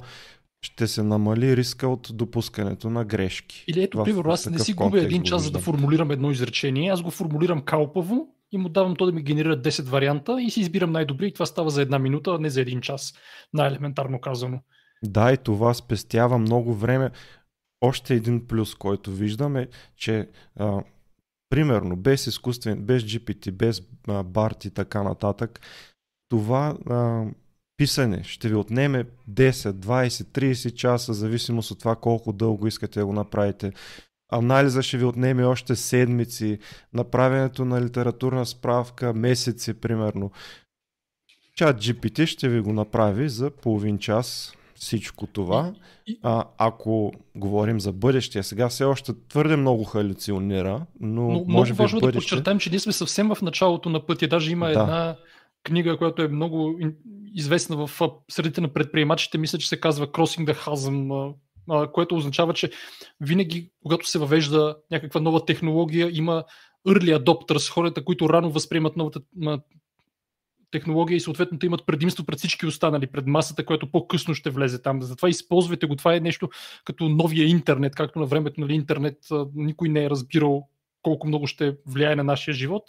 ще 0.62 0.87
се 0.87 1.03
намали 1.03 1.57
риска 1.57 1.88
от 1.88 2.11
допускането 2.12 2.90
на 2.90 3.05
грешки. 3.05 3.64
Или 3.68 3.83
ето, 3.83 4.05
примерно, 4.05 4.31
аз 4.31 4.46
не 4.46 4.59
си 4.59 4.72
губя 4.72 5.00
един 5.00 5.22
час 5.22 5.42
за 5.42 5.50
да 5.50 5.59
формулирам 5.59 6.11
едно 6.11 6.31
изречение, 6.31 6.90
аз 6.90 7.03
го 7.03 7.11
формулирам 7.11 7.62
калпаво 7.62 8.29
и 8.53 8.59
му 8.59 8.69
давам 8.69 8.97
то 8.97 9.07
да 9.07 9.13
ми 9.13 9.23
генерира 9.23 9.57
10 9.57 9.83
варианта 9.83 10.43
и 10.43 10.51
си 10.51 10.61
избирам 10.61 10.93
най-добри 10.93 11.27
и 11.27 11.33
това 11.33 11.47
става 11.47 11.71
за 11.71 11.83
една 11.83 11.99
минута, 11.99 12.31
а 12.31 12.39
не 12.39 12.51
за 12.51 12.61
един 12.61 12.81
час. 12.81 13.15
Най-елементарно 13.53 14.21
казано. 14.21 14.61
Да, 15.03 15.33
и 15.33 15.37
това 15.37 15.75
спестява 15.75 16.39
много 16.39 16.75
време. 16.75 17.11
Още 17.81 18.15
един 18.15 18.46
плюс, 18.46 18.75
който 18.75 19.11
виждам 19.11 19.57
е, 19.57 19.69
че 19.96 20.29
а, 20.57 20.83
примерно 21.51 21.96
без 21.96 22.27
изкуствен, 22.27 22.83
без 22.83 23.03
GPT, 23.03 23.51
без 23.53 23.83
а, 24.09 24.25
BART 24.25 24.67
и 24.67 24.71
така 24.71 25.03
нататък, 25.03 25.61
това 26.29 26.77
а, 26.90 27.25
писане 27.77 28.25
ще 28.25 28.48
ви 28.48 28.55
отнеме 28.55 29.05
10, 29.31 29.51
20, 29.51 30.09
30 30.09 30.75
часа, 30.75 31.15
зависимост 31.15 31.71
от 31.71 31.79
това 31.79 31.96
колко 31.96 32.33
дълго 32.33 32.67
искате 32.67 33.01
да 33.01 33.07
го 33.07 33.13
направите. 33.13 33.73
Анализа 34.31 34.83
ще 34.83 34.98
ви 34.98 35.04
отнеме 35.04 35.44
още 35.44 35.76
седмици, 35.76 36.58
направенето 36.92 37.64
на 37.64 37.83
литературна 37.83 38.46
справка 38.46 39.14
месеци, 39.14 39.74
примерно. 39.74 40.31
Чат 41.56 41.83
GPT 41.83 42.26
ще 42.26 42.48
ви 42.48 42.60
го 42.60 42.72
направи 42.72 43.28
за 43.28 43.50
половин 43.50 43.98
час, 43.98 44.54
всичко 44.74 45.26
това. 45.26 45.72
А, 46.22 46.44
ако 46.58 47.12
говорим 47.37 47.81
за 47.81 47.92
бъдещето, 47.92 48.48
сега 48.48 48.68
все 48.68 48.85
още 48.85 49.12
твърде 49.28 49.56
много 49.56 49.85
халюционира, 49.85 50.87
но, 51.00 51.22
но 51.22 51.44
може 51.48 51.72
много 51.72 51.83
важно 51.83 52.00
бъдеще... 52.00 52.16
да 52.16 52.20
подчертаем, 52.20 52.58
че 52.58 52.70
ние 52.70 52.78
сме 52.78 52.92
съвсем 52.92 53.35
в 53.35 53.42
началото 53.42 53.88
на 53.88 54.06
пътя. 54.06 54.28
Даже 54.28 54.52
има 54.52 54.66
да. 54.66 54.72
една 54.72 55.16
книга, 55.64 55.98
която 55.98 56.22
е 56.22 56.28
много 56.28 56.78
известна 57.35 57.87
в 57.87 57.90
средите 58.31 58.60
на 58.60 58.68
предприемачите. 58.68 59.38
Мисля, 59.38 59.58
че 59.58 59.68
се 59.68 59.81
казва 59.81 60.06
Crossing 60.06 60.52
the 60.52 60.56
Chasm 60.56 61.35
което 61.92 62.16
означава, 62.16 62.54
че 62.54 62.71
винаги, 63.21 63.71
когато 63.83 64.08
се 64.08 64.18
въвежда 64.18 64.77
някаква 64.90 65.21
нова 65.21 65.44
технология, 65.44 66.10
има 66.12 66.44
early 66.88 67.18
adopters, 67.18 67.73
хората, 67.73 68.04
които 68.04 68.29
рано 68.29 68.50
възприемат 68.50 68.96
новата 68.96 69.21
технология 70.71 71.16
и 71.16 71.21
съответно 71.21 71.58
те 71.58 71.66
имат 71.66 71.87
предимство 71.87 72.25
пред 72.25 72.38
всички 72.38 72.66
останали, 72.66 73.06
пред 73.06 73.27
масата, 73.27 73.66
която 73.66 73.90
по-късно 73.90 74.35
ще 74.35 74.50
влезе 74.50 74.83
там. 74.83 75.02
Затова 75.02 75.29
използвайте 75.29 75.87
го. 75.87 75.96
Това 75.96 76.14
е 76.14 76.21
нещо 76.21 76.48
като 76.85 77.08
новия 77.08 77.48
интернет, 77.48 77.94
както 77.94 78.18
на 78.18 78.27
времето 78.27 78.60
нали, 78.60 78.75
интернет 78.75 79.18
никой 79.54 79.88
не 79.88 80.04
е 80.04 80.10
разбирал 80.10 80.68
колко 81.02 81.27
много 81.27 81.46
ще 81.46 81.77
влияе 81.87 82.16
на 82.16 82.25
нашия 82.25 82.54
живот. 82.54 82.83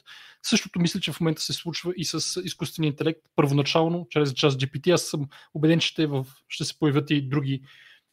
Същото 0.43 0.79
мисля, 0.79 0.99
че 0.99 1.11
в 1.11 1.19
момента 1.19 1.41
се 1.41 1.53
случва 1.53 1.93
и 1.97 2.05
с 2.05 2.41
изкуствения 2.43 2.89
интелект. 2.89 3.19
Първоначално, 3.35 4.07
чрез 4.09 4.33
част 4.33 4.59
GPT, 4.59 4.93
аз 4.93 5.03
съм 5.03 5.25
убеден, 5.53 5.79
че 5.79 5.87
ще, 5.87 6.07
в, 6.07 6.25
ще 6.47 6.65
се 6.65 6.79
появят 6.79 7.11
и 7.11 7.21
други 7.21 7.61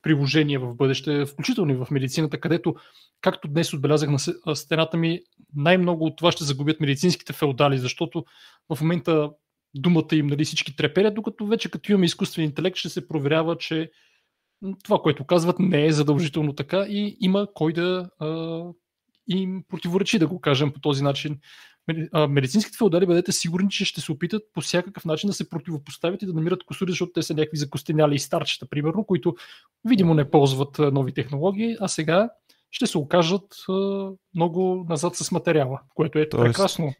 приложения 0.03 0.61
в 0.61 0.75
бъдеще, 0.75 1.27
включително 1.27 1.73
и 1.73 1.77
в 1.77 1.87
медицината, 1.91 2.41
където, 2.41 2.75
както 3.21 3.49
днес 3.49 3.73
отбелязах 3.73 4.11
на 4.47 4.57
стената 4.57 4.97
ми, 4.97 5.21
най-много 5.57 6.05
от 6.05 6.17
това 6.17 6.33
ще 6.33 6.45
загубят 6.45 6.81
медицинските 6.81 7.33
феодали, 7.33 7.79
защото 7.79 8.25
в 8.75 8.81
момента 8.81 9.31
думата 9.75 10.09
им 10.13 10.27
нали, 10.27 10.45
всички 10.45 10.77
треперят, 10.77 11.15
докато 11.15 11.47
вече 11.47 11.71
като 11.71 11.93
имаме 11.93 12.07
изкуствен 12.07 12.45
интелект 12.45 12.77
ще 12.77 12.89
се 12.89 13.09
проверява, 13.09 13.59
че 13.59 13.91
това, 14.85 14.99
което 14.99 15.25
казват, 15.25 15.59
не 15.59 15.87
е 15.87 15.93
задължително 15.93 16.53
така 16.53 16.87
и 16.89 17.17
има 17.21 17.47
кой 17.55 17.73
да 17.73 18.11
а, 18.19 18.63
им 19.29 19.63
противоречи, 19.69 20.19
да 20.19 20.27
го 20.27 20.41
кажем 20.41 20.73
по 20.73 20.81
този 20.81 21.03
начин. 21.03 21.39
Медицинските 22.29 22.79
феодали 22.79 23.07
бъдете 23.07 23.33
сигурни, 23.33 23.71
че 23.71 23.85
ще 23.85 24.01
се 24.01 24.13
опитат 24.13 24.43
по 24.55 24.61
всякакъв 24.61 25.05
начин 25.05 25.29
да 25.29 25.35
се 25.35 25.49
противопоставят 25.49 26.23
и 26.23 26.27
да 26.27 26.33
намират 26.33 26.65
косури, 26.65 26.91
защото 26.91 27.13
те 27.13 27.23
са 27.23 27.35
някакви 27.35 27.57
закостеняли 27.57 28.15
и 28.15 28.19
старчета, 28.19 28.67
примерно, 28.67 29.05
които 29.05 29.37
видимо 29.85 30.15
не 30.15 30.31
ползват 30.31 30.79
нови 30.79 31.13
технологии, 31.13 31.77
а 31.81 31.89
сега 31.89 32.31
ще 32.71 32.87
се 32.87 32.99
окажат 32.99 33.57
много 34.35 34.87
назад 34.89 35.17
с 35.17 35.33
материала, 35.33 35.81
което 35.95 36.19
е 36.19 36.29
Тоест, 36.29 36.45
прекрасно. 36.45 36.93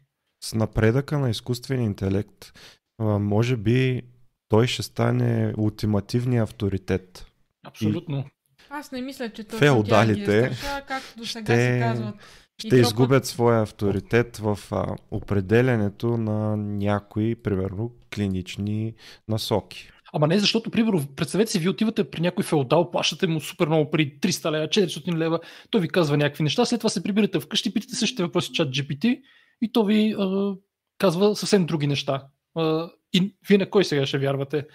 С 0.43 0.53
напредъка 0.53 1.19
на 1.19 1.29
изкуствен 1.29 1.81
интелект, 1.81 2.53
може 2.99 3.57
би 3.57 4.01
той 4.49 4.67
ще 4.67 4.83
стане 4.83 5.53
ултимативния 5.57 6.43
авторитет. 6.43 7.25
Абсолютно. 7.63 8.17
И 8.17 8.23
аз 8.69 8.91
не 8.91 9.01
мисля, 9.01 9.29
че 9.29 9.43
точно 9.43 9.59
феодалите 9.59 10.41
тя 10.41 10.49
ги 10.49 10.87
както 10.87 11.17
до 11.17 11.25
сега 11.25 11.45
ще, 11.45 11.73
се 11.73 11.79
казват. 11.79 12.15
Ще 12.59 12.75
и 12.75 12.79
изгубят 12.79 13.25
своя 13.25 13.61
авторитет 13.61 14.37
в 14.37 14.59
а, 14.71 14.95
определенето 15.11 16.17
на 16.17 16.57
някои, 16.57 17.35
примерно, 17.35 17.91
клинични 18.15 18.93
насоки. 19.27 19.89
Ама 20.13 20.27
не, 20.27 20.39
защото, 20.39 20.71
примерно, 20.71 21.05
представете 21.15 21.51
си, 21.51 21.59
вие 21.59 21.69
отивате 21.69 22.09
при 22.09 22.21
някой 22.21 22.43
феодал, 22.43 22.91
плащате 22.91 23.27
му 23.27 23.39
супер 23.39 23.67
много 23.67 23.91
при 23.91 24.19
300 24.19 24.51
лева, 24.51 24.67
400 24.67 25.17
лева, 25.17 25.39
той 25.69 25.81
ви 25.81 25.87
казва 25.87 26.17
някакви 26.17 26.43
неща, 26.43 26.65
след 26.65 26.79
това 26.79 26.89
се 26.89 27.03
прибирате 27.03 27.39
вкъщи, 27.39 27.73
питате 27.73 27.95
същите 27.95 28.23
въпроси 28.23 28.53
чат 28.53 28.69
GPT 28.69 29.21
и 29.61 29.71
то 29.71 29.85
ви 29.85 30.15
а, 30.19 30.55
казва 30.97 31.35
съвсем 31.35 31.65
други 31.65 31.87
неща. 31.87 32.23
А, 32.55 32.89
и 33.13 33.35
вие 33.47 33.57
на 33.57 33.69
кой 33.69 33.85
сега 33.85 34.05
ще 34.05 34.17
вярвате? 34.17 34.65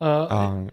А, 0.00 0.26
а, 0.30 0.66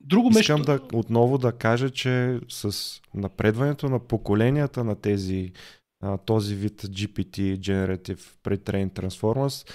Друго 0.00 0.28
Искам 0.30 0.60
нещо... 0.60 0.72
да 0.90 0.98
отново 0.98 1.38
да 1.38 1.52
кажа, 1.52 1.90
че 1.90 2.40
с 2.48 3.00
напредването 3.14 3.88
на 3.88 3.98
поколенията 3.98 4.84
на 4.84 4.94
тези 4.94 5.52
този 6.24 6.54
вид 6.54 6.82
GPT, 6.82 7.58
Generative 7.58 8.20
Pre-trained 8.44 8.92
Transformers, 8.92 9.70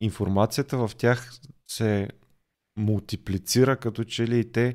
информацията 0.00 0.76
в 0.76 0.90
тях 0.96 1.32
се 1.70 2.08
мултиплицира, 2.78 3.76
като 3.76 4.04
че 4.04 4.26
ли 4.26 4.52
те 4.52 4.74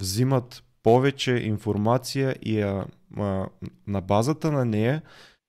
взимат 0.00 0.64
повече 0.82 1.32
информация 1.32 2.36
и 2.42 2.60
а, 2.60 2.84
а, 3.16 3.46
на 3.86 4.00
базата 4.00 4.52
на 4.52 4.64
нея 4.64 5.02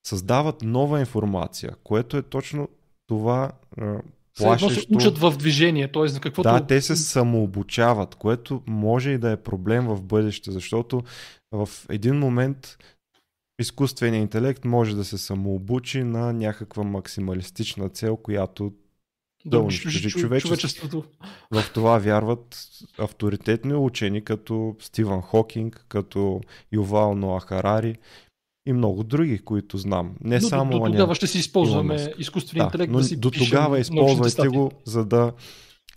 създават 0.08 0.62
нова 0.62 1.00
информация, 1.00 1.76
което 1.84 2.18
е 2.18 2.22
точно 2.22 2.70
това 3.08 3.52
а, 3.78 4.02
плашещо... 4.38 4.82
се 4.82 4.88
учат 4.96 5.18
в 5.18 5.34
движение, 5.38 5.92
т.е. 5.92 6.08
за 6.08 6.20
каквото... 6.20 6.50
Да, 6.50 6.68
те 6.68 6.82
се 6.82 6.96
самообучават, 6.96 8.16
което 8.16 8.62
може 8.68 9.10
и 9.10 9.18
да 9.18 9.32
е 9.32 9.38
проблем 9.38 9.88
в 9.88 10.02
бъдеще, 10.02 10.52
защото 10.52 11.04
в 11.52 11.70
един 11.90 12.16
момент 12.16 12.78
изкуственият 13.62 14.22
интелект 14.22 14.66
може 14.66 14.96
да 14.96 15.06
се 15.06 15.18
самообучи 15.18 16.04
на 16.04 16.34
някаква 16.34 16.84
максималистична 16.84 17.90
цел, 17.90 18.18
която 18.18 18.72
да 19.46 19.60
унищожи 19.60 20.10
човечеството. 20.10 21.04
В 21.52 21.64
това 21.74 21.98
вярват 21.98 22.68
авторитетни 22.98 23.74
учени 23.74 24.22
като 24.22 24.76
Стивън 24.80 25.22
Хокинг, 25.22 25.86
като 25.90 26.42
Ювал 26.72 27.16
Ноа 27.16 27.40
Харари 27.40 27.96
и 28.66 28.74
много 28.74 29.04
други, 29.04 29.40
които 29.40 29.78
знам. 29.78 30.16
Не 30.22 30.40
но 30.40 30.48
само 30.48 30.72
до, 30.72 30.80
до 30.80 30.86
тогава 30.86 31.16
ще 31.16 31.28
си 31.28 31.38
използваме 31.38 32.14
изкуствения 32.18 32.64
да, 32.64 32.68
интелект 32.68 32.94
да 32.94 33.04
си 33.04 33.16
До 33.16 33.32
тогава 33.32 33.80
използвайте 33.80 34.48
го, 34.48 34.72
за 34.86 35.06
да 35.06 35.34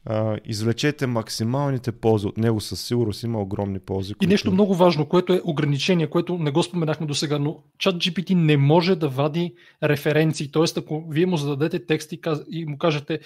а, 0.07 0.39
извлечете 0.45 1.07
максималните 1.07 1.93
ползи 1.93 2.27
от 2.27 2.39
него. 2.39 2.61
Със 2.61 2.81
сигурност 2.81 3.23
има 3.23 3.41
огромни 3.41 3.79
ползи. 3.79 4.13
И 4.13 4.15
които... 4.15 4.31
нещо 4.31 4.53
много 4.53 4.75
важно, 4.75 5.07
което 5.07 5.33
е 5.33 5.41
ограничение, 5.45 6.11
което 6.11 6.39
не 6.39 6.51
го 6.51 6.63
споменахме 6.63 7.07
до 7.07 7.15
сега, 7.15 7.39
но 7.39 7.63
чат 7.79 7.97
GPT 7.97 8.35
не 8.35 8.57
може 8.57 8.97
да 8.97 9.09
вади 9.09 9.55
референции. 9.83 10.51
Тоест, 10.51 10.79
ако 10.79 11.05
вие 11.09 11.27
му 11.27 11.37
зададете 11.37 11.87
текст 11.87 12.13
и, 12.13 12.21
каз... 12.21 12.41
и 12.51 12.67
му 12.67 12.79
кажете 12.79 13.21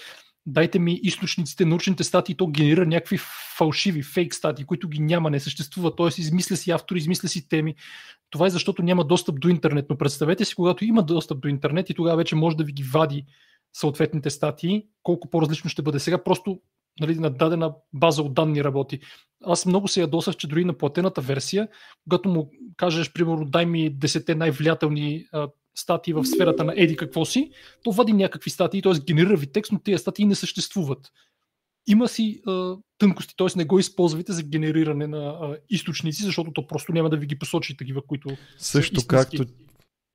дайте 0.45 0.79
ми 0.79 0.99
източниците, 1.03 1.65
научните 1.65 2.03
статии, 2.03 2.35
то 2.35 2.47
генерира 2.47 2.85
някакви 2.85 3.19
фалшиви, 3.57 4.03
фейк 4.03 4.35
статии, 4.35 4.65
които 4.65 4.89
ги 4.89 4.99
няма, 4.99 5.29
не 5.29 5.39
съществува. 5.39 5.95
Тоест, 5.95 6.17
измисля 6.17 6.55
си 6.55 6.71
автори, 6.71 6.97
измисля 6.97 7.27
си 7.27 7.49
теми. 7.49 7.75
Това 8.29 8.47
е 8.47 8.49
защото 8.49 8.83
няма 8.83 9.03
достъп 9.03 9.39
до 9.39 9.49
интернет. 9.49 9.85
Но 9.89 9.97
представете 9.97 10.45
си, 10.45 10.55
когато 10.55 10.85
има 10.85 11.03
достъп 11.03 11.39
до 11.39 11.47
интернет 11.47 11.89
и 11.89 11.93
тогава 11.93 12.17
вече 12.17 12.35
може 12.35 12.57
да 12.57 12.63
ви 12.63 12.71
ги 12.71 12.83
вади 12.83 13.25
съответните 13.73 14.29
статии, 14.29 14.87
колко 15.03 15.29
по-различно 15.29 15.69
ще 15.69 15.81
бъде. 15.81 15.99
Сега 15.99 16.23
просто 16.23 16.59
нали, 16.99 17.15
на 17.15 17.29
дадена 17.29 17.73
база 17.93 18.21
от 18.21 18.33
данни 18.33 18.63
работи. 18.63 18.99
Аз 19.43 19.65
много 19.65 19.87
се 19.87 20.01
ядосах, 20.01 20.35
че 20.35 20.47
дори 20.47 20.65
на 20.65 20.73
платената 20.73 21.21
версия, 21.21 21.67
когато 22.03 22.29
му 22.29 22.51
кажеш, 22.77 23.13
примерно, 23.13 23.45
дай 23.45 23.65
ми 23.65 23.95
10 23.95 24.35
най-влиятелни 24.35 25.25
статии 25.75 26.13
в 26.13 26.25
сферата 26.25 26.63
на 26.63 26.73
еди 26.77 26.95
какво 26.95 27.25
си, 27.25 27.51
то 27.83 27.91
вади 27.91 28.13
някакви 28.13 28.49
статии, 28.49 28.81
т.е. 28.81 28.93
генерира 29.07 29.37
ви 29.37 29.47
текст, 29.47 29.71
но 29.71 29.79
тези 29.79 29.97
статии 29.97 30.25
не 30.25 30.35
съществуват. 30.35 31.11
Има 31.87 32.07
си 32.07 32.41
а, 32.47 32.75
тънкости, 32.97 33.35
т.е. 33.37 33.47
не 33.55 33.65
го 33.65 33.79
използвайте 33.79 34.33
за 34.33 34.43
генериране 34.43 35.07
на 35.07 35.27
а, 35.27 35.57
източници, 35.69 36.23
защото 36.23 36.51
то 36.51 36.67
просто 36.67 36.91
няма 36.91 37.09
да 37.09 37.17
ви 37.17 37.25
ги 37.25 37.39
посочи 37.39 37.77
такива, 37.77 38.01
които 38.01 38.29
Също 38.57 39.07
както 39.07 39.45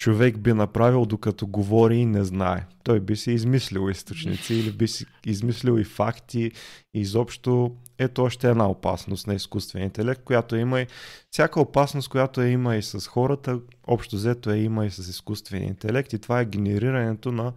човек 0.05 0.39
би 0.39 0.53
направил 0.53 1.07
докато 1.07 1.47
говори 1.47 1.97
и 1.97 2.07
не 2.07 2.25
знае. 2.25 2.67
Той 2.83 3.01
би 3.01 3.17
си 3.17 3.33
измислил 3.33 3.91
източници 3.91 4.55
или 4.55 4.73
би 4.73 4.89
си 4.89 5.07
измислил 5.27 5.79
и 5.79 5.85
факти. 5.85 6.53
И 6.95 7.01
изобщо 7.01 7.77
ето 7.99 8.23
още 8.23 8.51
една 8.51 8.69
опасност 8.69 9.27
на 9.27 9.35
изкуствения 9.35 9.85
интелект, 9.85 10.25
която 10.25 10.57
има 10.57 10.81
и 10.81 10.87
всяка 11.31 11.61
опасност, 11.61 12.09
която 12.09 12.41
е 12.41 12.49
има 12.49 12.77
и 12.77 12.83
с 12.83 13.07
хората, 13.09 13.61
общо 13.87 14.17
взето 14.17 14.51
е 14.51 14.59
има 14.59 14.87
и 14.87 14.91
с 14.91 14.99
изкуствения 14.99 15.69
интелект 15.69 16.13
и 16.13 16.19
това 16.19 16.41
е 16.41 16.45
генерирането 16.45 17.33
на 17.33 17.53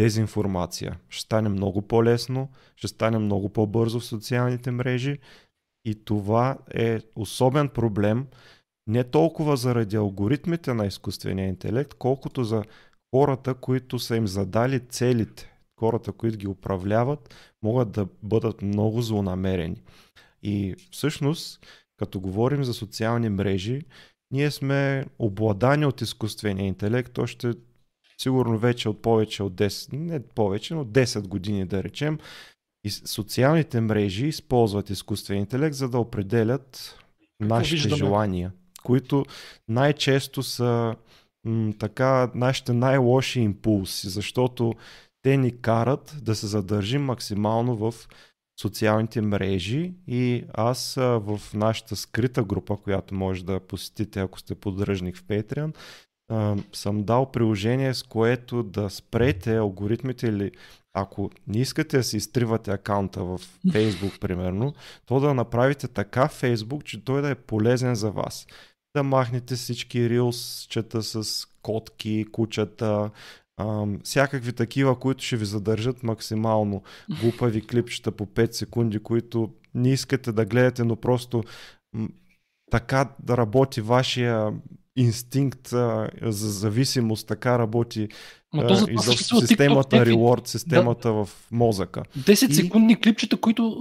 дезинформация. 0.00 0.98
Ще 1.08 1.22
стане 1.22 1.48
много 1.48 1.82
по-лесно, 1.82 2.48
ще 2.76 2.88
стане 2.88 3.18
много 3.18 3.48
по-бързо 3.48 4.00
в 4.00 4.04
социалните 4.04 4.70
мрежи 4.70 5.18
и 5.84 6.04
това 6.04 6.58
е 6.74 7.00
особен 7.14 7.68
проблем, 7.68 8.26
не 8.86 9.04
толкова 9.04 9.56
заради 9.56 9.96
алгоритмите 9.96 10.74
на 10.74 10.86
изкуствения 10.86 11.48
интелект, 11.48 11.94
колкото 11.94 12.44
за 12.44 12.62
хората, 13.14 13.54
които 13.54 13.98
са 13.98 14.16
им 14.16 14.26
задали 14.26 14.80
целите. 14.80 15.52
Хората, 15.80 16.12
които 16.12 16.38
ги 16.38 16.46
управляват, 16.46 17.34
могат 17.62 17.90
да 17.90 18.06
бъдат 18.22 18.62
много 18.62 19.02
злонамерени. 19.02 19.82
И 20.42 20.74
всъщност, 20.90 21.66
като 21.96 22.20
говорим 22.20 22.64
за 22.64 22.74
социални 22.74 23.28
мрежи, 23.28 23.82
ние 24.30 24.50
сме 24.50 25.06
обладани 25.18 25.86
от 25.86 26.00
изкуствения 26.00 26.66
интелект 26.66 27.18
още 27.18 27.52
сигурно 28.18 28.58
вече 28.58 28.88
от 28.88 29.02
повече 29.02 29.42
от 29.42 29.54
10, 29.54 29.92
не 29.92 30.20
повече, 30.20 30.74
но 30.74 30.84
10 30.84 31.26
години 31.28 31.64
да 31.64 31.82
речем. 31.82 32.18
И 32.84 32.90
социалните 32.90 33.80
мрежи 33.80 34.26
използват 34.26 34.90
изкуствен 34.90 35.38
интелект, 35.38 35.76
за 35.76 35.88
да 35.88 35.98
определят 35.98 36.98
нашите 37.40 37.94
желания 37.94 38.52
които 38.86 39.24
най-често 39.68 40.42
са 40.42 40.94
м- 41.44 41.72
така 41.78 42.30
нашите 42.34 42.72
най-лоши 42.72 43.40
импулси, 43.40 44.08
защото 44.08 44.74
те 45.22 45.36
ни 45.36 45.60
карат 45.60 46.16
да 46.22 46.34
се 46.34 46.46
задържим 46.46 47.04
максимално 47.04 47.76
в 47.76 47.94
социалните 48.60 49.20
мрежи 49.20 49.92
и 50.08 50.44
аз 50.54 50.94
в 50.98 51.40
нашата 51.54 51.96
скрита 51.96 52.44
група, 52.44 52.76
която 52.76 53.14
може 53.14 53.44
да 53.44 53.60
посетите, 53.60 54.20
ако 54.20 54.38
сте 54.38 54.54
поддръжник 54.54 55.16
в 55.16 55.24
Patreon, 55.24 55.76
съм 56.72 57.04
дал 57.04 57.32
приложение, 57.32 57.94
с 57.94 58.02
което 58.02 58.62
да 58.62 58.90
спрете 58.90 59.56
алгоритмите 59.56 60.26
или 60.26 60.52
ако 60.94 61.30
не 61.46 61.58
искате 61.58 61.96
да 61.96 62.02
си 62.02 62.16
изтривате 62.16 62.70
акаунта 62.70 63.24
в 63.24 63.38
Facebook, 63.66 64.20
примерно, 64.20 64.74
то 65.06 65.20
да 65.20 65.34
направите 65.34 65.88
така 65.88 66.28
Facebook, 66.28 66.84
че 66.84 67.04
той 67.04 67.22
да 67.22 67.30
е 67.30 67.34
полезен 67.34 67.94
за 67.94 68.10
вас. 68.10 68.46
Да 68.96 69.02
махнете 69.02 69.54
всички 69.54 70.10
рилсчета 70.10 71.02
с 71.02 71.46
котки, 71.62 72.26
кучета, 72.32 73.10
ам, 73.60 74.00
всякакви 74.04 74.52
такива, 74.52 74.98
които 74.98 75.24
ще 75.24 75.36
ви 75.36 75.44
задържат 75.44 76.02
максимално 76.02 76.82
глупави 77.20 77.66
клипчета 77.66 78.10
по 78.10 78.26
5 78.26 78.52
секунди, 78.52 78.98
които 78.98 79.50
не 79.74 79.92
искате 79.92 80.32
да 80.32 80.44
гледате, 80.44 80.84
но 80.84 80.96
просто 80.96 81.44
м- 81.94 82.08
така 82.70 83.08
да 83.22 83.36
работи 83.36 83.80
вашия 83.80 84.52
инстинкт 84.96 85.72
а, 85.72 86.10
за 86.22 86.50
зависимост, 86.50 87.26
така 87.28 87.58
работи 87.58 88.08
за 88.54 88.60
а, 88.60 88.66
това 88.66 88.92
изобщо 88.92 89.02
съществува 89.12 89.42
TikTok, 89.42 89.46
системата 89.48 89.96
системата 90.48 91.12
в 91.12 91.28
мозъка. 91.50 92.02
10 92.18 92.50
И- 92.50 92.54
секундни 92.54 93.00
клипчета, 93.00 93.36
които 93.36 93.76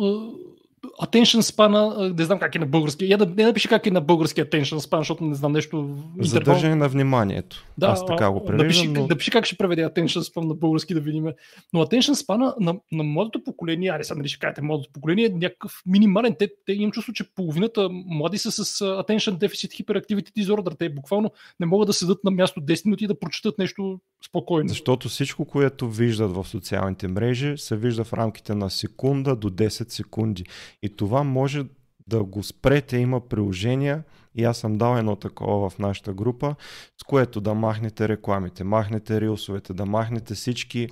attention 1.02 1.42
span, 1.42 2.18
не 2.18 2.26
знам 2.26 2.40
как 2.40 2.56
е 2.56 2.60
на 2.60 2.66
български. 2.66 3.10
Я 3.10 3.18
да 3.18 3.26
не 3.26 3.46
напиши 3.46 3.68
как 3.68 3.86
е 3.86 3.92
на 3.92 4.02
български 4.02 4.42
attention 4.42 4.78
span, 4.78 4.98
защото 4.98 5.24
не 5.24 5.36
знам 5.36 5.52
нещо. 5.52 5.78
интервал. 5.78 6.26
Задържане 6.26 6.76
на 6.76 6.90
вниманието. 6.90 7.66
Да, 7.78 7.88
Аз 7.88 8.06
така 8.06 8.32
го 8.32 8.46
а, 8.48 8.52
напиши, 8.52 8.80
превеждам, 8.80 8.94
но... 8.94 9.08
напиши 9.08 9.32
как 9.32 9.46
ще 9.46 9.58
преведе 9.58 9.86
attention 9.86 10.20
span 10.20 10.48
на 10.48 10.54
български 10.54 10.94
да 10.94 11.00
видим. 11.00 11.26
Но 11.74 11.86
attention 11.86 12.14
span 12.14 12.54
на, 12.60 12.76
на 12.92 13.04
младото 13.04 13.44
поколение, 13.44 13.90
аре 13.90 14.04
сега 14.04 14.18
нали 14.18 14.28
ще 14.28 14.40
кажете 14.40 14.62
младото 14.62 14.90
поколение, 14.94 15.26
е 15.26 15.30
някакъв 15.30 15.82
минимален. 15.86 16.36
Те, 16.40 16.50
те 16.66 16.74
имам 16.74 16.92
чувство, 16.92 17.14
че 17.14 17.34
половината 17.36 17.90
млади 17.92 18.38
са 18.38 18.52
с 18.52 18.80
attention 18.80 19.38
deficit 19.38 19.84
hyperactivity 19.84 20.32
disorder. 20.32 20.78
Те 20.80 20.90
буквално 20.90 21.32
не 21.60 21.66
могат 21.66 21.88
да 21.88 21.94
седат 21.94 22.24
на 22.24 22.32
място 22.32 22.62
10 22.62 22.86
минути 22.86 23.04
и 23.04 23.08
да 23.08 23.20
прочитат 23.20 23.58
нещо 23.58 24.00
спокойно. 24.26 24.70
Защото 24.70 25.10
всичко, 25.10 25.46
което 25.46 25.90
виждат 25.90 26.32
в 26.32 26.48
социалните 26.48 27.08
мрежи, 27.08 27.54
се 27.58 27.78
вижда 27.78 28.04
в 28.04 28.14
рамките 28.14 28.56
на 28.56 28.70
секунда 28.70 29.36
до 29.36 29.50
10 29.50 29.92
секунди. 29.92 30.44
И 30.82 30.96
това 30.96 31.24
може 31.24 31.66
да 32.08 32.24
го 32.24 32.44
спрете. 32.44 32.98
Има 32.98 33.22
приложения 33.22 34.04
и 34.36 34.44
аз 34.44 34.58
съм 34.58 34.78
дал 34.78 34.98
едно 34.98 35.16
такова 35.16 35.70
в 35.70 35.80
нашата 35.80 36.14
група, 36.14 36.56
с 37.02 37.04
което 37.04 37.42
да 37.42 37.54
махнете 37.54 38.08
рекламите, 38.08 38.64
махнете 38.64 39.22
рилсовете, 39.22 39.74
да 39.74 39.86
махнете 39.86 40.34
всички 40.34 40.90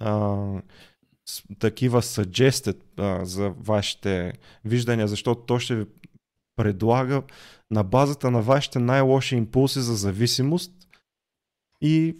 а, 0.00 0.36
с, 1.28 1.42
такива 1.58 2.02
а, 2.96 3.24
за 3.24 3.50
вашите 3.50 4.32
виждания, 4.64 5.08
защото 5.08 5.40
то 5.40 5.58
ще 5.58 5.76
ви 5.76 5.86
предлага 6.56 7.22
на 7.70 7.84
базата 7.84 8.30
на 8.30 8.42
вашите 8.42 8.78
най-лоши 8.78 9.36
импулси 9.36 9.80
за 9.80 9.94
зависимост 9.94 10.72
и 11.80 12.16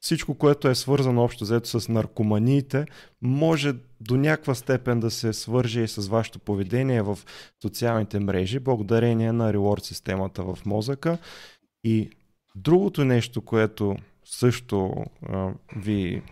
всичко, 0.00 0.34
което 0.34 0.68
е 0.68 0.74
свързано 0.74 1.22
общо 1.22 1.44
взето 1.44 1.80
с 1.80 1.88
наркоманиите, 1.88 2.86
може 3.22 3.74
до 4.00 4.16
някаква 4.16 4.54
степен 4.54 5.00
да 5.00 5.10
се 5.10 5.32
свърже 5.32 5.80
и 5.80 5.88
с 5.88 6.08
вашето 6.08 6.38
поведение 6.38 7.02
в 7.02 7.18
социалните 7.62 8.20
мрежи, 8.20 8.58
благодарение 8.58 9.32
на 9.32 9.52
reward 9.52 9.84
системата 9.84 10.42
в 10.42 10.58
мозъка. 10.66 11.18
И 11.84 12.10
другото 12.54 13.04
нещо, 13.04 13.42
което 13.42 13.96
също 14.24 14.92
а, 15.22 15.52
ви 15.76 16.22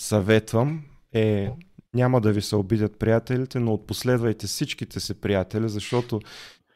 съветвам 0.00 0.84
е 1.14 1.50
няма 1.94 2.20
да 2.20 2.32
ви 2.32 2.42
се 2.42 2.56
обидят 2.56 2.98
приятелите, 2.98 3.60
но 3.60 3.74
отпоследвайте 3.74 4.46
всичките 4.46 5.00
си 5.00 5.14
приятели, 5.14 5.68
защото 5.68 6.20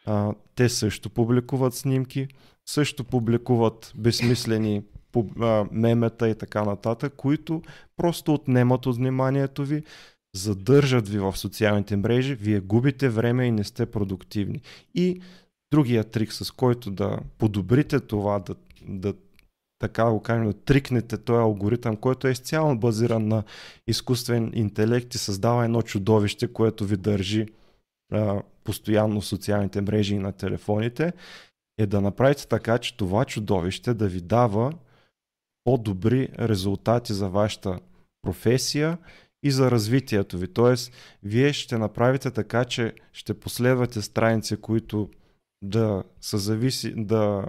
а, 0.06 0.32
те 0.54 0.68
също 0.68 1.10
публикуват 1.10 1.74
снимки, 1.74 2.28
също 2.66 3.04
публикуват 3.04 3.92
безсмислени 3.96 4.82
мемета 5.72 6.28
и 6.28 6.34
така 6.34 6.64
нататък, 6.64 7.14
които 7.16 7.62
просто 7.96 8.34
отнемат 8.34 8.86
от 8.86 8.96
вниманието 8.96 9.64
ви, 9.64 9.82
задържат 10.34 11.08
ви 11.08 11.18
в 11.18 11.36
социалните 11.36 11.96
мрежи, 11.96 12.34
вие 12.34 12.60
губите 12.60 13.08
време 13.08 13.46
и 13.46 13.50
не 13.50 13.64
сте 13.64 13.86
продуктивни. 13.86 14.60
И 14.94 15.20
другия 15.72 16.04
трик, 16.04 16.32
с 16.32 16.50
който 16.50 16.90
да 16.90 17.18
подобрите 17.38 18.00
това, 18.00 18.38
да, 18.38 18.54
да 18.88 19.14
така 19.78 20.10
го 20.10 20.22
кажем, 20.22 20.46
да 20.46 20.52
трикнете 20.52 21.18
този 21.18 21.38
алгоритъм, 21.38 21.96
който 21.96 22.28
е 22.28 22.30
изцяло 22.30 22.76
базиран 22.76 23.28
на 23.28 23.42
изкуствен 23.86 24.52
интелект 24.54 25.14
и 25.14 25.18
създава 25.18 25.64
едно 25.64 25.82
чудовище, 25.82 26.52
което 26.52 26.84
ви 26.84 26.96
държи 26.96 27.46
а, 28.12 28.42
постоянно 28.64 29.20
в 29.20 29.26
социалните 29.26 29.80
мрежи 29.80 30.14
и 30.14 30.18
на 30.18 30.32
телефоните, 30.32 31.12
е 31.78 31.86
да 31.86 32.00
направите 32.00 32.48
така, 32.48 32.78
че 32.78 32.96
това 32.96 33.24
чудовище 33.24 33.94
да 33.94 34.08
ви 34.08 34.20
дава 34.20 34.72
по-добри 35.64 36.28
резултати 36.38 37.12
за 37.12 37.28
вашата 37.28 37.78
професия 38.22 38.98
и 39.42 39.50
за 39.50 39.70
развитието 39.70 40.38
ви. 40.38 40.48
Тоест, 40.48 40.92
вие 41.22 41.52
ще 41.52 41.78
направите 41.78 42.30
така, 42.30 42.64
че 42.64 42.94
ще 43.12 43.34
последвате 43.34 44.02
страници, 44.02 44.56
които 44.56 45.08
да 45.62 46.04
са 46.20 46.38
зависи, 46.38 46.94
да, 46.96 47.44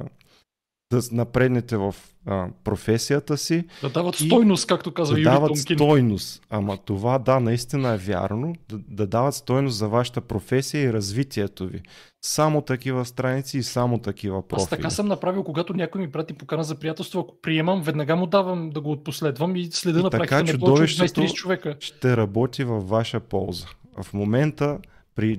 да 0.91 1.01
напреднете 1.11 1.77
в 1.77 1.95
а, 2.25 2.47
професията 2.63 3.37
си, 3.37 3.63
Да 3.81 3.89
дават 3.89 4.19
И 4.19 4.25
стойност, 4.25 4.67
както 4.67 4.91
казва 4.93 5.15
да 5.15 5.23
дават 5.23 5.47
Томкин. 5.47 5.77
стойност. 5.77 6.43
Ама 6.49 6.77
това 6.77 7.19
да, 7.19 7.39
наистина 7.39 7.89
е 7.89 7.97
вярно. 7.97 8.55
Да, 8.69 8.79
да 8.87 9.07
дават 9.07 9.35
стойност 9.35 9.77
за 9.77 9.87
вашата 9.87 10.21
професия 10.21 10.83
и 10.83 10.93
развитието 10.93 11.67
ви. 11.67 11.81
Само 12.21 12.61
такива 12.61 13.05
страници 13.05 13.57
и 13.57 13.63
само 13.63 13.97
такива 13.97 14.47
профили. 14.47 14.63
Аз 14.63 14.69
така 14.69 14.89
съм 14.89 15.07
направил, 15.07 15.43
когато 15.43 15.73
някой 15.73 16.01
ми 16.01 16.11
прати 16.11 16.33
покана 16.33 16.63
за 16.63 16.75
приятелство, 16.75 17.19
ако 17.19 17.41
приемам, 17.41 17.81
веднага 17.81 18.15
му 18.15 18.25
давам 18.27 18.69
да 18.69 18.81
го 18.81 18.91
отпоследвам 18.91 19.55
и 19.55 19.65
следа 19.71 19.99
И 19.99 20.03
на 20.03 20.09
практика 20.09 20.35
не 20.35 20.41
повече 20.41 20.55
от 20.55 20.59
чудовището 20.61 21.21
20-30 21.21 21.33
човека. 21.33 21.75
ще 21.79 22.17
работи 22.17 22.63
във 22.63 22.89
ваша 22.89 23.19
полза. 23.19 23.67
В 24.03 24.13
момента 24.13 24.77
при 25.15 25.37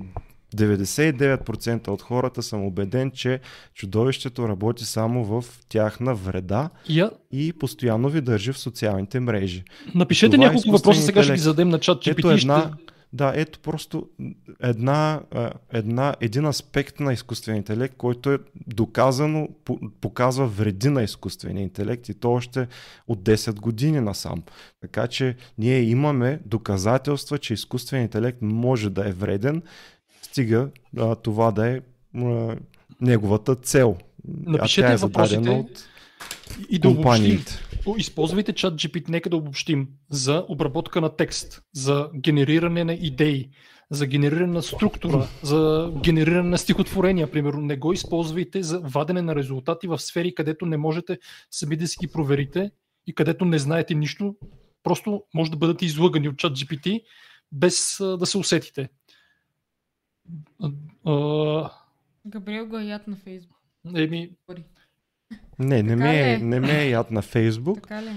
99% 0.53 1.87
от 1.87 2.01
хората 2.01 2.43
съм 2.43 2.65
убеден, 2.65 3.11
че 3.11 3.39
чудовището 3.73 4.47
работи 4.47 4.85
само 4.85 5.23
в 5.25 5.45
тяхна 5.69 6.15
вреда 6.15 6.69
Я, 6.89 7.11
и 7.31 7.53
постоянно 7.53 8.09
ви 8.09 8.21
държи 8.21 8.51
в 8.53 8.59
социалните 8.59 9.19
мрежи. 9.19 9.63
напишете 9.95 10.31
Това 10.35 10.45
няколко 10.45 10.71
въпроса, 10.71 11.01
сега 11.01 11.23
ще 11.23 11.33
ги 11.33 11.39
зададем 11.39 11.69
на 11.69 11.79
чат 11.79 12.07
Ето 12.07 12.31
една, 12.31 12.59
Ще... 12.59 12.93
да, 13.13 13.33
ето 13.35 13.59
просто 13.59 14.07
една, 14.63 15.21
една, 15.73 16.15
един 16.21 16.45
аспект 16.45 16.99
на 16.99 17.13
изкуствения 17.13 17.57
интелект, 17.57 17.95
който 17.97 18.31
е 18.31 18.37
доказано, 18.67 19.49
по- 19.65 19.79
показва 20.01 20.47
вреди 20.47 20.89
на 20.89 21.03
изкуствения 21.03 21.63
интелект 21.63 22.09
и 22.09 22.13
то 22.13 22.31
още 22.31 22.67
от 23.07 23.19
10 23.19 23.59
години 23.59 23.99
насам. 24.01 24.43
Така 24.81 25.07
че 25.07 25.35
ние 25.57 25.81
имаме 25.81 26.39
доказателства, 26.45 27.37
че 27.37 27.53
изкуственият 27.53 28.07
интелект 28.15 28.37
може 28.41 28.89
да 28.89 29.09
е 29.09 29.11
вреден, 29.11 29.61
стига 30.33 30.69
а, 30.97 31.15
това 31.15 31.51
да 31.51 31.67
е 31.67 31.81
а, 32.17 32.55
неговата 33.01 33.55
цел. 33.55 33.97
Напишете 34.27 34.81
а 34.81 34.87
тя 34.87 34.93
е 34.93 34.97
въпросите 34.97 35.49
от 35.49 35.87
И 36.69 36.79
да 36.79 36.89
обобщим. 36.89 37.03
компаниите. 37.03 37.59
О, 37.85 37.95
Използвайте 37.97 38.53
чат 38.53 38.73
GPT, 38.73 39.09
нека 39.09 39.29
да 39.29 39.37
обобщим, 39.37 39.87
за 40.09 40.45
обработка 40.49 41.01
на 41.01 41.09
текст, 41.09 41.61
за 41.73 42.09
генериране 42.15 42.83
на 42.83 42.93
идеи, 42.93 43.49
за 43.91 44.07
генериране 44.07 44.53
на 44.53 44.61
структура, 44.61 45.27
за 45.43 45.91
генериране 46.03 46.49
на 46.49 46.57
стихотворения, 46.57 47.31
примерно. 47.31 47.61
Не 47.61 47.77
го 47.77 47.93
използвайте 47.93 48.63
за 48.63 48.79
вадене 48.79 49.21
на 49.21 49.35
резултати 49.35 49.87
в 49.87 49.99
сфери, 49.99 50.35
където 50.35 50.65
не 50.65 50.77
можете 50.77 51.17
сами 51.51 51.75
да 51.75 51.87
си 51.87 51.97
ги 52.01 52.07
проверите 52.07 52.71
и 53.07 53.15
където 53.15 53.45
не 53.45 53.59
знаете 53.59 53.95
нищо. 53.95 54.35
Просто 54.83 55.23
може 55.33 55.51
да 55.51 55.57
бъдете 55.57 55.85
излъгани 55.85 56.29
от 56.29 56.37
чат 56.37 56.53
GPT, 56.53 57.01
без 57.51 57.97
да 57.99 58.25
се 58.25 58.37
усетите. 58.37 58.89
А, 61.05 61.69
Габриел 62.25 62.67
го 62.67 62.77
е 62.77 62.83
яд 62.83 63.07
на 63.07 63.15
Фейсбук. 63.15 63.57
Еми, 63.95 64.31
Не, 65.59 65.83
не 65.83 65.95
ме, 65.95 66.33
е, 66.33 66.39
ли? 66.39 66.43
не 66.43 66.59
ме 66.59 66.83
е 66.83 66.89
яд 66.89 67.11
на 67.11 67.21
Фейсбук. 67.21 67.81
Така 67.81 68.03
ли? 68.03 68.11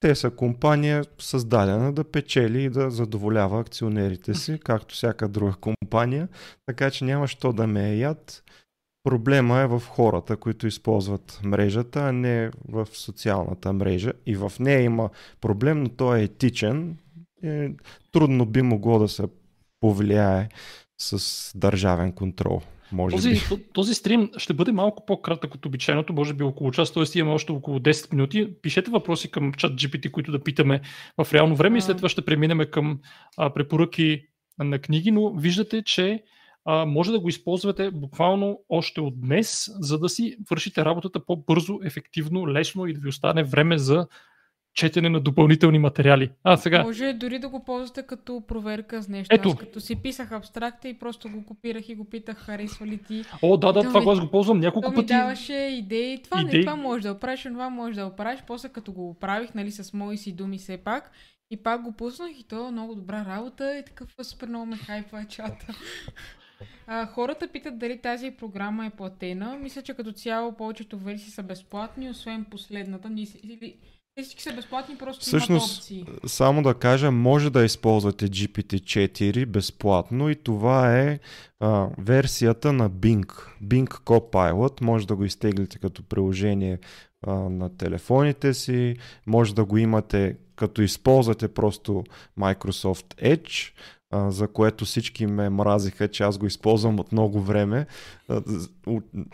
Те 0.00 0.14
са 0.14 0.30
компания 0.30 1.04
създадена 1.18 1.92
да 1.92 2.04
печели 2.04 2.62
и 2.62 2.70
да 2.70 2.90
задоволява 2.90 3.60
акционерите 3.60 4.34
си, 4.34 4.58
както 4.64 4.94
всяка 4.94 5.28
друга 5.28 5.54
компания, 5.60 6.28
така 6.66 6.90
че 6.90 7.04
няма 7.04 7.28
що 7.28 7.52
да 7.52 7.66
ме 7.66 7.90
е 7.90 7.96
яд. 7.96 8.42
Проблема 9.04 9.58
е 9.58 9.66
в 9.66 9.82
хората, 9.88 10.36
които 10.36 10.66
използват 10.66 11.40
мрежата, 11.44 12.00
а 12.00 12.12
не 12.12 12.50
в 12.68 12.86
социалната 12.92 13.72
мрежа. 13.72 14.12
И 14.26 14.36
в 14.36 14.52
нея 14.60 14.80
има 14.80 15.10
проблем, 15.40 15.82
но 15.82 15.88
той 15.88 16.18
е 16.18 16.22
етичен. 16.24 16.98
Е, 17.42 17.70
трудно 18.12 18.46
би 18.46 18.62
могло 18.62 18.98
да 18.98 19.08
се 19.08 19.22
повлияе 19.80 20.48
с 20.98 21.52
държавен 21.58 22.12
контрол. 22.12 22.60
Може 22.92 23.16
Този, 23.16 23.30
би. 23.30 23.64
този 23.72 23.94
стрим 23.94 24.30
ще 24.36 24.54
бъде 24.54 24.72
малко 24.72 25.06
по-кратък 25.06 25.54
от 25.54 25.66
обичайното, 25.66 26.12
може 26.12 26.34
би 26.34 26.44
около 26.44 26.70
час, 26.70 26.92
т.е. 26.92 27.18
имаме 27.18 27.34
още 27.34 27.52
около 27.52 27.78
10 27.78 28.12
минути. 28.12 28.48
Пишете 28.62 28.90
въпроси 28.90 29.30
към 29.30 29.52
чат 29.52 29.72
GPT, 29.72 30.10
които 30.10 30.32
да 30.32 30.42
питаме 30.42 30.80
в 31.22 31.32
реално 31.32 31.56
време 31.56 31.78
и 31.78 31.80
след 31.80 31.96
това 31.96 32.08
ще 32.08 32.24
преминем 32.24 32.60
към 32.70 33.00
а, 33.36 33.50
препоръки 33.54 34.22
на 34.58 34.78
книги, 34.78 35.10
но 35.10 35.32
виждате, 35.32 35.82
че 35.82 36.22
а, 36.64 36.84
може 36.84 37.12
да 37.12 37.20
го 37.20 37.28
използвате 37.28 37.90
буквално 37.90 38.60
още 38.68 39.00
от 39.00 39.20
днес, 39.20 39.70
за 39.80 39.98
да 39.98 40.08
си 40.08 40.36
вършите 40.50 40.84
работата 40.84 41.24
по-бързо, 41.26 41.78
ефективно, 41.84 42.48
лесно 42.48 42.86
и 42.86 42.94
да 42.94 43.00
ви 43.00 43.08
остане 43.08 43.44
време 43.44 43.78
за 43.78 44.06
четене 44.74 45.08
на 45.08 45.20
допълнителни 45.20 45.78
материали. 45.78 46.30
А, 46.44 46.56
сега. 46.56 46.82
Може 46.82 47.12
дори 47.12 47.38
да 47.38 47.48
го 47.48 47.64
ползвате 47.64 48.02
като 48.02 48.42
проверка 48.48 49.02
с 49.02 49.08
нещо. 49.08 49.34
Ето. 49.34 49.48
Аз 49.48 49.56
като 49.56 49.80
си 49.80 49.96
писах 49.96 50.32
абстракта 50.32 50.88
и 50.88 50.94
просто 50.94 51.28
го 51.30 51.44
копирах 51.44 51.88
и 51.88 51.94
го 51.94 52.04
питах, 52.04 52.36
харесва 52.36 52.86
ли 52.86 52.98
ти. 52.98 53.24
О, 53.42 53.56
да, 53.56 53.66
да, 53.66 53.72
То 53.74 53.82
това 53.82 54.00
ми- 54.00 54.04
го 54.04 54.10
аз 54.10 54.20
го 54.20 54.30
ползвам 54.30 54.60
няколко 54.60 54.90
ми 54.90 54.94
пъти. 54.94 55.06
даваше 55.06 55.52
идеи. 55.54 56.22
Това, 56.22 56.40
Идеи. 56.40 56.58
Не, 56.58 56.64
това 56.64 56.76
може 56.76 57.02
да 57.02 57.12
оправиш, 57.12 57.42
това 57.42 57.68
може 57.70 57.94
да 57.94 58.06
оправиш. 58.06 58.40
После 58.46 58.68
като 58.68 58.92
го 58.92 59.10
оправих, 59.10 59.54
нали, 59.54 59.70
с 59.70 59.92
мои 59.92 60.18
си 60.18 60.32
думи 60.32 60.58
все 60.58 60.76
пак. 60.76 61.10
И 61.50 61.56
пак 61.56 61.82
го 61.82 61.92
пуснах 61.92 62.40
и 62.40 62.44
то 62.44 62.68
е 62.68 62.72
много 62.72 62.94
добра 62.94 63.24
работа 63.26 63.78
и 63.78 63.84
такъв 63.84 64.08
супер 64.22 64.48
много 64.48 64.66
ме 64.66 64.76
хайпва 64.76 65.24
чата. 65.24 65.66
А, 66.86 67.06
хората 67.06 67.48
питат 67.48 67.78
дали 67.78 67.98
тази 67.98 68.30
програма 68.30 68.86
е 68.86 68.90
платена. 68.90 69.56
Мисля, 69.56 69.82
че 69.82 69.94
като 69.94 70.12
цяло 70.12 70.52
повечето 70.52 70.98
версии 70.98 71.30
са 71.30 71.42
безплатни, 71.42 72.10
освен 72.10 72.44
последната. 72.44 73.08
Или, 73.44 73.76
всички 74.22 74.42
са 74.42 74.52
безплатни, 74.52 74.96
просто 74.96 75.30
имат 75.30 75.42
Всъщност, 75.42 75.78
опции. 75.78 76.06
Само 76.26 76.62
да 76.62 76.74
кажа, 76.74 77.10
може 77.10 77.50
да 77.50 77.64
използвате 77.64 78.28
GPT-4 78.28 79.46
безплатно 79.46 80.30
и 80.30 80.34
това 80.34 80.98
е 80.98 81.18
а, 81.60 81.88
версията 81.98 82.72
на 82.72 82.90
Bing. 82.90 83.32
Bing 83.64 83.88
Copilot. 83.88 84.80
Може 84.80 85.06
да 85.06 85.16
го 85.16 85.24
изтеглите 85.24 85.78
като 85.78 86.02
приложение 86.02 86.78
а, 87.26 87.34
на 87.34 87.76
телефоните 87.76 88.54
си, 88.54 88.96
може 89.26 89.54
да 89.54 89.64
го 89.64 89.78
имате 89.78 90.36
като 90.56 90.82
използвате 90.82 91.48
просто 91.48 92.04
Microsoft 92.38 93.36
Edge, 93.36 93.72
за 94.28 94.48
което 94.48 94.84
всички 94.84 95.26
ме 95.26 95.50
мразиха, 95.50 96.08
че 96.08 96.22
аз 96.22 96.38
го 96.38 96.46
използвам 96.46 97.00
от 97.00 97.12
много 97.12 97.40
време. 97.40 97.86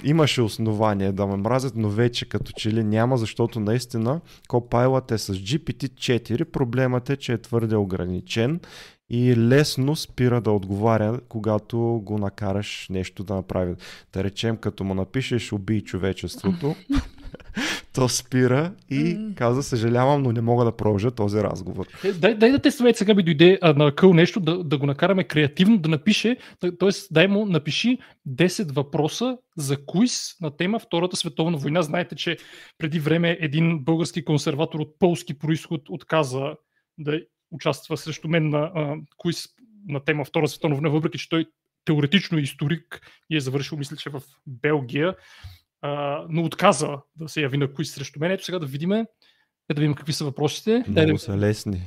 Имаше 0.04 0.42
основание 0.42 1.12
да 1.12 1.26
ме 1.26 1.36
мразят, 1.36 1.76
но 1.76 1.88
вече 1.88 2.28
като 2.28 2.52
че 2.52 2.72
ли 2.72 2.84
няма, 2.84 3.16
защото 3.16 3.60
наистина 3.60 4.20
Copilot 4.48 5.12
е 5.12 5.18
с 5.18 5.34
GPT-4. 5.34 6.44
Проблемът 6.44 7.10
е, 7.10 7.16
че 7.16 7.32
е 7.32 7.38
твърде 7.38 7.76
ограничен 7.76 8.60
и 9.10 9.36
лесно 9.36 9.96
спира 9.96 10.40
да 10.40 10.50
отговаря, 10.50 11.20
когато 11.28 11.78
го 12.04 12.18
накараш 12.18 12.86
нещо 12.90 13.24
да 13.24 13.34
направи. 13.34 13.74
Да 14.12 14.24
речем, 14.24 14.56
като 14.56 14.84
му 14.84 14.94
напишеш 14.94 15.52
убий 15.52 15.80
човечеството, 15.80 16.76
то 17.92 18.08
спира 18.08 18.72
и 18.90 19.18
каза 19.36 19.62
съжалявам, 19.62 20.22
но 20.22 20.32
не 20.32 20.40
мога 20.40 20.64
да 20.64 20.76
продължа 20.76 21.10
този 21.10 21.38
разговор. 21.38 21.86
Е, 22.04 22.12
Дай, 22.12 22.34
дай 22.34 22.50
да 22.50 22.58
тестваме, 22.58 22.94
сега 22.94 23.14
ми 23.14 23.22
дойде 23.22 23.58
а, 23.62 23.72
на 23.72 23.94
къл 23.94 24.14
нещо, 24.14 24.40
да, 24.40 24.64
да 24.64 24.78
го 24.78 24.86
накараме 24.86 25.24
креативно 25.24 25.78
да 25.78 25.88
напише, 25.88 26.36
т.е. 26.60 26.88
дай 27.10 27.28
му 27.28 27.46
напиши 27.46 27.98
10 28.28 28.72
въпроса 28.72 29.38
за 29.56 29.84
куиз 29.86 30.36
на 30.40 30.56
тема 30.56 30.78
Втората 30.78 31.16
световна 31.16 31.58
война. 31.58 31.82
Знаете, 31.82 32.16
че 32.16 32.36
преди 32.78 33.00
време 33.00 33.38
един 33.40 33.78
български 33.84 34.24
консерватор 34.24 34.80
от 34.80 34.98
полски 34.98 35.38
происход 35.38 35.80
отказа 35.88 36.54
да 36.98 37.20
участва 37.50 37.96
срещу 37.96 38.28
мен 38.28 38.48
на 38.48 38.58
а, 38.74 38.96
куиз 39.16 39.44
на 39.88 40.04
тема 40.04 40.24
Втора 40.24 40.48
световна 40.48 40.76
война, 40.76 40.88
въпреки 40.88 41.18
че 41.18 41.28
той 41.28 41.46
теоретично 41.84 42.38
е 42.38 42.40
историк 42.40 43.00
и 43.30 43.36
е 43.36 43.40
завършил, 43.40 43.78
мисля, 43.78 43.96
че 43.96 44.10
в 44.10 44.22
Белгия, 44.46 45.16
а, 45.82 46.24
но 46.28 46.44
отказа 46.44 46.98
да 47.16 47.28
се 47.28 47.42
яви 47.42 47.56
на 47.56 47.72
куиз 47.72 47.94
срещу 47.94 48.20
мен. 48.20 48.30
Ето 48.30 48.44
сега 48.44 48.58
да 48.58 48.66
видим, 48.66 48.92
е, 48.92 49.06
да 49.68 49.80
видим 49.80 49.94
какви 49.94 50.12
са 50.12 50.24
въпросите. 50.24 50.84
Много 50.88 51.12
да- 51.12 51.18
са 51.18 51.36
лесни. 51.38 51.82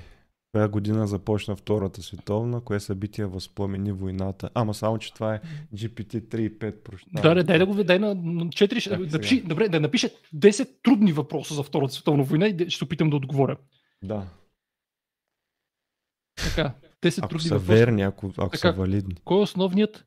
Коя 0.51 0.67
година 0.67 1.07
започна 1.07 1.55
Втората 1.55 2.01
световна, 2.01 2.61
кое 2.61 2.79
събитие 2.79 3.25
възпламени 3.25 3.91
войната. 3.91 4.49
Ама 4.53 4.73
само, 4.73 4.97
че 4.97 5.13
това 5.13 5.35
е 5.35 5.41
GPT 5.75 6.21
3.5, 6.21 6.83
прощавай. 6.83 7.21
Да, 7.23 7.35
да, 7.35 7.43
дай 7.43 7.59
да 7.59 7.65
го 7.65 7.83
дай 7.83 7.99
на, 7.99 8.07
на 8.07 8.45
4, 8.45 8.53
ще, 8.69 8.89
Чакай 8.89 8.97
да, 8.99 9.17
напиши, 9.17 9.41
добре, 9.41 9.69
да 9.69 9.79
напише 9.79 10.09
10 10.35 10.69
трудни 10.83 11.13
въпроса 11.13 11.53
за 11.53 11.63
Втората 11.63 11.93
световна 11.93 12.23
война 12.23 12.47
и 12.47 12.69
ще 12.69 12.83
опитам 12.83 13.09
да 13.09 13.15
отговоря. 13.15 13.57
Да. 14.03 14.27
Така, 16.35 16.73
10 17.01 17.17
Ако 17.19 17.27
трудни 17.29 17.41
са 17.41 17.57
въпроса. 17.57 17.73
верни, 17.75 18.01
ако, 18.01 18.27
ако 18.27 18.49
Така. 18.49 18.57
са 18.57 18.71
валидни. 18.71 19.15
Кой 19.25 19.37
е 19.37 19.41
основният 19.41 20.05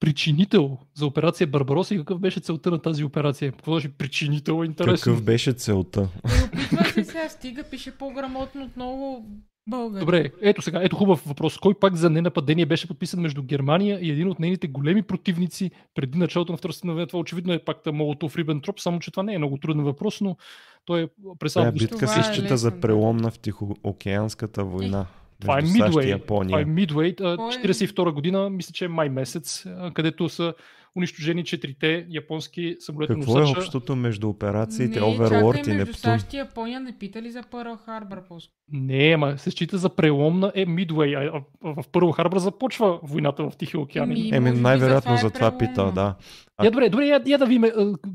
причинител 0.00 0.78
за 0.94 1.06
операция 1.06 1.46
Барбароса 1.46 1.94
и 1.94 1.98
какъв 1.98 2.18
беше 2.18 2.40
целта 2.40 2.70
на 2.70 2.82
тази 2.82 3.04
операция? 3.04 3.52
Какво 3.52 3.74
беше 3.74 3.88
причинител? 3.88 4.62
е 4.62 4.66
Интересно. 4.66 5.12
Какъв 5.12 5.24
беше 5.24 5.52
целта? 5.52 6.08
И 6.24 6.44
опитва 6.44 6.84
се 6.84 7.04
сега, 7.04 7.28
стига, 7.28 7.64
пише 7.70 7.90
по-грамотно 7.98 8.64
от 8.64 8.76
много 8.76 9.26
българи. 9.68 10.00
Добре, 10.00 10.30
ето 10.42 10.62
сега, 10.62 10.82
ето 10.82 10.96
хубав 10.96 11.22
въпрос. 11.26 11.58
Кой 11.58 11.74
пак 11.74 11.96
за 11.96 12.10
ненападение 12.10 12.66
беше 12.66 12.88
подписан 12.88 13.20
между 13.20 13.42
Германия 13.42 13.98
и 14.02 14.10
един 14.10 14.28
от 14.28 14.40
нейните 14.40 14.66
големи 14.66 15.02
противници 15.02 15.70
преди 15.94 16.18
началото 16.18 16.52
на 16.52 16.58
Втората 16.58 16.80
война? 16.84 17.06
Това 17.06 17.20
очевидно 17.20 17.52
е 17.52 17.58
пакта 17.58 17.92
Молотов-Рибентроп, 17.92 18.80
само 18.80 18.98
че 18.98 19.10
това 19.10 19.22
не 19.22 19.34
е 19.34 19.38
много 19.38 19.56
труден 19.56 19.84
въпрос, 19.84 20.20
но 20.20 20.36
той 20.84 21.02
е 21.02 21.08
през 21.38 21.54
Тая 21.54 21.66
август. 21.66 21.84
битка 21.84 22.06
Това 22.06 22.08
се 22.08 22.20
е 22.20 22.22
счита 22.22 22.44
лесен, 22.44 22.56
за 22.56 22.80
преломна 22.80 23.30
в 23.30 23.38
Тихоокеанската 23.38 24.64
война. 24.64 25.06
Това 25.40 25.58
е. 25.58 25.62
Япония. 26.08 26.48
Това 26.48 26.60
е 26.60 26.64
е? 26.64 27.14
42 27.14 28.12
година, 28.12 28.50
мисля, 28.50 28.72
че 28.72 28.84
е 28.84 28.88
май 28.88 29.08
месец, 29.08 29.64
където 29.94 30.28
са 30.28 30.54
унищожени 30.98 31.44
четирите 31.44 32.06
японски 32.10 32.76
самолета 32.80 33.14
Какво 33.14 33.38
е 33.38 33.40
носача. 33.40 33.60
общото 33.60 33.96
между 33.96 34.28
операциите 34.28 35.00
не, 35.00 35.06
Overlord 35.06 35.56
чакай, 35.56 35.62
и 35.64 35.76
между 35.76 35.86
Нептун? 35.86 35.94
САЩ 35.94 36.32
и 36.32 36.36
Япония 36.36 36.80
не 36.80 36.98
пита 36.98 37.22
ли 37.22 37.30
за 37.30 37.42
Пърл 37.42 37.76
Харбър 37.76 38.20
по 38.28 38.38
Не, 38.72 39.12
ама 39.14 39.38
се 39.38 39.50
счита 39.50 39.78
за 39.78 39.88
преломна 39.88 40.52
е 40.54 40.66
Мидуей. 40.66 41.16
А, 41.16 41.42
в 41.62 41.84
Пърл 41.92 42.10
Харбър 42.10 42.38
започва 42.38 43.00
войната 43.02 43.42
в 43.42 43.56
Тихия 43.56 43.80
океан. 43.80 44.08
Ми, 44.08 44.14
И- 44.14 44.34
Еми, 44.34 44.50
най-вероятно 44.50 45.14
е 45.14 45.16
за 45.16 45.30
това 45.30 45.50
преломна. 45.50 45.58
пита, 45.60 45.92
да. 45.94 46.14
А- 46.56 46.64
Я, 46.64 46.70
добре, 46.70 46.88
добре, 46.88 47.06
я, 47.06 47.22
я 47.26 47.38
да 47.38 47.46
видим 47.46 47.70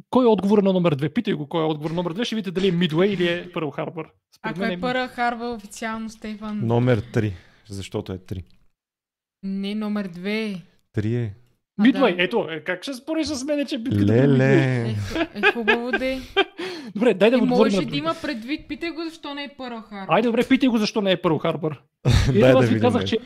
кой 0.10 0.26
е 0.26 0.30
отговор 0.30 0.60
на 0.60 0.74
номер 0.74 0.96
2. 0.96 1.10
Питай 1.10 1.34
го 1.34 1.48
кой 1.48 1.62
е 1.62 1.66
отговор 1.66 1.90
на 1.90 1.96
номер 1.96 2.14
2, 2.14 2.24
ще 2.24 2.36
видите 2.36 2.52
дали 2.52 2.68
е 2.68 2.72
Мидуей 2.72 3.10
или 3.10 3.28
е 3.28 3.52
Пърл 3.52 3.72
Харбър. 3.72 4.06
Според 4.36 4.52
Ако 4.52 4.60
мен 4.60 4.72
е 4.72 4.74
е 4.74 4.80
Пърл 4.82 5.08
Харбър 5.08 5.56
официално, 5.56 6.10
Стефан. 6.10 6.60
Номер 6.60 7.02
3. 7.04 7.32
Защото 7.68 8.12
е 8.12 8.18
3. 8.18 8.44
Не, 9.44 9.76
номер 9.76 10.08
две. 10.08 10.62
3 10.94 11.16
е. 11.16 11.34
А, 11.80 11.84
Мидуей, 11.84 12.16
да. 12.16 12.24
ето, 12.24 12.48
е, 12.50 12.60
как 12.60 12.84
ще 12.84 12.94
спориш 12.94 13.28
с 13.28 13.44
мен, 13.44 13.66
че 13.66 13.78
битката? 13.78 14.06
Леле. 14.06 14.56
Е, 14.56 14.96
е 15.36 15.52
хубаво 15.54 15.92
да 15.92 16.06
е. 16.06 16.20
Добре, 16.96 17.14
дай 17.14 17.30
да 17.30 17.36
И 17.36 17.40
го 17.40 17.44
отговорим. 17.44 17.74
може 17.74 17.86
да 17.88 17.98
има 17.98 18.16
предвид. 18.22 18.68
Питай 18.68 18.90
го 18.90 19.04
защо 19.04 19.34
не 19.34 19.44
е 19.44 19.50
Пърл 19.58 19.82
Харбър. 19.82 20.14
Айде, 20.16 20.28
добре, 20.28 20.48
питай 20.48 20.70
го 20.70 20.78
защо 20.78 21.02
не 21.02 21.12
е 21.12 21.18
Пърл 21.18 21.38
Харбър. 21.38 21.82
И 22.36 22.40
Дай 22.40 22.50
ето 22.50 22.60
да 22.60 22.68
ви 22.68 22.80
казах, 22.80 23.04
че 23.04 23.18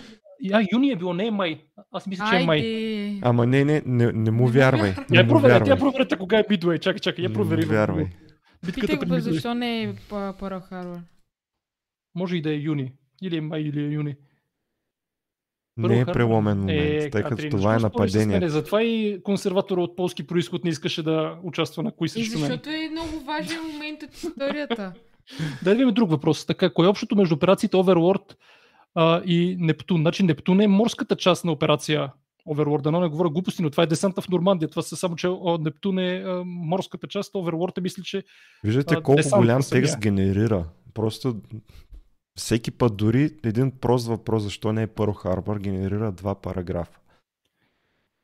а, 0.54 0.66
юни 0.74 0.92
е 0.92 0.96
било, 0.96 1.14
не 1.14 1.28
е 1.28 1.32
май. 1.32 1.62
Аз 1.92 2.08
мисля, 2.08 2.26
че 2.30 2.36
е 2.36 2.46
май. 2.46 3.20
Ама 3.22 3.46
не, 3.46 3.66
не, 3.66 3.82
не, 3.86 4.12
не 4.12 4.32
му 4.32 4.48
вярвай. 4.48 4.94
Не 5.10 5.18
Я 5.18 5.24
му 5.24 5.30
проверете, 5.30 5.56
я 5.60 5.76
вярвай. 5.76 5.80
проверете 5.80 6.16
кога 6.18 6.40
е 6.40 6.44
Мидуей. 6.50 6.78
Чакай, 6.78 7.00
чакай, 7.00 7.24
я 7.24 7.30
Не 7.30 7.36
провери. 7.36 7.62
му 7.62 7.68
в 7.68 7.70
вярвай. 7.72 8.06
Битката 8.66 8.88
Питай 8.88 9.08
го 9.10 9.20
защо 9.20 9.54
не 9.54 9.84
е 9.84 9.94
Пърл 10.40 10.60
Харбър. 10.60 11.00
Може 12.16 12.38
и 12.38 12.42
да 12.42 12.52
е 12.52 12.56
юни. 12.56 12.92
Или 13.22 13.38
е 13.38 13.42
май, 13.42 13.62
или 13.62 13.80
е 13.84 13.88
юни. 13.88 14.16
Не 15.78 16.00
е 16.00 16.06
преломен 16.06 16.58
момент, 16.58 16.80
Е, 16.80 17.10
тъй 17.10 17.24
като 17.24 17.36
Катрин, 17.36 17.52
това 17.52 17.76
е 17.76 17.80
нападение. 17.80 18.26
мене? 18.26 18.50
Затова 18.50 18.84
и 18.84 19.24
консерватора 19.24 19.82
от 19.82 19.96
полски 19.96 20.28
происход 20.28 20.64
не 20.64 20.70
искаше 20.70 21.04
да 21.04 21.38
участва 21.44 21.84
на 21.84 21.92
кои 21.92 22.06
И 22.06 22.10
срещу 22.10 22.40
мен. 22.40 22.40
защото 22.40 22.70
е 22.70 22.90
много 22.92 23.26
важен 23.26 23.60
момент 23.74 24.04
от 24.04 24.14
историята. 24.14 24.94
Да 25.64 25.72
видим 25.72 25.94
друг 25.94 26.10
въпрос. 26.10 26.46
Така, 26.46 26.70
кое 26.70 26.86
е 26.86 26.90
общото 26.90 27.16
между 27.16 27.36
операциите 27.36 27.78
Overlord 27.78 28.36
а, 28.96 29.22
и 29.26 29.58
Нептун? 29.60 30.02
Значи 30.02 30.24
Нептун 30.24 30.62
е 30.62 30.68
морската 30.68 31.16
част 31.16 31.46
на 31.46 31.52
операция 31.52 32.12
Overlord. 32.48 32.82
Да 32.82 32.92
не 32.92 33.08
говоря 33.08 33.30
глупости, 33.30 33.62
но 33.62 33.70
това 33.70 33.84
е 33.84 33.88
десанта 33.88 34.22
в 34.22 34.30
Нормандия. 34.30 34.70
Това 34.70 34.82
са 34.82 34.96
само, 34.96 35.16
че 35.16 35.28
о, 35.28 35.58
Нептун 35.62 36.00
е 36.00 36.24
а, 36.26 36.44
морската 36.46 37.08
част, 37.08 37.34
Overlord 37.34 37.78
е 37.78 37.82
мисля, 37.82 38.04
че 38.04 38.24
Виждате 38.64 38.96
колко 38.96 39.22
голям 39.38 39.62
текст 39.72 40.00
генерира. 40.00 40.66
Просто 40.94 41.36
всеки 42.38 42.72
път 42.72 42.98
дори 42.98 43.32
един 43.44 43.72
прост 43.72 44.08
въпрос, 44.08 44.44
защо 44.44 44.74
не 44.74 44.82
е 44.82 44.88
Пърл 44.88 45.14
Харбър, 45.14 45.60
генерира 45.60 46.12
два 46.12 46.36
параграфа. 46.36 47.00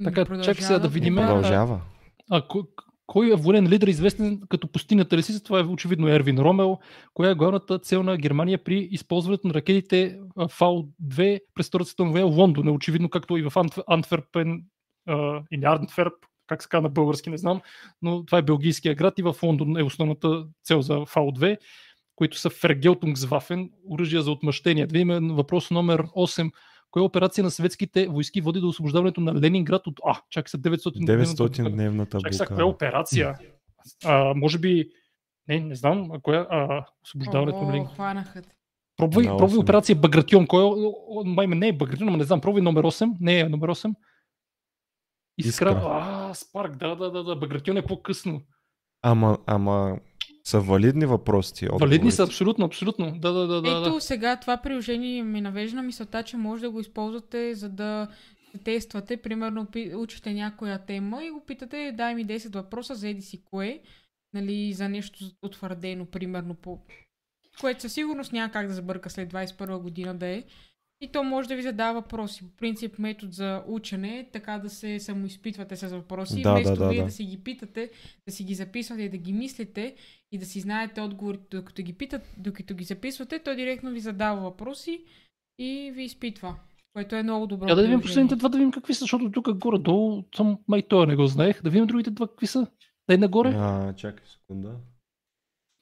Така, 0.03 0.25
чакай 0.25 0.63
сега 0.63 0.79
да 0.79 0.87
видим. 0.87 1.15
продължава. 1.15 1.81
А, 2.31 2.47
кой, 2.47 2.61
кой 3.07 3.31
е 3.31 3.35
военен 3.35 3.67
лидер, 3.67 3.87
известен 3.87 4.41
като 4.49 4.67
пустинята 4.67 5.17
лисица? 5.17 5.43
Това 5.43 5.59
е 5.59 5.63
очевидно 5.63 6.07
Ервин 6.07 6.39
Ромел. 6.39 6.79
Коя 7.13 7.29
е 7.29 7.35
главната 7.35 7.79
цел 7.79 8.03
на 8.03 8.17
Германия 8.17 8.63
при 8.63 8.87
използването 8.91 9.47
на 9.47 9.53
ракетите 9.53 10.19
а, 10.37 10.47
Фау-2 10.47 11.39
през 11.55 11.67
Втората 11.67 11.89
световна 11.89 12.11
война? 12.11 12.27
Лондон 12.27 12.67
е 12.67 12.71
очевидно, 12.71 13.09
както 13.09 13.37
и 13.37 13.43
в 13.43 13.51
Антв- 13.51 13.83
Антверпен 13.87 14.63
а, 15.07 15.41
или 15.51 15.65
Антверп, 15.65 16.13
как 16.47 16.63
се 16.63 16.69
казва 16.69 16.81
на 16.81 16.89
български, 16.89 17.29
не 17.29 17.37
знам, 17.37 17.61
но 18.01 18.25
това 18.25 18.37
е 18.37 18.41
белгийския 18.41 18.95
град 18.95 19.13
и 19.19 19.23
в 19.23 19.35
Лондон 19.43 19.77
е 19.77 19.83
основната 19.83 20.45
цел 20.63 20.81
за 20.81 20.93
Фау-2, 20.93 21.57
които 22.15 22.39
са 22.39 22.49
Фергелтунгсвафен, 22.49 23.69
оръжия 23.89 24.21
за 24.21 24.31
отмъщение. 24.31 24.87
Да 24.87 24.93
видим 24.93 25.35
въпрос 25.35 25.71
номер 25.71 26.03
8. 26.03 26.51
Коя 26.91 27.03
операция 27.03 27.43
на 27.43 27.51
съветските 27.51 28.07
войски 28.07 28.41
води 28.41 28.59
до 28.59 28.67
освобождаването 28.67 29.21
на 29.21 29.41
Ленинград 29.41 29.87
от... 29.87 29.99
А, 30.05 30.21
чакай 30.29 30.49
се, 30.49 30.57
900 30.57 30.77
900-дневната 30.77 32.17
Чакай 32.17 32.33
сега, 32.33 32.45
коя 32.45 32.55
е 32.55 32.63
блокада. 32.63 32.75
операция? 32.75 33.35
А, 34.05 34.33
може 34.35 34.59
би... 34.59 34.89
Не, 35.47 35.59
не 35.59 35.75
знам. 35.75 36.11
А 36.11 36.19
коя 36.19 36.47
а, 36.49 36.85
освобождаването 37.03 37.61
на 37.61 37.67
О, 37.67 37.71
Ленинград? 37.71 37.93
хванаха. 37.93 38.41
Пробвай, 38.97 39.25
На 39.25 39.37
пробвай 39.37 39.57
операция 39.57 39.95
Багратион. 39.95 40.47
Кой 40.47 40.63
е, 40.63 41.29
май 41.29 41.47
не 41.47 41.67
е 41.67 41.73
Багратион, 41.73 42.09
но 42.11 42.17
не 42.17 42.23
знам. 42.23 42.41
Пробвай 42.41 42.63
номер 42.63 42.83
8. 42.83 43.15
Не 43.19 43.39
е 43.39 43.49
номер 43.49 43.69
8. 43.69 43.93
Искра. 45.37 45.69
Искра. 45.69 45.81
А, 45.85 46.33
Спарк, 46.33 46.75
да, 46.75 46.95
да, 46.95 47.11
да, 47.11 47.23
да. 47.23 47.35
Багратион 47.35 47.77
е 47.77 47.81
по-късно. 47.81 48.41
Ама, 49.01 49.37
ама 49.45 49.99
Са 50.43 50.59
валидни 50.59 51.05
въпроси. 51.05 51.67
Валидни 51.71 52.11
са 52.11 52.23
абсолютно, 52.23 52.65
абсолютно. 52.65 53.11
Да, 53.11 53.31
да, 53.31 53.47
да. 53.47 53.57
Ето 53.57 53.93
да. 53.93 54.01
сега 54.01 54.35
това 54.35 54.57
приложение 54.57 55.23
ми 55.23 55.41
навежда 55.41 55.75
на 55.75 55.83
мисълта, 55.83 56.23
че 56.23 56.37
може 56.37 56.61
да 56.61 56.69
го 56.69 56.79
използвате 56.79 57.55
за 57.55 57.69
да 57.69 58.07
тествате. 58.63 59.17
Примерно 59.17 59.67
учите 59.95 60.33
някоя 60.33 60.85
тема 60.85 61.25
и 61.25 61.29
го 61.29 61.45
питате, 61.45 61.93
дай 61.97 62.15
ми 62.15 62.25
10 62.25 62.53
въпроса 62.53 62.95
за 62.95 63.09
еди 63.09 63.21
си 63.21 63.43
кое, 63.43 63.79
нали, 64.33 64.73
за 64.73 64.89
нещо 64.89 65.19
утвърдено, 65.43 66.05
примерно 66.05 66.55
по 66.55 66.79
което 67.59 67.81
със 67.81 67.93
сигурност 67.93 68.33
няма 68.33 68.51
как 68.51 68.67
да 68.67 68.73
забърка 68.73 69.09
след 69.09 69.33
21 69.33 69.77
година 69.77 70.15
да 70.15 70.27
е. 70.27 70.43
И 71.03 71.07
то 71.07 71.23
може 71.23 71.47
да 71.47 71.55
ви 71.55 71.61
задава 71.61 72.01
въпроси. 72.01 72.43
По 72.43 72.57
принцип 72.57 72.99
метод 72.99 73.31
за 73.31 73.63
учене 73.67 74.19
е 74.19 74.29
така 74.31 74.59
да 74.59 74.69
се 74.69 74.99
самоизпитвате 74.99 75.75
с 75.75 75.87
въпроси. 75.87 76.41
Да, 76.41 76.53
вместо 76.53 76.73
да, 76.73 76.83
да, 76.83 76.89
вие 76.89 76.99
да. 76.99 77.05
да 77.05 77.11
си 77.11 77.23
ги 77.23 77.37
питате, 77.37 77.91
да 78.27 78.33
си 78.33 78.43
ги 78.43 78.53
записвате 78.53 79.01
и 79.01 79.09
да 79.09 79.17
ги 79.17 79.33
мислите 79.33 79.95
и 80.31 80.37
да 80.37 80.45
си 80.45 80.59
знаете 80.59 81.01
отговорите, 81.01 81.57
докато 81.57 81.81
ги 81.81 81.93
питат, 81.93 82.21
докато 82.37 82.75
ги 82.75 82.83
записвате, 82.83 83.39
той 83.39 83.55
директно 83.55 83.91
ви 83.91 83.99
задава 83.99 84.41
въпроси 84.41 85.03
и 85.59 85.91
ви 85.95 86.03
изпитва. 86.03 86.55
Което 86.93 87.15
е 87.15 87.23
много 87.23 87.47
добро. 87.47 87.67
Я 87.67 87.75
да 87.75 87.81
видим 87.81 88.01
последните 88.01 88.35
два, 88.35 88.49
да 88.49 88.57
видим 88.57 88.71
какви 88.71 88.93
са, 88.93 88.99
защото 88.99 89.31
тук 89.31 89.53
горе-долу, 89.53 90.23
съм 90.35 90.57
май 90.67 90.81
това 90.81 91.05
не 91.05 91.15
го 91.15 91.27
знаех. 91.27 91.61
Да 91.61 91.69
видим 91.69 91.87
другите 91.87 92.11
два 92.11 92.27
какви 92.27 92.47
са. 92.47 92.67
Дай 93.07 93.17
нагоре. 93.17 93.53
А, 93.57 93.93
чакай 93.93 94.25
секунда. 94.27 94.75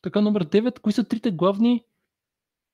Така, 0.02 0.22
номер 0.22 0.46
9. 0.46 0.80
Кои 0.80 0.94
са 0.94 1.04
трите 1.04 1.32
главни 1.32 1.84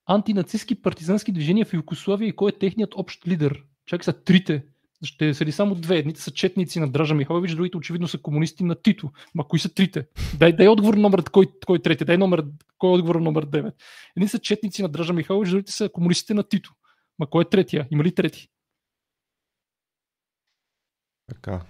антинацистски 0.08 0.82
партизански 0.82 1.32
движения 1.32 1.66
в 1.66 1.74
Югославия 1.74 2.28
и 2.28 2.36
кой 2.36 2.50
е 2.50 2.60
техният 2.60 2.94
общ 2.96 3.28
лидер? 3.28 3.64
Чакай 3.86 4.04
са 4.04 4.24
трите. 4.24 4.66
Ще 5.04 5.34
са 5.34 5.46
ли 5.46 5.52
само 5.52 5.76
две? 5.76 5.98
Едните 5.98 6.22
са 6.22 6.32
четници 6.32 6.80
на 6.80 6.92
Дража 6.92 7.16
Михайлович, 7.16 7.52
другите 7.56 7.78
очевидно 7.78 8.08
са 8.08 8.18
комунисти 8.18 8.64
на 8.64 8.76
Тито. 8.76 9.12
Ма 9.36 9.48
кои 9.48 9.60
са 9.60 9.74
трите? 9.74 10.08
Дай, 10.38 10.54
дай 10.54 10.68
отговор 10.68 10.94
номер, 10.94 11.24
кой, 11.32 11.48
кой 11.66 11.78
е 11.78 11.82
трети? 11.82 12.06
Дай 12.06 12.18
номер, 12.18 12.46
кой 12.78 12.90
е 12.90 12.94
отговор 12.94 13.16
номер 13.16 13.46
9? 13.46 13.74
Едни 14.18 14.28
са 14.28 14.40
четници 14.40 14.82
на 14.82 14.90
Дража 14.90 15.14
Михайлович, 15.14 15.50
другите 15.50 15.72
са 15.72 15.90
комунистите 15.90 16.34
на 16.34 16.44
Тито. 16.44 16.74
Ма 17.20 17.28
кой 17.28 17.42
е 17.42 17.50
третия? 17.50 17.88
Има 17.92 18.04
ли 18.04 18.16
трети? 18.16 18.50
Така. 21.28 21.66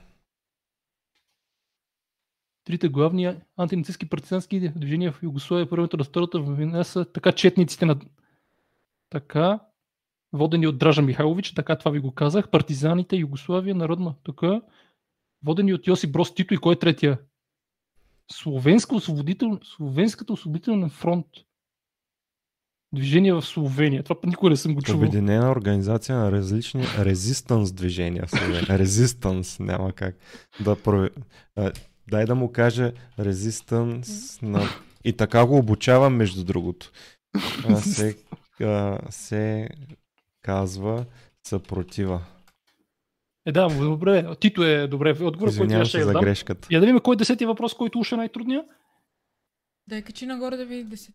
Трите 2.64 2.90
главни 2.90 3.36
антинацистски 3.58 4.10
партизански 4.10 4.70
движения 4.76 5.12
в 5.12 5.24
Югославия, 5.24 5.70
първата 5.70 5.98
на 5.98 6.04
втората 6.04 6.40
война 6.40 6.84
са 6.84 7.06
така 7.06 7.32
четниците 7.32 7.86
на 7.86 8.00
така, 9.10 9.60
водени 10.34 10.68
от 10.68 10.78
Дража 10.78 11.02
Михайлович, 11.02 11.54
така 11.54 11.76
това 11.76 11.92
ви 11.92 12.00
го 12.00 12.12
казах, 12.12 12.50
партизаните, 12.50 13.16
Югославия, 13.16 13.76
народна, 13.76 14.16
така, 14.24 14.62
водени 15.44 15.74
от 15.74 15.88
Йосип 15.88 16.12
Брос 16.12 16.34
Тито 16.34 16.54
и 16.54 16.58
кой 16.58 16.74
е 16.74 16.80
третия? 16.80 17.20
Словенска 18.32 18.96
освободител... 18.96 19.60
Словенската 19.64 20.34
освободителна 20.34 20.90
фронт. 20.90 21.26
Движение 22.94 23.34
в 23.34 23.42
Словения. 23.42 24.04
Това 24.04 24.16
никога 24.24 24.50
не 24.50 24.56
съм 24.56 24.76
го 24.76 24.82
чувал. 24.82 25.02
Обединена 25.02 25.52
организация 25.52 26.18
на 26.18 26.32
различни 26.32 26.84
резистанс 27.00 27.72
движения 27.72 28.26
в 28.26 28.30
Словения. 28.30 28.66
Резистанс, 28.80 29.60
няма 29.60 29.94
как 29.94 30.16
да 30.64 30.76
прове... 30.84 31.10
а, 31.56 31.72
Дай 32.10 32.26
да 32.26 32.36
му 32.36 32.52
каже 32.52 32.94
резистанс 33.20 34.42
на... 34.42 34.64
И 35.04 35.14
така 35.14 35.46
го 35.46 35.58
обучавам 35.58 36.16
между 36.16 36.44
другото. 36.44 36.92
А, 37.68 37.76
се, 37.76 38.18
се 39.10 39.70
казва 40.42 41.06
съпротива. 41.44 42.22
Е, 43.46 43.52
да, 43.52 43.68
добре. 43.80 44.36
Тито 44.40 44.64
е 44.64 44.88
добре. 44.88 45.10
Отговор, 45.10 45.38
който 45.38 45.48
Извинявам 45.50 45.82
аз 45.82 45.88
ще 45.88 46.04
за 46.04 46.12
дам. 46.14 46.22
грешката. 46.22 46.68
Я 46.72 46.80
да 46.80 46.86
видим 46.86 47.00
кой 47.00 47.14
е 47.14 47.18
десетия 47.18 47.48
въпрос, 47.48 47.74
който 47.74 48.00
уж 48.00 48.12
е 48.12 48.16
най-трудния. 48.16 48.66
Да 49.88 49.96
я 49.96 50.04
качи 50.04 50.26
нагоре 50.26 50.58
да 50.58 50.66
видите 50.66 50.98
се. 50.98 51.14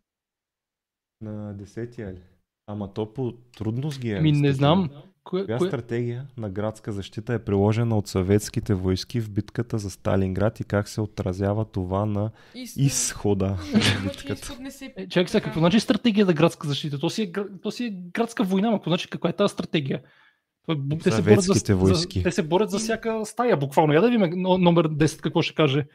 На 1.20 1.54
десетия 1.54 2.12
ли? 2.12 2.22
Ама 2.66 2.94
то 2.94 3.12
по 3.14 3.32
трудност 3.32 4.00
ги 4.00 4.10
е. 4.10 4.20
Ми 4.20 4.32
не 4.32 4.52
знам. 4.52 4.90
Коя 5.24 5.58
кое... 5.58 5.68
стратегия 5.68 6.26
на 6.36 6.50
градска 6.50 6.92
защита 6.92 7.34
е 7.34 7.38
приложена 7.38 7.98
от 7.98 8.08
съветските 8.08 8.74
войски 8.74 9.20
в 9.20 9.30
битката 9.30 9.78
за 9.78 9.90
Сталинград 9.90 10.60
и 10.60 10.64
как 10.64 10.88
се 10.88 11.00
отразява 11.00 11.64
това 11.64 12.06
на 12.06 12.30
Из... 12.54 12.76
изхода 12.76 13.46
на 13.46 13.56
Значи 13.56 13.98
битката? 14.02 14.56
Е, 14.96 15.08
чакай 15.08 15.28
сега, 15.28 15.44
какво 15.44 15.60
значи 15.60 15.80
стратегия 15.80 16.26
за 16.26 16.32
градска 16.32 16.68
защита? 16.68 16.98
То 16.98 17.10
си 17.10 17.22
е, 17.22 17.32
то 17.62 17.70
си 17.70 17.84
е 17.84 17.90
градска 17.90 18.44
война, 18.44 18.70
ма 18.70 18.76
какво 18.76 18.90
значи 18.90 19.10
каква 19.10 19.30
е 19.30 19.36
тази 19.36 19.52
стратегия? 19.52 20.02
Те 21.02 21.10
се, 21.10 21.22
борят 21.22 21.42
за, 21.42 21.76
войски. 21.76 22.18
За, 22.18 22.22
те 22.22 22.32
се 22.32 22.42
борят 22.42 22.70
за 22.70 22.78
всяка 22.78 23.20
стая, 23.24 23.56
буквално. 23.56 23.92
Я 23.92 24.00
да 24.00 24.10
видим 24.10 24.30
но- 24.36 24.58
номер 24.58 24.88
10 24.88 25.20
какво 25.20 25.42
ще 25.42 25.54
каже. 25.54 25.86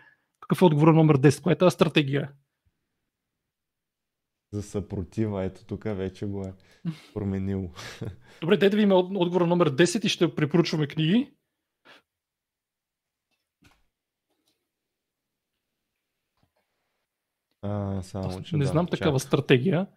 Какъв 0.41 0.61
е 0.61 0.65
отговор 0.65 0.87
на 0.87 0.93
номер 0.93 1.17
10? 1.17 1.41
Коя 1.41 1.53
е 1.53 1.57
тази 1.57 1.73
стратегия? 1.73 2.29
За 4.51 4.63
съпротива, 4.63 5.43
ето 5.43 5.65
тук 5.65 5.83
вече 5.83 6.25
го 6.25 6.41
е 6.41 6.53
променило. 7.13 7.69
Добре, 8.41 8.57
дай 8.57 8.69
да 8.69 8.77
видим 8.77 8.91
от- 8.91 9.15
отговор 9.15 9.41
номер 9.41 9.71
10 9.71 10.05
и 10.05 10.09
ще 10.09 10.35
препоръчваме 10.35 10.87
книги. 10.87 11.31
А, 17.61 18.01
само, 18.01 18.43
че 18.43 18.57
не 18.57 18.63
да, 18.65 18.71
знам 18.71 18.85
чак. 18.85 18.91
такава 18.99 19.19
стратегия. 19.19 19.87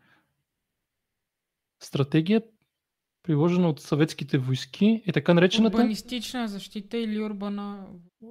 Стратегия, 1.82 2.42
приложена 3.22 3.68
от 3.68 3.80
съветските 3.80 4.38
войски, 4.38 5.02
е 5.06 5.12
така 5.12 5.34
наречената... 5.34 5.76
Урбанистична 5.76 6.48
защита 6.48 6.96
или 6.98 7.22
урбана... 7.22 7.86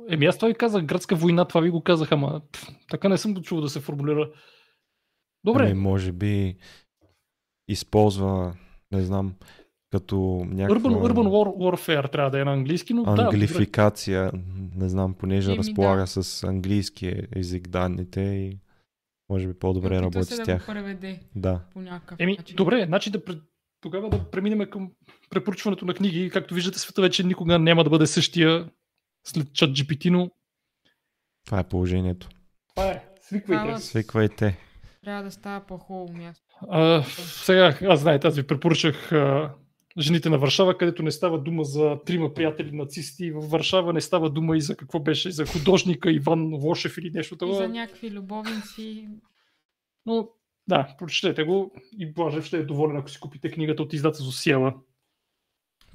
Еми 0.10 0.26
аз 0.26 0.36
това 0.38 0.48
ви 0.48 0.54
казах, 0.54 0.86
градска 0.86 1.16
война, 1.16 1.46
това 1.46 1.62
ви 1.62 1.70
го 1.70 1.84
казах, 1.84 2.12
ама 2.12 2.42
така 2.90 3.10
не 3.10 3.18
съм 3.18 3.34
го 3.34 3.42
чувал 3.42 3.62
да 3.62 3.70
се 3.70 3.80
формулира. 3.80 4.32
Добре, 5.44 5.64
Ами, 5.64 5.74
може 5.74 6.12
би 6.12 6.56
използва, 7.68 8.56
не 8.92 9.02
знам, 9.02 9.36
като 9.92 10.18
някаква 10.48 10.90
Urban, 10.90 10.96
urban 10.96 11.28
war, 11.28 11.78
Warfare 11.78 12.12
трябва 12.12 12.32
да 12.32 12.42
е 12.42 12.44
на 12.44 12.54
английски, 12.54 12.94
но 12.94 13.04
да, 13.06 13.22
англификация, 13.22 14.32
не 14.76 14.90
знам, 14.90 15.14
понеже 15.14 15.50
Еми, 15.50 15.58
разполага 15.58 16.02
да. 16.02 16.08
с 16.08 16.44
английски 16.44 17.14
език 17.36 17.68
данните 17.68 18.22
и 18.22 18.58
може 19.30 19.48
би 19.48 19.54
по-добре 19.54 19.88
Опитва 19.88 20.02
работи 20.02 20.24
се 20.26 20.36
с 20.36 20.38
да 20.38 20.44
тях. 20.44 20.60
го 20.62 20.66
преведе 20.66 21.20
Да. 21.36 21.62
по 21.74 21.82
някакъв 21.82 22.20
Еми, 22.20 22.36
начин. 22.38 22.56
добре, 22.56 22.86
значи 22.88 23.10
да 23.10 23.22
тогава 23.82 24.10
да 24.10 24.24
преминем 24.32 24.70
към 24.70 24.92
препоръчването 25.30 25.86
на 25.86 25.94
книги. 25.94 26.30
Както 26.30 26.54
виждате, 26.54 26.80
света 26.80 27.02
вече 27.02 27.24
никога 27.24 27.60
няма 27.60 27.84
да 27.84 27.90
бъде 27.90 28.08
същия 28.08 28.70
след 29.28 29.54
чат 29.54 29.70
GPT, 29.70 30.10
но 30.10 30.32
Това 31.46 31.60
е 31.60 31.64
положението. 31.64 32.30
това 32.70 32.88
е. 32.88 33.06
Свиквайте. 33.22 33.82
Свиквайте. 33.82 34.58
Трябва 35.04 35.24
да 35.24 35.32
става 35.32 35.66
по-хубаво 35.66 36.14
място. 36.14 36.46
А, 36.62 37.04
сега, 37.04 37.78
аз 37.84 38.00
знаете, 38.00 38.28
аз 38.28 38.36
ви 38.36 38.48
препоръчах 38.48 39.12
а, 39.12 39.56
Жените 39.98 40.30
на 40.30 40.38
Варшава, 40.38 40.78
където 40.78 41.04
не 41.04 41.12
става 41.12 41.40
дума 41.40 41.64
за 41.64 42.00
трима 42.06 42.34
приятели 42.34 42.72
нацисти. 42.72 43.32
В 43.32 43.40
Варшава 43.42 43.94
не 43.94 44.02
става 44.02 44.30
дума 44.30 44.58
и 44.58 44.62
за 44.62 44.76
какво 44.78 45.00
беше, 45.00 45.32
за 45.32 45.46
художника 45.46 46.12
Иван 46.12 46.54
Лошев 46.54 46.98
или 46.98 47.10
нещо 47.10 47.36
И 47.36 47.38
такова. 47.38 47.58
за 47.58 47.68
някакви 47.70 48.12
любовници. 48.12 49.08
Но 50.06 50.30
да, 50.68 50.96
прочетете 50.98 51.44
го 51.44 51.72
и 51.98 52.14
Блажев 52.14 52.46
ще 52.46 52.58
е 52.58 52.66
доволен, 52.66 52.98
ако 52.98 53.10
си 53.10 53.20
купите 53.20 53.52
книгата 53.52 53.84
от 53.84 53.94
издателство 53.94 54.32
Сиела. 54.32 54.74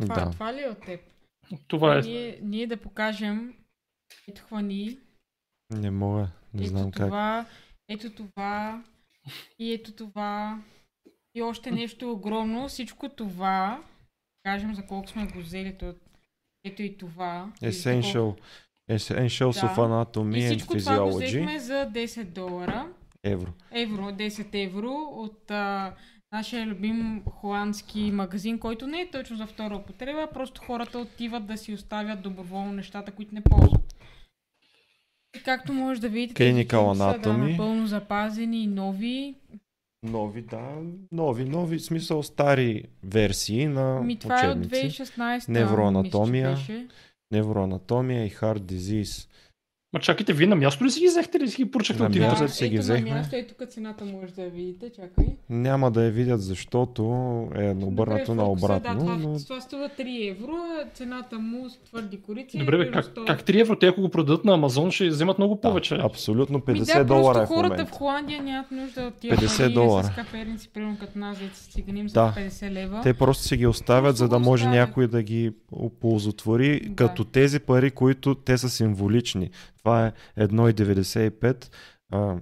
Това, 0.01 0.15
Да. 0.15 0.31
това 0.31 0.55
ли 0.55 0.63
е 0.63 0.69
от 0.69 0.81
теб? 0.81 1.01
Това 1.69 1.99
е. 1.99 2.01
Ние, 2.01 2.39
ние 2.43 2.67
да 2.67 2.77
покажем 2.77 3.55
ето 4.29 4.43
хвани, 4.43 4.99
Не 5.71 5.91
мога, 5.91 6.29
не 6.55 6.61
ето 6.63 6.69
знам 6.71 6.91
как. 6.93 7.07
това, 7.07 7.47
ето 7.89 8.11
това 8.11 8.85
и 9.59 9.73
ето 9.73 9.93
това 9.93 10.59
и 11.35 11.43
още 11.43 11.71
нещо 11.71 12.13
огромно. 12.13 12.69
Всичко 12.69 13.09
това, 13.09 13.83
кажем 14.43 14.75
за 14.75 14.87
колко 14.87 15.09
сме 15.09 15.27
го 15.27 15.39
взели, 15.39 15.77
то, 15.79 15.95
ето 16.65 16.83
и 16.83 16.97
това. 16.99 17.53
Essential, 17.63 18.37
Essentials 18.91 19.61
Да. 19.61 19.69
of 19.69 19.77
Anatomy 19.77 20.39
И 20.39 20.43
and 20.43 20.47
всичко 20.47 20.77
това 20.77 21.01
го 21.01 21.17
взехме 21.17 21.59
за 21.59 21.91
10 21.93 22.25
долара. 22.25 22.89
Евро. 23.23 23.53
евро, 23.73 24.03
10 24.03 24.65
евро 24.67 24.93
от 25.13 25.51
а, 25.51 25.95
нашия 26.33 26.67
любим 26.67 27.23
холандски 27.31 28.01
магазин, 28.01 28.59
който 28.59 28.87
не 28.87 29.01
е 29.01 29.11
точно 29.11 29.37
за 29.37 29.47
втора 29.47 29.77
употреба, 29.77 30.29
просто 30.35 30.61
хората 30.63 30.99
отиват 30.99 31.47
да 31.47 31.57
си 31.57 31.73
оставят 31.75 32.23
доброволно 32.23 32.73
нещата, 32.73 33.13
които 33.13 33.35
не 33.35 33.41
ползват. 33.41 33.94
Както 35.45 35.73
може 35.73 36.01
да 36.01 36.09
видите, 36.09 36.43
Clinical 36.43 36.95
са, 36.95 37.19
да, 37.19 37.33
напълно 37.33 37.87
запазени 37.87 38.63
и 38.63 38.67
нови. 38.67 39.35
Нови, 40.03 40.43
да. 40.43 40.73
Нови, 41.13 41.45
нови, 41.45 41.79
в 41.79 41.85
смисъл 41.85 42.23
стари 42.23 42.85
версии 43.05 43.67
на 43.67 44.01
Ми 44.01 44.17
това 44.17 44.45
е 44.45 44.49
от 44.49 44.67
учебници. 44.67 45.03
2016 45.03 45.49
Невроанатомия. 45.49 46.51
мисля. 46.51 46.85
Невроанатомия 47.33 48.27
и 48.27 48.31
Heart 48.31 48.59
Disease. 48.59 49.29
Ма 49.95 50.01
чакайте, 50.01 50.33
вие 50.33 50.47
на 50.47 50.57
място 50.57 50.85
ли 50.85 50.91
си 50.91 51.01
ги 51.01 51.07
взехте 51.07 51.39
или 51.39 51.49
си 51.49 51.57
ги 51.57 51.71
поръчахте 51.71 52.03
от 52.03 52.15
интернет? 52.17 52.51
си 52.51 52.69
ги 52.69 52.79
взехме. 52.79 53.11
на 53.11 53.17
място, 53.17 53.37
ето 53.37 53.55
тук 53.55 53.69
цената 53.69 54.05
може 54.05 54.33
да 54.33 54.43
я 54.43 54.51
видите, 54.51 54.91
чакай. 54.91 55.27
Няма 55.51 55.91
да 55.91 56.05
я 56.05 56.11
видят, 56.11 56.43
защото 56.43 57.03
е 57.55 57.71
обърнато 57.73 58.35
на 58.35 58.43
фокуса, 58.45 58.67
Да, 58.69 58.75
обратно. 58.75 59.01
това, 59.01 59.17
но... 59.19 59.39
това 59.39 59.61
струва 59.61 59.91
3 59.91 60.31
евро, 60.31 60.57
цената 60.95 61.39
му 61.39 61.71
с 61.71 61.79
твърди 61.81 62.17
корици. 62.19 62.59
Добре, 62.59 62.79
бе, 62.79 62.85
е 62.85 62.91
как, 62.91 63.05
100. 63.07 63.27
как 63.27 63.43
3 63.43 63.61
евро? 63.61 63.77
Те 63.77 63.87
ако 63.87 64.01
го 64.01 64.09
продадат 64.09 64.45
на 64.45 64.55
Амазон, 64.55 64.91
ще 64.91 65.09
вземат 65.09 65.39
много 65.39 65.61
повече. 65.61 65.97
Да, 65.97 66.03
абсолютно 66.03 66.59
Ми 66.59 66.65
50 66.65 66.99
да, 66.99 67.05
долара 67.07 67.39
е 67.39 67.45
в 67.45 67.49
хората 67.49 67.87
в 67.87 67.91
Холандия 67.91 68.43
нямат 68.43 68.71
нужда 68.71 69.03
от 69.03 69.15
тия 69.15 69.37
50 69.37 69.59
пари 69.59 69.73
долара. 69.75 70.05
с 70.05 70.11
каферници, 70.11 70.69
примерно 70.69 70.97
като 71.01 71.19
нас, 71.19 71.39
да 71.41 71.57
си 71.57 71.71
циганим 71.71 72.07
Да. 72.07 72.33
с 72.51 72.61
50 72.61 72.71
лева. 72.71 73.01
Те 73.03 73.15
просто 73.15 73.45
си 73.45 73.57
ги 73.57 73.67
оставят, 73.67 74.17
за 74.17 74.29
да 74.29 74.39
може 74.39 74.63
оставят. 74.63 74.79
някой 74.79 75.07
да 75.09 75.23
ги 75.23 75.53
оползотвори, 75.73 76.81
Да. 76.81 76.95
като 76.97 77.25
тези 77.25 77.61
пари, 77.61 77.91
които 77.91 78.35
те 78.35 78.59
са 78.59 78.69
символични. 78.69 79.51
Това 79.85 80.07
е 80.07 80.13
1,95. 80.39 81.71
А, 82.13 82.37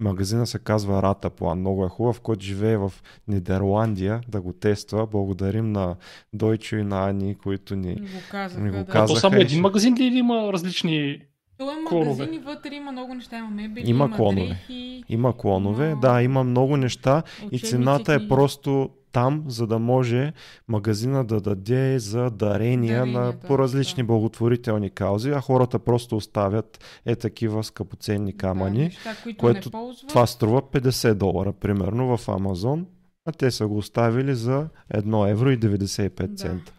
магазина 0.00 0.46
се 0.46 0.58
казва 0.58 1.02
Рата 1.02 1.30
План. 1.30 1.58
Много 1.58 1.84
е 1.84 1.88
хубав, 1.88 2.20
който 2.20 2.44
живее 2.44 2.76
в 2.76 2.92
Нидерландия 3.28 4.20
да 4.28 4.40
го 4.40 4.52
тества. 4.52 5.06
Благодарим 5.06 5.72
на 5.72 5.96
Дойчо 6.32 6.76
и 6.76 6.82
на 6.82 7.08
Ани, 7.08 7.34
които 7.34 7.76
ни... 7.76 7.88
Ни 7.88 8.00
го 8.00 8.18
казаха, 8.30 8.60
Ми 8.62 8.70
го 8.70 8.76
да. 8.76 8.80
А 8.82 8.84
то 8.84 8.92
казаха 8.92 9.20
само 9.20 9.36
един 9.36 9.60
магазин 9.60 9.94
ли 9.98 10.04
или 10.04 10.18
има 10.18 10.52
различни... 10.52 11.20
Това 11.58 11.72
е 11.72 11.94
магазин 11.96 12.34
и 12.34 12.38
вътре 12.38 12.74
има 12.74 12.92
много 12.92 13.14
неща. 13.14 13.38
Има 13.38 13.50
мебели, 13.50 13.90
Има 13.90 14.04
има, 14.04 14.16
клонове. 14.16 14.46
дрехи, 14.46 15.04
Има 15.08 15.36
клонове, 15.36 15.90
Има 15.90 16.00
да, 16.00 16.22
има 16.22 16.44
много 16.44 16.76
неща 16.76 17.22
и 17.52 17.58
цената 17.58 18.14
е 18.14 18.28
просто 18.28 18.90
там, 19.14 19.44
за 19.46 19.66
да 19.66 19.78
може 19.78 20.32
магазина 20.68 21.24
да 21.24 21.40
даде 21.40 21.98
за 21.98 22.30
дарения 22.30 23.06
на 23.06 23.12
Даренията, 23.12 23.46
по 23.46 23.58
различни 23.58 24.02
да. 24.02 24.06
благотворителни 24.06 24.90
каузи, 24.90 25.30
а 25.30 25.40
хората 25.40 25.78
просто 25.78 26.16
оставят 26.16 26.84
е 27.06 27.16
такива 27.16 27.64
скъпоценни 27.64 28.32
Да, 28.32 28.38
камъни. 28.38 28.78
неща, 28.78 29.16
които 29.22 29.38
което. 29.40 29.70
Това 30.08 30.26
струва 30.26 30.62
50 30.62 31.14
долара, 31.14 31.52
примерно 31.52 32.16
в 32.16 32.28
Амазон, 32.28 32.86
а 33.26 33.32
те 33.32 33.50
са 33.50 33.66
го 33.66 33.76
оставили 33.76 34.34
за 34.34 34.68
1 34.94 35.30
евро 35.30 35.50
и 35.50 35.58
95 35.58 36.26
Да. 36.26 36.34
цента. 36.34 36.72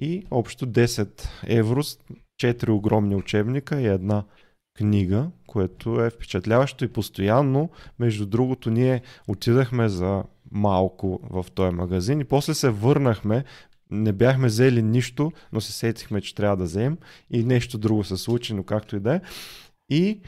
И 0.00 0.26
общо 0.30 0.66
10 0.66 1.28
евро, 1.46 1.82
с 1.82 1.98
4 2.42 2.68
огромни 2.68 3.16
учебника 3.16 3.80
и 3.80 3.86
една 3.86 4.24
книга, 4.76 5.30
което 5.46 6.04
е 6.04 6.10
впечатляващо 6.10 6.84
и 6.84 6.92
постоянно. 6.92 7.70
Между 7.98 8.26
другото, 8.26 8.70
ние 8.70 9.02
отидахме 9.28 9.88
за 9.88 10.22
малко 10.52 11.20
в 11.30 11.46
този 11.54 11.74
магазин 11.74 12.20
и 12.20 12.24
после 12.24 12.54
се 12.54 12.70
върнахме. 12.70 13.44
Не 13.90 14.12
бяхме 14.12 14.46
взели 14.46 14.82
нищо, 14.82 15.32
но 15.52 15.60
се 15.60 15.72
сетихме, 15.72 16.20
че 16.20 16.34
трябва 16.34 16.56
да 16.56 16.64
вземем 16.64 16.98
и 17.30 17.44
нещо 17.44 17.78
друго 17.78 18.04
се 18.04 18.16
случи, 18.16 18.54
но 18.54 18.62
както 18.62 18.96
и 18.96 19.00
да 19.00 19.14
е. 19.14 19.20
И 19.88 20.20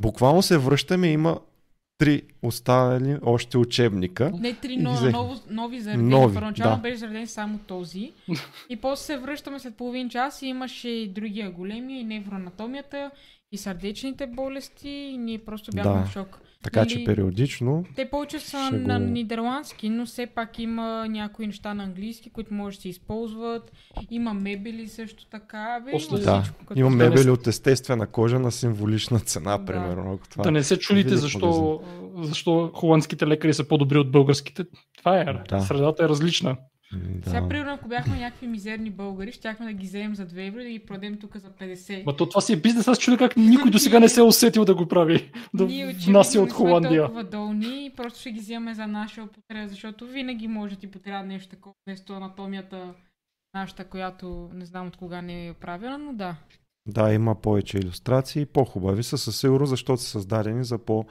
буквално 0.00 0.42
се 0.42 0.58
връщаме, 0.58 1.08
има 1.08 1.40
три 1.98 2.22
останали 2.42 3.18
още 3.22 3.58
учебника. 3.58 4.30
Не 4.34 4.54
три 4.54 4.76
но, 4.76 4.92
взех. 4.92 5.12
ново, 5.12 5.34
нови 5.50 5.80
заредени. 5.80 6.08
Нови, 6.10 6.34
Първоначално 6.34 6.76
да. 6.76 6.82
беше 6.82 6.96
зареден 6.96 7.26
само 7.26 7.58
този. 7.58 8.12
и 8.70 8.76
после 8.76 9.04
се 9.04 9.18
връщаме 9.18 9.58
след 9.58 9.74
половин 9.76 10.08
час 10.10 10.42
и 10.42 10.46
имаше 10.46 10.88
и 10.88 11.08
другия 11.08 11.50
големия, 11.50 12.00
и 12.00 12.04
невроанатомията, 12.04 13.10
и 13.52 13.58
сърдечните 13.58 14.26
болести. 14.26 14.88
И 14.88 15.18
ние 15.18 15.38
просто 15.38 15.70
бяхме 15.74 15.92
Да. 15.92 16.04
в 16.04 16.12
шок. 16.12 16.40
Така 16.62 16.86
че 16.86 16.94
Нали, 16.94 17.04
периодично 17.04 17.84
Те 17.96 18.10
повече 18.10 18.40
са 18.40 18.70
на 18.70 19.00
го- 19.00 19.06
нидерландски, 19.06 19.88
но 19.88 20.06
все 20.06 20.26
пак 20.26 20.58
има 20.58 21.06
някои 21.08 21.46
неща 21.46 21.74
на 21.74 21.82
английски, 21.82 22.30
които 22.30 22.54
може 22.54 22.76
да 22.76 22.82
се 22.82 22.88
използват. 22.88 23.72
Има 24.10 24.34
мебели 24.34 24.88
също 24.88 25.26
така. 25.26 25.82
Бе, 25.84 25.90
има 25.90 26.18
да, 26.20 26.42
всичко, 26.42 26.64
като 26.64 26.80
има 26.80 26.90
Да 26.90 26.96
мебели 26.96 27.22
с- 27.22 27.26
от 27.26 27.46
естествена 27.46 28.06
кожа 28.06 28.38
на 28.38 28.52
символична 28.52 29.20
цена, 29.20 29.58
Да. 29.58 29.64
примерно. 29.64 30.12
Ако 30.12 30.28
това 30.28 30.42
Да 30.42 30.48
е. 30.48 30.52
не 30.52 30.62
се 30.62 30.78
чудите 30.78 31.08
велик 31.08 31.20
защо, 31.20 31.80
защо 32.16 32.70
холандските 32.74 33.26
лекари 33.26 33.54
са 33.54 33.64
по-добри 33.64 33.98
от 33.98 34.10
българските. 34.10 34.64
Това 34.98 35.20
е. 35.20 35.24
Да. 35.48 35.60
Средата 35.60 36.04
е 36.04 36.08
различна. 36.08 36.56
М, 36.92 37.00
Сега, 37.24 37.40
Да. 37.40 37.48
примерно, 37.48 37.72
ако 37.72 37.88
бяхме 37.88 38.18
някакви 38.18 38.46
мизерни 38.46 38.90
българи, 38.90 39.32
щяхме 39.32 39.66
да 39.66 39.72
ги 39.72 39.86
вземем 39.86 40.14
за 40.14 40.26
2 40.26 40.46
евро 40.46 40.60
и 40.60 40.64
да 40.64 40.70
ги 40.70 40.78
продадем 40.78 41.16
тук 41.16 41.36
за 41.36 41.50
50. 41.50 42.06
Ма 42.06 42.16
то 42.16 42.28
това 42.28 42.40
си 42.40 42.52
е 42.52 42.56
бизнес, 42.56 42.88
аз 42.88 42.98
чудя 42.98 43.18
как 43.18 43.36
никой 43.36 43.70
до 43.70 43.78
сега 43.78 44.00
не 44.00 44.08
се 44.08 44.20
е 44.20 44.24
усетил 44.24 44.64
да 44.64 44.74
го 44.74 44.86
прави. 44.86 45.30
Да 45.54 45.64
Ние 45.64 45.86
внася 45.86 46.38
не 46.38 46.44
от 46.44 46.52
Холандия. 46.52 47.00
толкова 47.02 47.24
долни 47.24 47.86
и 47.86 47.90
просто 47.90 48.20
ще 48.20 48.30
ги 48.30 48.40
вземем 48.40 48.74
за 48.74 48.86
наша 48.86 49.22
употреба, 49.22 49.68
защото 49.68 50.06
винаги 50.06 50.48
може 50.48 50.74
да 50.74 50.80
ти 50.80 50.86
потрябва 50.86 51.22
нещо 51.22 51.48
такова, 51.48 51.74
вместо 51.86 52.12
анатомията 52.12 52.94
нашата, 53.54 53.84
която 53.84 54.50
не 54.54 54.64
знам 54.64 54.86
от 54.86 54.96
кога 54.96 55.22
не 55.22 55.48
е 55.48 55.52
правена, 55.52 55.98
но 55.98 56.12
да. 56.12 56.36
да, 56.86 57.12
има 57.12 57.34
повече 57.34 57.78
иллюстрации, 57.78 58.46
по-хубави 58.46 59.02
са 59.02 59.18
със 59.18 59.40
сигурност, 59.40 59.70
защото 59.70 60.02
са 60.02 60.08
създадени 60.08 60.64
за 60.64 60.78
по 60.78 61.04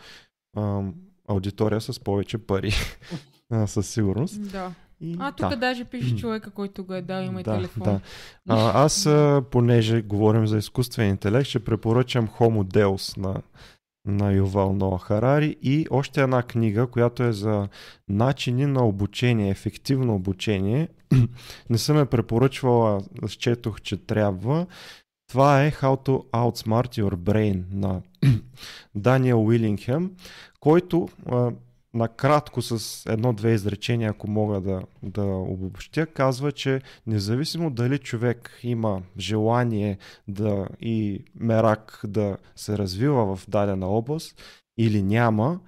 аудитория 1.28 1.82
с 1.82 2.00
повече 2.00 2.38
пари. 2.38 2.72
Със 3.66 3.90
сигурност. 3.90 4.52
да. 4.52 4.72
И, 5.02 5.16
А, 5.20 5.32
тук 5.32 5.50
да. 5.50 5.56
даже 5.56 5.86
пише 5.86 6.16
човека, 6.16 6.52
който 6.52 6.84
го 6.84 6.94
е 6.94 7.02
дал, 7.02 7.24
има 7.24 7.42
и 7.42 7.44
да, 7.44 7.56
телефон. 7.56 7.84
Да. 7.84 8.00
А, 8.50 8.84
аз, 8.84 9.06
а, 9.06 9.44
понеже 9.52 10.02
говорим 10.02 10.48
за 10.48 10.58
изкуствен 10.58 11.10
интелект, 11.10 11.50
ще 11.50 11.60
препоръчам 11.60 12.28
Homo 12.28 12.64
Deus 12.64 13.18
на, 13.18 13.42
на 14.06 14.32
Ювал 14.32 14.74
Ноа 14.74 15.00
Харари 15.00 15.56
и 15.62 15.88
още 15.90 16.22
една 16.22 16.44
книга, 16.44 16.88
която 16.88 17.24
е 17.24 17.32
за 17.32 17.68
начини 18.10 18.66
на 18.66 18.88
обучение, 18.88 19.50
ефективно 19.50 20.16
обучение. 20.16 20.88
Не 21.70 21.78
съм 21.78 21.98
я 21.98 22.06
препоръчвала, 22.06 23.02
счетох, 23.28 23.82
че 23.82 23.98
трябва. 23.98 24.66
Това 25.30 25.64
е 25.64 25.72
How 25.72 26.08
to 26.08 26.26
Outsmart 26.32 27.02
Your 27.02 27.16
Brain 27.16 27.64
на 27.72 28.02
Даниел 28.96 29.46
Уилингхем, 29.46 30.12
който 30.60 31.10
накратко 31.98 32.62
с 32.62 33.06
едно-две 33.12 33.54
изречения, 33.54 34.10
ако 34.10 34.30
мога 34.30 34.62
да, 34.62 34.82
да 35.04 35.24
обобщя, 35.26 36.08
казва, 36.08 36.52
че 36.52 36.82
независимо 37.08 37.70
дали 37.70 37.98
човек 37.98 38.60
има 38.64 39.02
желание 39.20 39.98
да 40.28 40.68
и 40.82 41.26
мерак 41.36 42.02
да 42.08 42.38
се 42.56 42.78
развива 42.78 43.36
в 43.36 43.50
дадена 43.50 43.88
област 43.88 44.42
или 44.78 45.04
няма, 45.04 45.60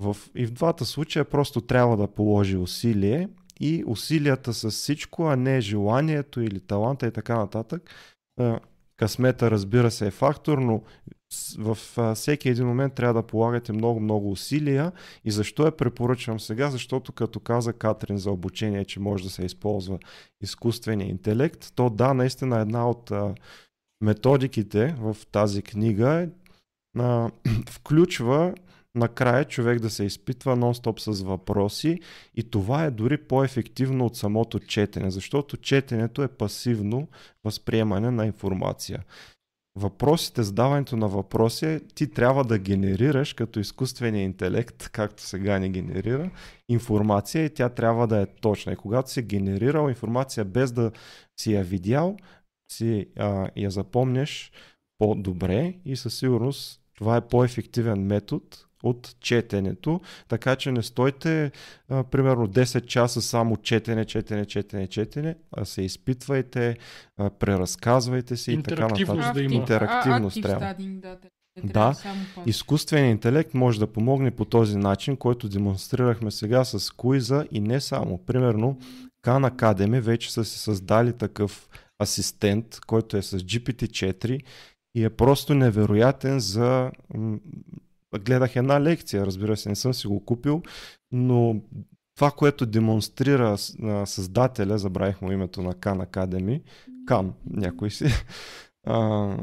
в, 0.00 0.16
и 0.34 0.46
в 0.46 0.52
двата 0.52 0.84
случая 0.84 1.24
просто 1.24 1.60
трябва 1.60 1.96
да 1.96 2.06
положи 2.06 2.56
усилие 2.56 3.28
и 3.60 3.84
усилията 3.86 4.54
с 4.54 4.70
всичко, 4.70 5.26
а 5.26 5.36
не 5.36 5.60
желанието 5.60 6.40
или 6.40 6.60
таланта 6.60 7.06
и 7.06 7.10
така 7.10 7.36
нататък. 7.36 7.90
А, 8.40 8.60
Късмета, 8.96 9.50
разбира 9.50 9.90
се, 9.90 10.06
е 10.06 10.10
фактор, 10.10 10.58
но 10.58 10.82
в 11.58 11.78
всеки 12.14 12.48
един 12.48 12.66
момент 12.66 12.94
трябва 12.94 13.22
да 13.22 13.26
полагате 13.26 13.72
много-много 13.72 14.30
усилия. 14.30 14.92
И 15.24 15.30
защо 15.30 15.64
я 15.64 15.76
препоръчвам 15.76 16.40
сега? 16.40 16.70
Защото 16.70 17.12
като 17.12 17.40
каза 17.40 17.72
Катрин 17.72 18.18
за 18.18 18.30
обучение, 18.30 18.84
че 18.84 19.00
може 19.00 19.24
да 19.24 19.30
се 19.30 19.44
използва 19.44 19.98
изкуствения 20.42 21.08
интелект, 21.08 21.72
то 21.74 21.90
да, 21.90 22.14
наистина 22.14 22.60
една 22.60 22.90
от 22.90 23.12
методиките 24.00 24.94
в 24.98 25.16
тази 25.32 25.62
книга 25.62 26.28
а, 26.98 27.30
включва 27.70 28.54
накрая 28.94 29.44
човек 29.44 29.80
да 29.80 29.90
се 29.90 30.04
изпитва 30.04 30.56
нон-стоп 30.56 30.98
с 30.98 31.22
въпроси 31.22 32.00
и 32.34 32.50
това 32.50 32.84
е 32.84 32.90
дори 32.90 33.16
по-ефективно 33.16 34.06
от 34.06 34.16
самото 34.16 34.58
четене, 34.58 35.10
защото 35.10 35.56
четенето 35.56 36.22
е 36.22 36.28
пасивно 36.28 37.08
възприемане 37.44 38.10
на 38.10 38.26
информация. 38.26 39.04
Въпросите, 39.76 40.42
задаването 40.42 40.96
на 40.96 41.08
въпроси, 41.08 41.80
ти 41.94 42.10
трябва 42.10 42.44
да 42.44 42.58
генерираш 42.58 43.32
като 43.32 43.60
изкуствения 43.60 44.22
интелект, 44.22 44.88
както 44.88 45.22
сега 45.22 45.58
не 45.58 45.68
генерира, 45.68 46.30
информация 46.68 47.44
и 47.44 47.54
тя 47.54 47.68
трябва 47.68 48.06
да 48.06 48.20
е 48.20 48.26
точна. 48.26 48.72
И 48.72 48.76
когато 48.76 49.10
си 49.10 49.22
генерирал 49.22 49.88
информация 49.88 50.44
без 50.44 50.72
да 50.72 50.92
си 51.40 51.52
я 51.52 51.64
видял, 51.64 52.16
си 52.72 53.06
а, 53.16 53.50
я 53.56 53.70
запомняш 53.70 54.52
по-добре 54.98 55.74
и 55.84 55.96
със 55.96 56.18
сигурност 56.18 56.80
това 56.94 57.16
е 57.16 57.28
по-ефективен 57.28 58.06
метод 58.06 58.46
от 58.82 59.16
четенето, 59.20 60.00
така 60.28 60.56
че 60.56 60.72
не 60.72 60.82
стойте 60.82 61.50
а, 61.88 62.04
примерно 62.04 62.48
10 62.48 62.86
часа 62.86 63.22
само 63.22 63.56
четене, 63.56 64.04
четене, 64.04 64.44
четене, 64.44 64.86
четене, 64.86 65.36
а 65.56 65.64
се 65.64 65.82
изпитвайте, 65.82 66.76
а, 67.18 67.30
преразказвайте 67.30 68.36
се 68.36 68.52
и 68.52 68.62
така 68.62 68.88
нататък. 68.88 69.34
да 69.34 69.42
има. 69.42 69.54
Интерактивност 69.54 70.36
а, 70.36 70.42
трябва. 70.42 70.66
Studying, 70.66 71.00
да, 71.00 71.18
Да. 71.64 71.94
Изкуственият 72.46 73.12
интелект 73.12 73.54
може 73.54 73.80
да 73.80 73.86
помогне 73.86 74.30
по 74.30 74.44
този 74.44 74.76
начин, 74.76 75.16
който 75.16 75.48
демонстрирахме 75.48 76.30
сега 76.30 76.64
с 76.64 76.90
куиза 76.90 77.46
и 77.52 77.60
не 77.60 77.80
само. 77.80 78.18
Примерно, 78.18 78.78
Khan 79.26 79.50
Academy 79.50 80.00
вече 80.00 80.32
са 80.32 80.44
си 80.44 80.58
създали 80.58 81.12
такъв 81.12 81.68
асистент, 82.02 82.80
който 82.86 83.16
е 83.16 83.22
с 83.22 83.38
GPT-4 83.38 84.40
и 84.94 85.04
е 85.04 85.10
просто 85.10 85.54
невероятен 85.54 86.40
за... 86.40 86.90
Гледах 88.18 88.56
една 88.56 88.80
лекция, 88.80 89.26
разбира 89.26 89.56
се, 89.56 89.68
не 89.68 89.76
съм 89.76 89.94
си 89.94 90.06
го 90.06 90.24
купил, 90.24 90.62
но 91.12 91.56
това, 92.16 92.30
което 92.30 92.66
демонстрира 92.66 93.58
създателя, 94.04 94.78
забравих 94.78 95.22
му 95.22 95.32
името 95.32 95.62
на 95.62 95.72
Khan 95.72 96.06
Academy, 96.06 96.62
Кан, 97.06 97.32
някой 97.50 97.90
си, 97.90 98.04
а, 98.86 99.36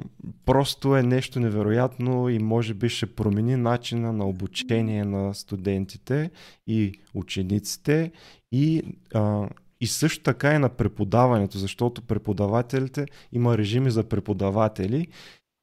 просто 0.45 0.95
е 0.95 1.03
нещо 1.03 1.39
невероятно 1.39 2.29
и 2.29 2.39
може 2.39 2.73
би 2.73 2.89
ще 2.89 3.15
промени 3.15 3.55
начина 3.55 4.13
на 4.13 4.25
обучение 4.25 5.05
на 5.05 5.33
студентите 5.33 6.31
и 6.67 6.93
учениците 7.13 8.11
и, 8.51 8.83
а, 9.13 9.49
и 9.81 9.87
също 9.87 10.23
така 10.23 10.55
и 10.55 10.57
на 10.57 10.69
преподаването, 10.69 11.57
защото 11.57 12.01
преподавателите 12.01 13.05
има 13.31 13.57
режими 13.57 13.91
за 13.91 14.03
преподаватели 14.03 15.07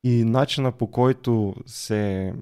и 0.04 0.24
начина 0.24 0.72
по 0.72 0.90
който 0.90 1.54
се 1.66 2.32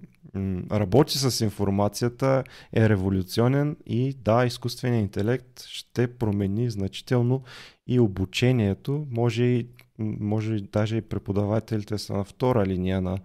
работи 0.73 1.19
с 1.19 1.45
информацията 1.45 2.45
е 2.73 2.89
революционен 2.89 3.77
и 3.87 4.15
да, 4.15 4.45
изкуственият 4.47 5.03
интелект 5.03 5.61
ще 5.61 6.07
промени 6.07 6.71
значително 6.71 7.43
и 7.87 8.01
обучението. 8.01 9.07
Може 9.11 9.45
и, 9.45 9.67
може 9.99 10.61
даже 10.61 10.97
и 10.97 11.03
преподавателите 11.03 11.99
са 11.99 12.13
на 12.13 12.25
втора 12.25 12.67
линия 12.67 13.01
на 13.01 13.19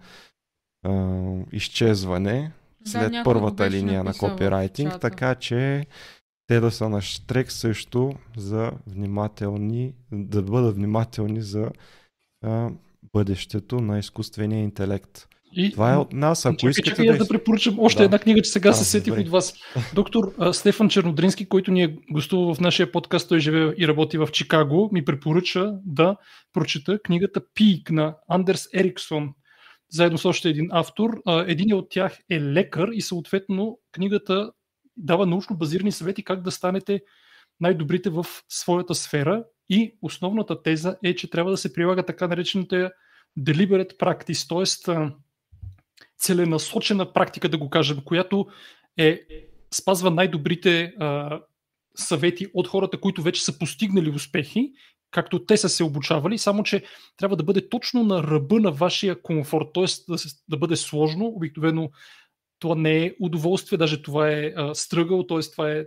а, 0.84 1.22
изчезване 1.52 2.52
Да, 2.80 2.90
след 2.90 3.12
първата 3.24 3.70
линия 3.70 4.04
на 4.04 4.14
копирайтинг, 4.14 5.00
така 5.00 5.34
че 5.34 5.86
те 6.46 6.60
да 6.60 6.70
са 6.70 6.88
на 6.88 7.02
штрек 7.02 7.52
също 7.52 8.12
за 8.36 8.72
внимателни, 8.86 9.94
да 10.12 10.42
бъдат 10.42 10.76
внимателни 10.76 11.42
за 11.42 11.70
а, 12.44 12.70
бъдещето 13.12 13.80
на 13.80 13.98
изкуствения 13.98 14.62
интелект. 14.62 15.27
И, 15.58 15.72
Това 15.72 15.92
е 15.92 15.96
от 15.96 16.12
нас, 16.12 16.46
ако 16.46 16.56
чакай, 16.56 16.70
искате 16.70 16.90
чакай, 16.90 17.06
да... 17.06 17.18
да 17.18 17.28
препоръчам 17.28 17.80
още 17.80 17.98
Да. 17.98 18.04
една 18.04 18.18
книга, 18.18 18.42
че 18.42 18.50
сега 18.50 18.68
А, 18.68 18.72
се 18.72 18.84
сетих 18.84 19.12
добре. 19.12 19.20
от 19.20 19.28
вас. 19.28 19.54
Доктор 19.94 20.34
а, 20.38 20.52
Стефан 20.52 20.88
Чернодрински, 20.88 21.48
който 21.48 21.70
ни 21.70 21.82
е 21.82 21.96
гостувал 22.12 22.54
в 22.54 22.60
нашия 22.60 22.92
подкаст, 22.92 23.28
той 23.28 23.40
живее 23.40 23.72
и 23.78 23.88
работи 23.88 24.18
в 24.18 24.28
Чикаго, 24.32 24.90
ми 24.92 25.04
препоръча 25.04 25.72
да 25.84 26.16
прочета 26.52 26.98
книгата 26.98 27.40
Пик 27.54 27.90
на 27.90 28.16
Андерс 28.28 28.64
Ериксон, 28.74 29.28
заедно 29.90 30.18
с 30.18 30.24
още 30.24 30.48
един 30.48 30.68
автор. 30.70 31.10
Един 31.46 31.74
от 31.74 31.90
тях 31.90 32.18
е 32.30 32.40
лекар 32.40 32.88
и 32.92 33.02
съответно 33.02 33.78
книгата 33.92 34.50
дава 34.96 35.26
научно 35.26 35.56
базирани 35.56 35.92
съвети 35.92 36.24
как 36.24 36.42
да 36.42 36.50
станете 36.50 37.00
най-добрите 37.60 38.10
в 38.10 38.26
своята 38.48 38.94
сфера 38.94 39.44
и 39.68 39.94
основната 40.02 40.62
теза 40.62 40.96
е, 41.04 41.14
че 41.14 41.30
трябва 41.30 41.50
да 41.50 41.56
се 41.56 41.72
прилага 41.72 42.02
така 42.02 42.28
наречената 42.28 42.90
deliberate 43.38 43.96
practice, 43.96 44.48
т.е. 44.48 45.08
целенасочена 46.18 47.12
практика, 47.12 47.48
да 47.48 47.58
го 47.58 47.70
кажем, 47.70 48.00
която 48.04 48.46
е 48.96 49.20
спазва 49.74 50.10
най-добрите 50.10 50.94
а, 50.98 51.40
съвети 51.96 52.46
от 52.54 52.68
хората, 52.68 53.00
които 53.00 53.22
вече 53.22 53.44
са 53.44 53.58
постигнали 53.58 54.10
успехи, 54.10 54.72
както 55.10 55.44
те 55.44 55.56
са 55.56 55.68
се 55.68 55.84
обучавали, 55.84 56.38
само 56.38 56.62
че 56.62 56.82
трябва 57.16 57.36
да 57.36 57.44
бъде 57.44 57.68
точно 57.68 58.04
на 58.04 58.22
ръба 58.22 58.60
на 58.60 58.72
вашия 58.72 59.22
комфорт, 59.22 59.66
т.е. 59.74 59.84
Да, 60.08 60.16
да 60.48 60.56
бъде 60.56 60.76
сложно, 60.76 61.26
обикновено 61.26 61.90
това 62.58 62.74
не 62.74 63.04
е 63.04 63.14
удоволствие, 63.20 63.78
даже 63.78 64.02
това 64.02 64.30
е 64.30 64.52
а, 64.56 64.74
т.е. 65.28 65.40
това 65.52 65.70
е 65.70 65.84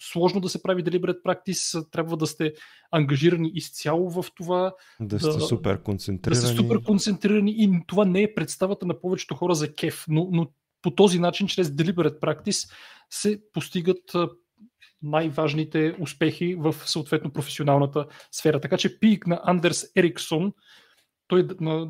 сложно 0.00 0.40
да 0.40 0.48
се 0.48 0.62
прави 0.62 0.84
deliberate 0.84 1.22
practice, 1.22 1.90
трябва 1.90 2.16
да 2.16 2.26
сте 2.26 2.52
ангажирани 2.92 3.50
изцяло 3.54 4.10
в 4.10 4.24
това, 4.36 4.72
Да 5.00 5.18
сте 5.18 5.28
да- 5.28 5.40
супер 5.40 5.76
да 5.76 5.82
концентрирани. 5.82 6.40
са 6.40 6.54
супер 6.54 6.82
концентрирани 6.82 7.54
и 7.58 7.80
това 7.86 8.04
не 8.04 8.22
е 8.22 8.34
представата 8.34 8.86
на 8.86 9.00
повечето 9.00 9.34
хора 9.34 9.54
за 9.54 9.74
кеф, 9.74 10.04
но, 10.08 10.28
но 10.32 10.46
по 10.82 10.90
този 10.90 11.18
начин, 11.18 11.46
чрез 11.46 11.68
deliberate 11.68 12.20
practice, 12.20 12.70
се 13.10 13.40
постигат 13.52 14.12
най-важните 15.02 15.96
успехи 16.00 16.54
в 16.54 16.74
съответно 16.84 17.32
професионалната 17.32 18.06
сфера. 18.32 18.60
Така 18.60 18.76
че 18.76 18.98
пик 19.00 19.26
на 19.26 19.40
Андерс 19.44 19.84
Ериксон, 19.96 20.52
той 21.28 21.48
на 21.60 21.88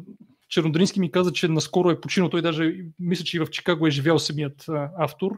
Чернодрински 0.48 1.00
ми 1.00 1.10
каза, 1.10 1.32
че 1.32 1.48
наскоро 1.48 1.90
е 1.90 2.00
починал. 2.00 2.30
Той 2.30 2.42
даже 2.42 2.76
мисля, 2.98 3.24
че 3.24 3.36
и 3.36 3.40
в 3.40 3.50
Чикаго 3.50 3.86
е 3.86 3.90
живял 3.90 4.18
самият 4.18 4.64
автор. 4.98 5.32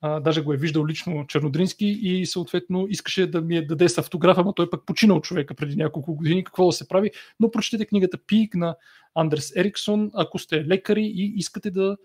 А, 0.00 0.20
даже 0.20 0.42
го 0.42 0.52
е 0.52 0.56
виждал 0.56 0.86
лично 0.86 1.26
Чернодрински 1.26 1.86
и 1.86 2.26
съответно 2.26 2.86
искаше 2.88 3.26
да 3.26 3.40
ми 3.40 3.56
я 3.56 3.66
даде 3.66 3.88
с 3.88 3.98
автографа, 3.98 4.42
но 4.44 4.52
той 4.52 4.70
пък 4.70 4.86
починал 4.86 5.20
човека 5.20 5.54
преди 5.54 5.76
няколко 5.76 6.14
години. 6.14 6.44
Какво 6.44 6.66
да 6.66 6.72
се 6.72 6.88
прави? 6.88 7.10
Но 7.40 7.50
прочетете 7.50 7.86
книгата 7.86 8.18
Пик 8.26 8.54
на 8.54 8.76
Андерс 9.14 9.56
Ериксон, 9.56 10.10
ако 10.14 10.38
сте 10.38 10.64
лекари 10.64 11.02
и 11.02 11.32
искате 11.36 11.70
да 11.70 11.96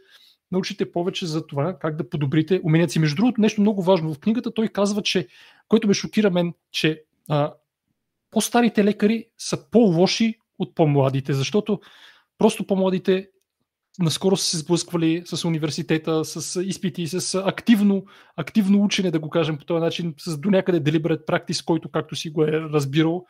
научите 0.51 0.91
повече 0.91 1.25
за 1.25 1.47
това 1.47 1.77
как 1.79 1.95
да 1.95 2.09
подобрите 2.09 2.61
уменията 2.63 2.93
си. 2.93 2.99
Между 2.99 3.15
другото, 3.15 3.41
нещо 3.41 3.61
много 3.61 3.83
важно 3.83 4.13
в 4.13 4.19
книгата, 4.19 4.53
той 4.53 4.67
казва, 4.67 5.01
че, 5.01 5.27
който 5.67 5.87
ме 5.87 5.93
шокира 5.93 6.31
мен, 6.31 6.53
че 6.71 7.03
а, 7.29 7.53
по-старите 8.31 8.83
лекари 8.83 9.25
са 9.37 9.69
по-лоши 9.69 10.35
от 10.59 10.75
по-младите, 10.75 11.33
защото 11.33 11.79
просто 12.37 12.67
по-младите 12.67 13.29
наскоро 13.99 14.37
са 14.37 14.45
се 14.45 14.57
сблъсквали 14.57 15.23
с 15.25 15.45
университета, 15.45 16.25
с 16.25 16.61
изпити, 16.63 17.07
с 17.07 17.35
активно, 17.45 18.05
активно 18.35 18.83
учене, 18.83 19.11
да 19.11 19.19
го 19.19 19.29
кажем 19.29 19.57
по 19.57 19.65
този 19.65 19.79
начин, 19.79 20.13
с 20.19 20.37
до 20.37 20.49
някъде 20.49 20.91
deliberate 20.91 21.25
practice, 21.25 21.65
който 21.65 21.89
както 21.89 22.15
си 22.15 22.29
го 22.29 22.43
е 22.43 22.51
разбирал. 22.51 23.25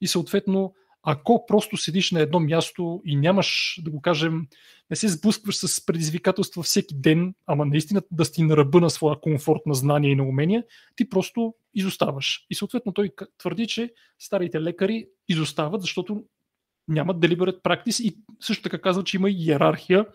И 0.00 0.06
съответно, 0.06 0.74
ако 1.02 1.46
просто 1.46 1.76
седиш 1.76 2.10
на 2.10 2.20
едно 2.20 2.40
място 2.40 3.02
и 3.04 3.16
нямаш, 3.16 3.80
да 3.84 3.90
го 3.90 4.00
кажем, 4.00 4.46
не 4.90 4.96
се 4.96 5.08
сблъскваш 5.08 5.56
с 5.56 5.86
предизвикателства 5.86 6.62
всеки 6.62 6.94
ден, 6.94 7.34
ама 7.46 7.66
наистина 7.66 8.02
да 8.10 8.24
си 8.24 8.42
на 8.42 8.56
ръба 8.56 8.80
на 8.80 8.90
своя 8.90 9.20
комфорт 9.20 9.60
на 9.66 9.74
знания 9.74 10.10
и 10.10 10.16
на 10.16 10.24
умения, 10.24 10.64
ти 10.96 11.08
просто 11.08 11.54
изоставаш. 11.74 12.46
И 12.50 12.54
съответно 12.54 12.92
той 12.92 13.10
твърди, 13.38 13.66
че 13.66 13.92
старите 14.18 14.60
лекари 14.60 15.06
изостават, 15.28 15.80
защото 15.80 16.24
нямат 16.88 17.16
deliberate 17.16 17.62
practice 17.62 18.02
и 18.02 18.16
също 18.40 18.62
така 18.62 18.78
казва, 18.78 19.04
че 19.04 19.16
има 19.16 19.30
иерархия, 19.30 20.06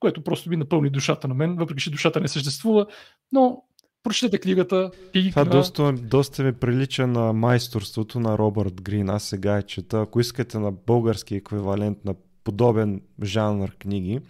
което 0.00 0.24
просто 0.24 0.50
ми 0.50 0.56
напълни 0.56 0.90
душата 0.90 1.28
на 1.28 1.34
мен, 1.34 1.56
въпреки 1.56 1.82
че 1.82 1.90
душата 1.90 2.20
не 2.20 2.28
съществува, 2.28 2.86
но 3.32 3.62
прочетете 4.02 4.38
книгата 4.38 4.90
и 5.14 5.30
Това 5.30 5.44
на... 5.44 5.50
доста, 5.50 5.92
доста 5.92 6.42
ми 6.42 6.52
прилича 6.52 7.06
на 7.06 7.32
майсторството 7.32 8.20
на 8.20 8.38
Робърт 8.38 8.82
Грин. 8.82 9.10
Аз 9.10 9.22
сега 9.24 9.56
я 9.56 9.62
чета. 9.62 10.00
Ако 10.00 10.20
искате 10.20 10.58
на 10.58 10.72
български 10.72 11.34
еквивалент 11.34 12.04
на 12.04 12.14
подобен 12.44 13.02
жанр 13.22 13.70
книги, 13.78 14.20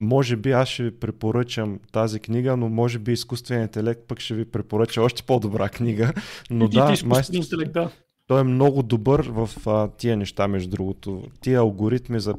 може 0.00 0.36
би 0.36 0.50
аз 0.50 0.68
ще 0.68 0.82
ви 0.82 1.00
препоръчам 1.00 1.80
тази 1.92 2.20
книга, 2.20 2.56
но 2.56 2.68
може 2.68 2.98
би 2.98 3.12
изкуственият 3.12 3.68
интелект 3.68 4.00
пък 4.08 4.20
ще 4.20 4.34
ви 4.34 4.44
препоръча 4.44 5.02
още 5.02 5.22
по-добра 5.22 5.68
книга. 5.68 6.12
Но 6.50 6.64
и 6.64 6.68
да, 6.68 6.84
майсторството 6.84 7.36
интелект, 7.36 7.72
да. 7.72 7.90
Той 8.26 8.40
е 8.40 8.44
много 8.44 8.82
добър 8.82 9.28
в 9.30 9.50
а, 9.66 9.88
тия 9.88 10.16
неща, 10.16 10.48
между 10.48 10.70
другото. 10.70 11.22
Тия 11.40 11.58
алгоритми 11.58 12.20
за 12.20 12.34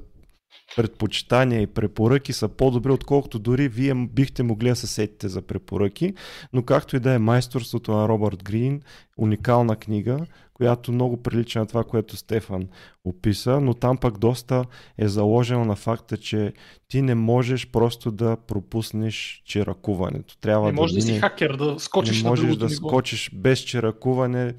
предпочитания 0.76 1.62
и 1.62 1.68
препоръки 1.68 2.34
са 2.34 2.48
по-добри, 2.48 2.92
отколкото 2.92 3.40
дори 3.40 3.68
вие 3.68 3.96
бихте 3.96 4.44
могли 4.44 4.70
да 4.70 4.76
се 4.76 4.88
сетите 4.88 5.28
за 5.28 5.42
препоръки. 5.42 6.14
Но 6.54 6.64
както 6.64 6.96
и 6.96 7.00
да 7.00 7.14
е 7.14 7.20
майсторството 7.20 7.92
на 7.92 8.08
Робърт 8.08 8.44
Грин, 8.44 8.82
уникална 9.18 9.76
книга, 9.76 10.26
която 10.54 10.92
много 10.92 11.18
прилича 11.24 11.60
на 11.60 11.66
това, 11.66 11.84
което 11.84 12.18
Стефан 12.18 12.68
описа, 13.06 13.60
но 13.62 13.74
там 13.74 13.98
пък 13.98 14.18
доста 14.18 14.66
е 14.98 15.08
заложено 15.08 15.66
на 15.66 15.76
факта, 15.76 16.18
че 16.18 16.54
ти 16.88 17.02
не 17.02 17.16
можеш 17.16 17.68
просто 17.68 18.12
да 18.12 18.38
пропуснеш 18.48 19.42
чиракуването. 19.46 20.38
Трябва 20.38 20.68
Не 20.68 20.74
може 20.74 20.96
да 20.96 21.02
си 21.02 21.20
хакер, 21.20 21.56
да 21.56 21.76
скочиш 21.80 22.18
не 22.18 22.24
на 22.24 22.30
можеш 22.30 22.56
да 22.56 22.66
ниво. 22.66 22.76
скочиш 22.76 23.32
без 23.34 23.60
чиракуване 23.60 24.54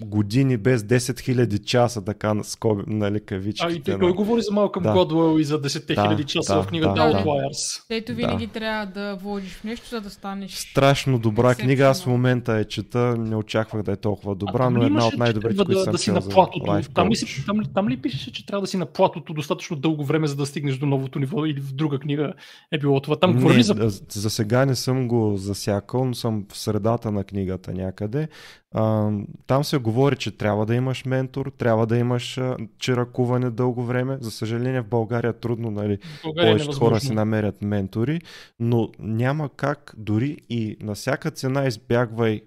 години, 0.00 0.56
без 0.56 0.82
10 0.82 0.98
000 0.98 1.64
часа, 1.64 2.04
така 2.04 2.34
на, 2.34 2.44
скоби, 2.44 2.82
нали, 2.86 3.16
А 3.16 3.20
кавичките. 3.20 3.72
и 3.72 3.80
той, 3.80 3.94
на- 3.94 4.00
той 4.00 4.12
говори 4.12 4.42
за 4.42 4.52
Малкъм 4.52 4.82
Да. 4.82 4.92
Гладуел 4.92 5.38
и 5.38 5.44
за 5.44 5.62
10 5.62 5.94
Да, 5.94 6.14
000 6.16 6.24
часа 6.24 6.54
да, 6.54 6.62
в 6.62 6.66
книгата 6.66 6.94
да, 6.94 7.08
да. 7.08 7.18
Outliers. 7.18 7.82
Ето 7.90 8.14
винаги 8.14 8.46
трябва 8.46 8.86
да 8.86 9.14
вложиш 9.14 9.52
в 9.52 9.64
нещо, 9.64 9.88
за 9.88 10.00
да 10.00 10.10
станеш. 10.10 10.52
Страшно 10.52 11.18
добра 11.18 11.54
книга, 11.54 11.84
аз 11.84 12.02
в 12.02 12.06
момента 12.06 12.58
я 12.58 12.64
чета, 12.64 13.16
не 13.18 13.36
очаквах 13.36 13.82
да 13.82 13.92
е 13.92 13.96
толкова 13.96 14.34
добра, 14.34 14.58
там 14.58 14.74
но 14.74 14.82
ли 14.82 14.86
една 14.86 15.06
от 15.06 15.16
най-добрите, 15.16 15.54
трябва 15.54 15.64
които 15.64 15.78
да, 15.78 15.84
съм 15.84 15.92
да 15.92 15.98
си 15.98 16.10
на 16.10 16.20
платото. 16.20 16.64
Там 16.94 17.10
там, 17.46 17.60
ли, 17.60 17.66
там 17.74 17.88
ли 17.88 17.96
пишеше, 17.96 18.32
че 18.32 18.46
трябва 18.46 18.60
да 18.60 18.66
си 18.66 18.76
на 18.76 18.86
платото 18.86 19.34
достатъчно 19.34 19.76
дълго 19.76 20.04
време, 20.04 20.26
за 20.26 20.36
да 20.36 20.46
стигнеш 20.46 20.76
до 20.76 20.86
новото 20.86 21.18
ниво 21.18 21.46
или 21.46 21.60
в 21.60 21.72
друга 21.72 21.98
книга 21.98 22.32
е 22.72 22.78
било 22.78 23.00
това? 23.00 23.16
Там 23.16 23.36
Не, 23.36 23.62
за... 23.62 23.74
за... 23.78 24.00
за 24.10 24.30
сега 24.30 24.66
не 24.66 24.74
съм 24.74 25.08
го 25.08 25.36
засякал, 25.36 26.04
но 26.04 26.14
съм 26.14 26.44
в 26.52 26.58
средата 26.58 27.12
на 27.12 27.24
книгата 27.24 27.72
някъде. 27.72 28.28
А, 28.76 29.10
там 29.46 29.63
се 29.64 29.78
говори, 29.78 30.16
че 30.16 30.36
трябва 30.36 30.66
да 30.66 30.74
имаш 30.74 31.04
ментор, 31.04 31.52
трябва 31.58 31.86
да 31.86 31.96
имаш 31.96 32.40
чиракуване 32.78 33.50
дълго 33.50 33.84
време. 33.84 34.18
За 34.20 34.30
съжаление 34.30 34.80
в 34.80 34.88
България 34.88 35.28
е 35.28 35.32
трудно, 35.32 35.70
нали, 35.70 35.98
България 36.24 36.50
е 36.50 36.52
повечето 36.52 36.78
хора 36.78 37.00
си 37.00 37.12
намерят 37.12 37.62
ментори, 37.62 38.20
но 38.60 38.90
няма 38.98 39.50
как 39.56 39.94
дори 39.96 40.38
и 40.48 40.76
на 40.80 40.94
всяка 40.94 41.30
цена 41.30 41.66
избягвай 41.66 42.42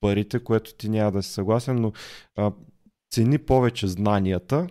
парите, 0.00 0.38
което 0.38 0.74
ти 0.74 0.88
няма 0.88 1.12
да 1.12 1.22
си 1.22 1.32
съгласен, 1.32 1.76
но 1.76 1.92
а, 2.36 2.52
цени 3.12 3.38
повече 3.38 3.86
знанията, 3.86 4.66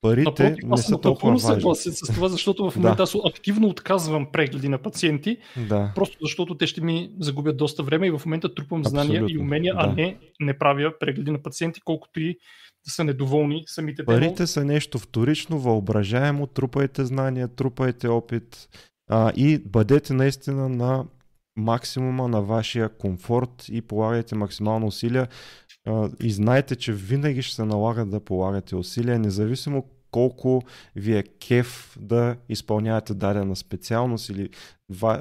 парите 0.00 0.42
Напротив, 0.42 0.64
не 0.64 0.76
са 0.76 1.00
толкова 1.00 1.32
важни. 1.32 1.48
съгласен 1.54 1.92
с 1.92 2.00
това, 2.14 2.28
защото 2.28 2.70
в 2.70 2.74
Да. 2.74 2.80
момента 2.80 3.02
аз 3.02 3.14
активно 3.24 3.68
отказвам 3.68 4.26
прегледи 4.32 4.68
на 4.68 4.78
пациенти, 4.78 5.36
Да. 5.68 5.92
просто 5.94 6.18
защото 6.22 6.54
те 6.56 6.66
ще 6.66 6.80
ми 6.80 7.10
загубят 7.20 7.56
доста 7.56 7.82
време 7.82 8.06
и 8.06 8.10
в 8.10 8.22
момента 8.26 8.54
трупам 8.54 8.84
знания 8.84 9.14
и 9.14 9.16
Абсолютно, 9.16 9.40
умения, 9.42 9.74
а 9.76 9.86
да. 9.86 9.92
не 9.94 10.18
не 10.40 10.58
правя 10.58 10.92
прегледи 11.00 11.30
на 11.30 11.42
пациенти, 11.42 11.80
колкото 11.84 12.20
и 12.20 12.36
да 12.86 12.90
са 12.92 13.04
недоволни 13.04 13.62
самите 13.66 14.04
Парите 14.04 14.46
са 14.46 14.64
нещо 14.64 14.98
вторично, 14.98 15.58
въображаемо, 15.58 16.46
трупайте 16.46 17.04
знания, 17.04 17.48
трупайте 17.48 18.08
опит 18.08 18.68
а, 19.10 19.32
и 19.36 19.58
бъдете 19.58 20.14
наистина 20.14 20.68
на 20.68 21.04
максимума 21.56 22.28
на 22.28 22.42
вашия 22.42 22.88
комфорт 22.88 23.64
и 23.70 23.82
полагайте 23.82 24.34
максимално 24.34 24.86
усилия 24.86 25.22
а, 25.22 25.28
и 26.22 26.30
знайте, 26.30 26.76
че 26.76 26.92
винаги 26.92 27.42
ще 27.42 27.54
се 27.54 27.64
налага 27.64 28.04
да 28.04 28.20
полагате 28.20 28.76
усилия, 28.76 29.18
независимо 29.18 29.84
колко 30.10 30.62
ви 30.96 31.16
е 31.16 31.22
кеф 31.22 31.96
да 32.00 32.36
изпълнявате 32.48 33.14
дадена 33.14 33.56
специалност 33.56 34.28
или 34.28 34.50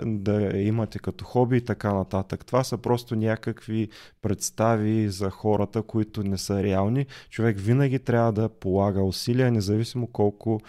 да 0.06 0.52
имате 0.58 1.00
като 1.00 1.26
хоби 1.26 1.58
и 1.58 1.62
така 1.62 1.94
нататък. 1.94 2.46
Това 2.46 2.64
са 2.64 2.78
просто 2.78 3.16
някакви 3.16 3.90
представи 4.22 5.10
за 5.10 5.30
хората, 5.30 5.82
които 5.82 6.24
не 6.24 6.38
са 6.38 6.64
реални. 6.64 7.06
Човек 7.30 7.58
винаги 7.60 8.00
трябва 8.00 8.32
да 8.34 8.50
полага 8.50 9.04
усилия, 9.04 9.52
независимо 9.52 10.08
колко 10.08 10.62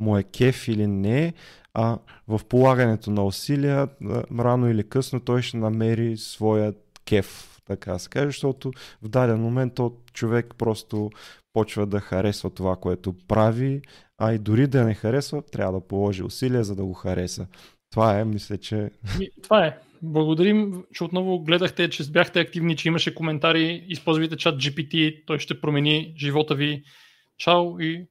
му 0.00 0.18
е 0.18 0.22
кеф 0.22 0.68
или 0.68 0.86
не, 0.86 1.32
а 1.74 1.98
в 2.28 2.40
полагането 2.48 3.10
на 3.10 3.24
усилия, 3.24 3.88
рано 4.38 4.70
или 4.70 4.88
късно 4.88 5.20
той 5.20 5.42
ще 5.42 5.56
намери 5.56 6.16
своя 6.16 6.74
кеф, 7.04 7.53
така 7.64 7.98
се 7.98 8.08
каже, 8.08 8.26
защото 8.26 8.72
в 9.02 9.08
даден 9.08 9.40
момент 9.40 9.78
от 9.78 10.12
човек 10.12 10.54
просто 10.58 11.10
почва 11.52 11.86
да 11.86 12.00
харесва 12.00 12.50
това, 12.50 12.76
което 12.76 13.14
прави, 13.28 13.82
а 14.18 14.32
и 14.34 14.38
дори 14.38 14.66
да 14.66 14.84
не 14.84 14.94
харесва, 14.94 15.42
трябва 15.42 15.80
да 15.80 15.86
положи 15.86 16.22
усилия, 16.22 16.64
за 16.64 16.76
да 16.76 16.84
го 16.84 16.92
хареса. 16.92 17.46
Това 17.90 18.18
е, 18.18 18.24
мисля, 18.24 18.58
че... 18.58 18.90
Това 19.42 19.66
е. 19.66 19.78
Благодарим, 20.02 20.84
че 20.94 21.04
отново 21.04 21.44
гледахте, 21.44 21.90
че 21.90 22.10
бяхте 22.10 22.40
активни, 22.40 22.76
че 22.76 22.88
имаше 22.88 23.14
коментари. 23.14 23.84
Използвайте 23.88 24.36
чат 24.36 24.60
GPT, 24.60 25.22
той 25.26 25.38
ще 25.38 25.60
промени 25.60 26.14
живота 26.18 26.54
ви. 26.54 26.82
Чао 27.38 27.80
и 27.80 28.06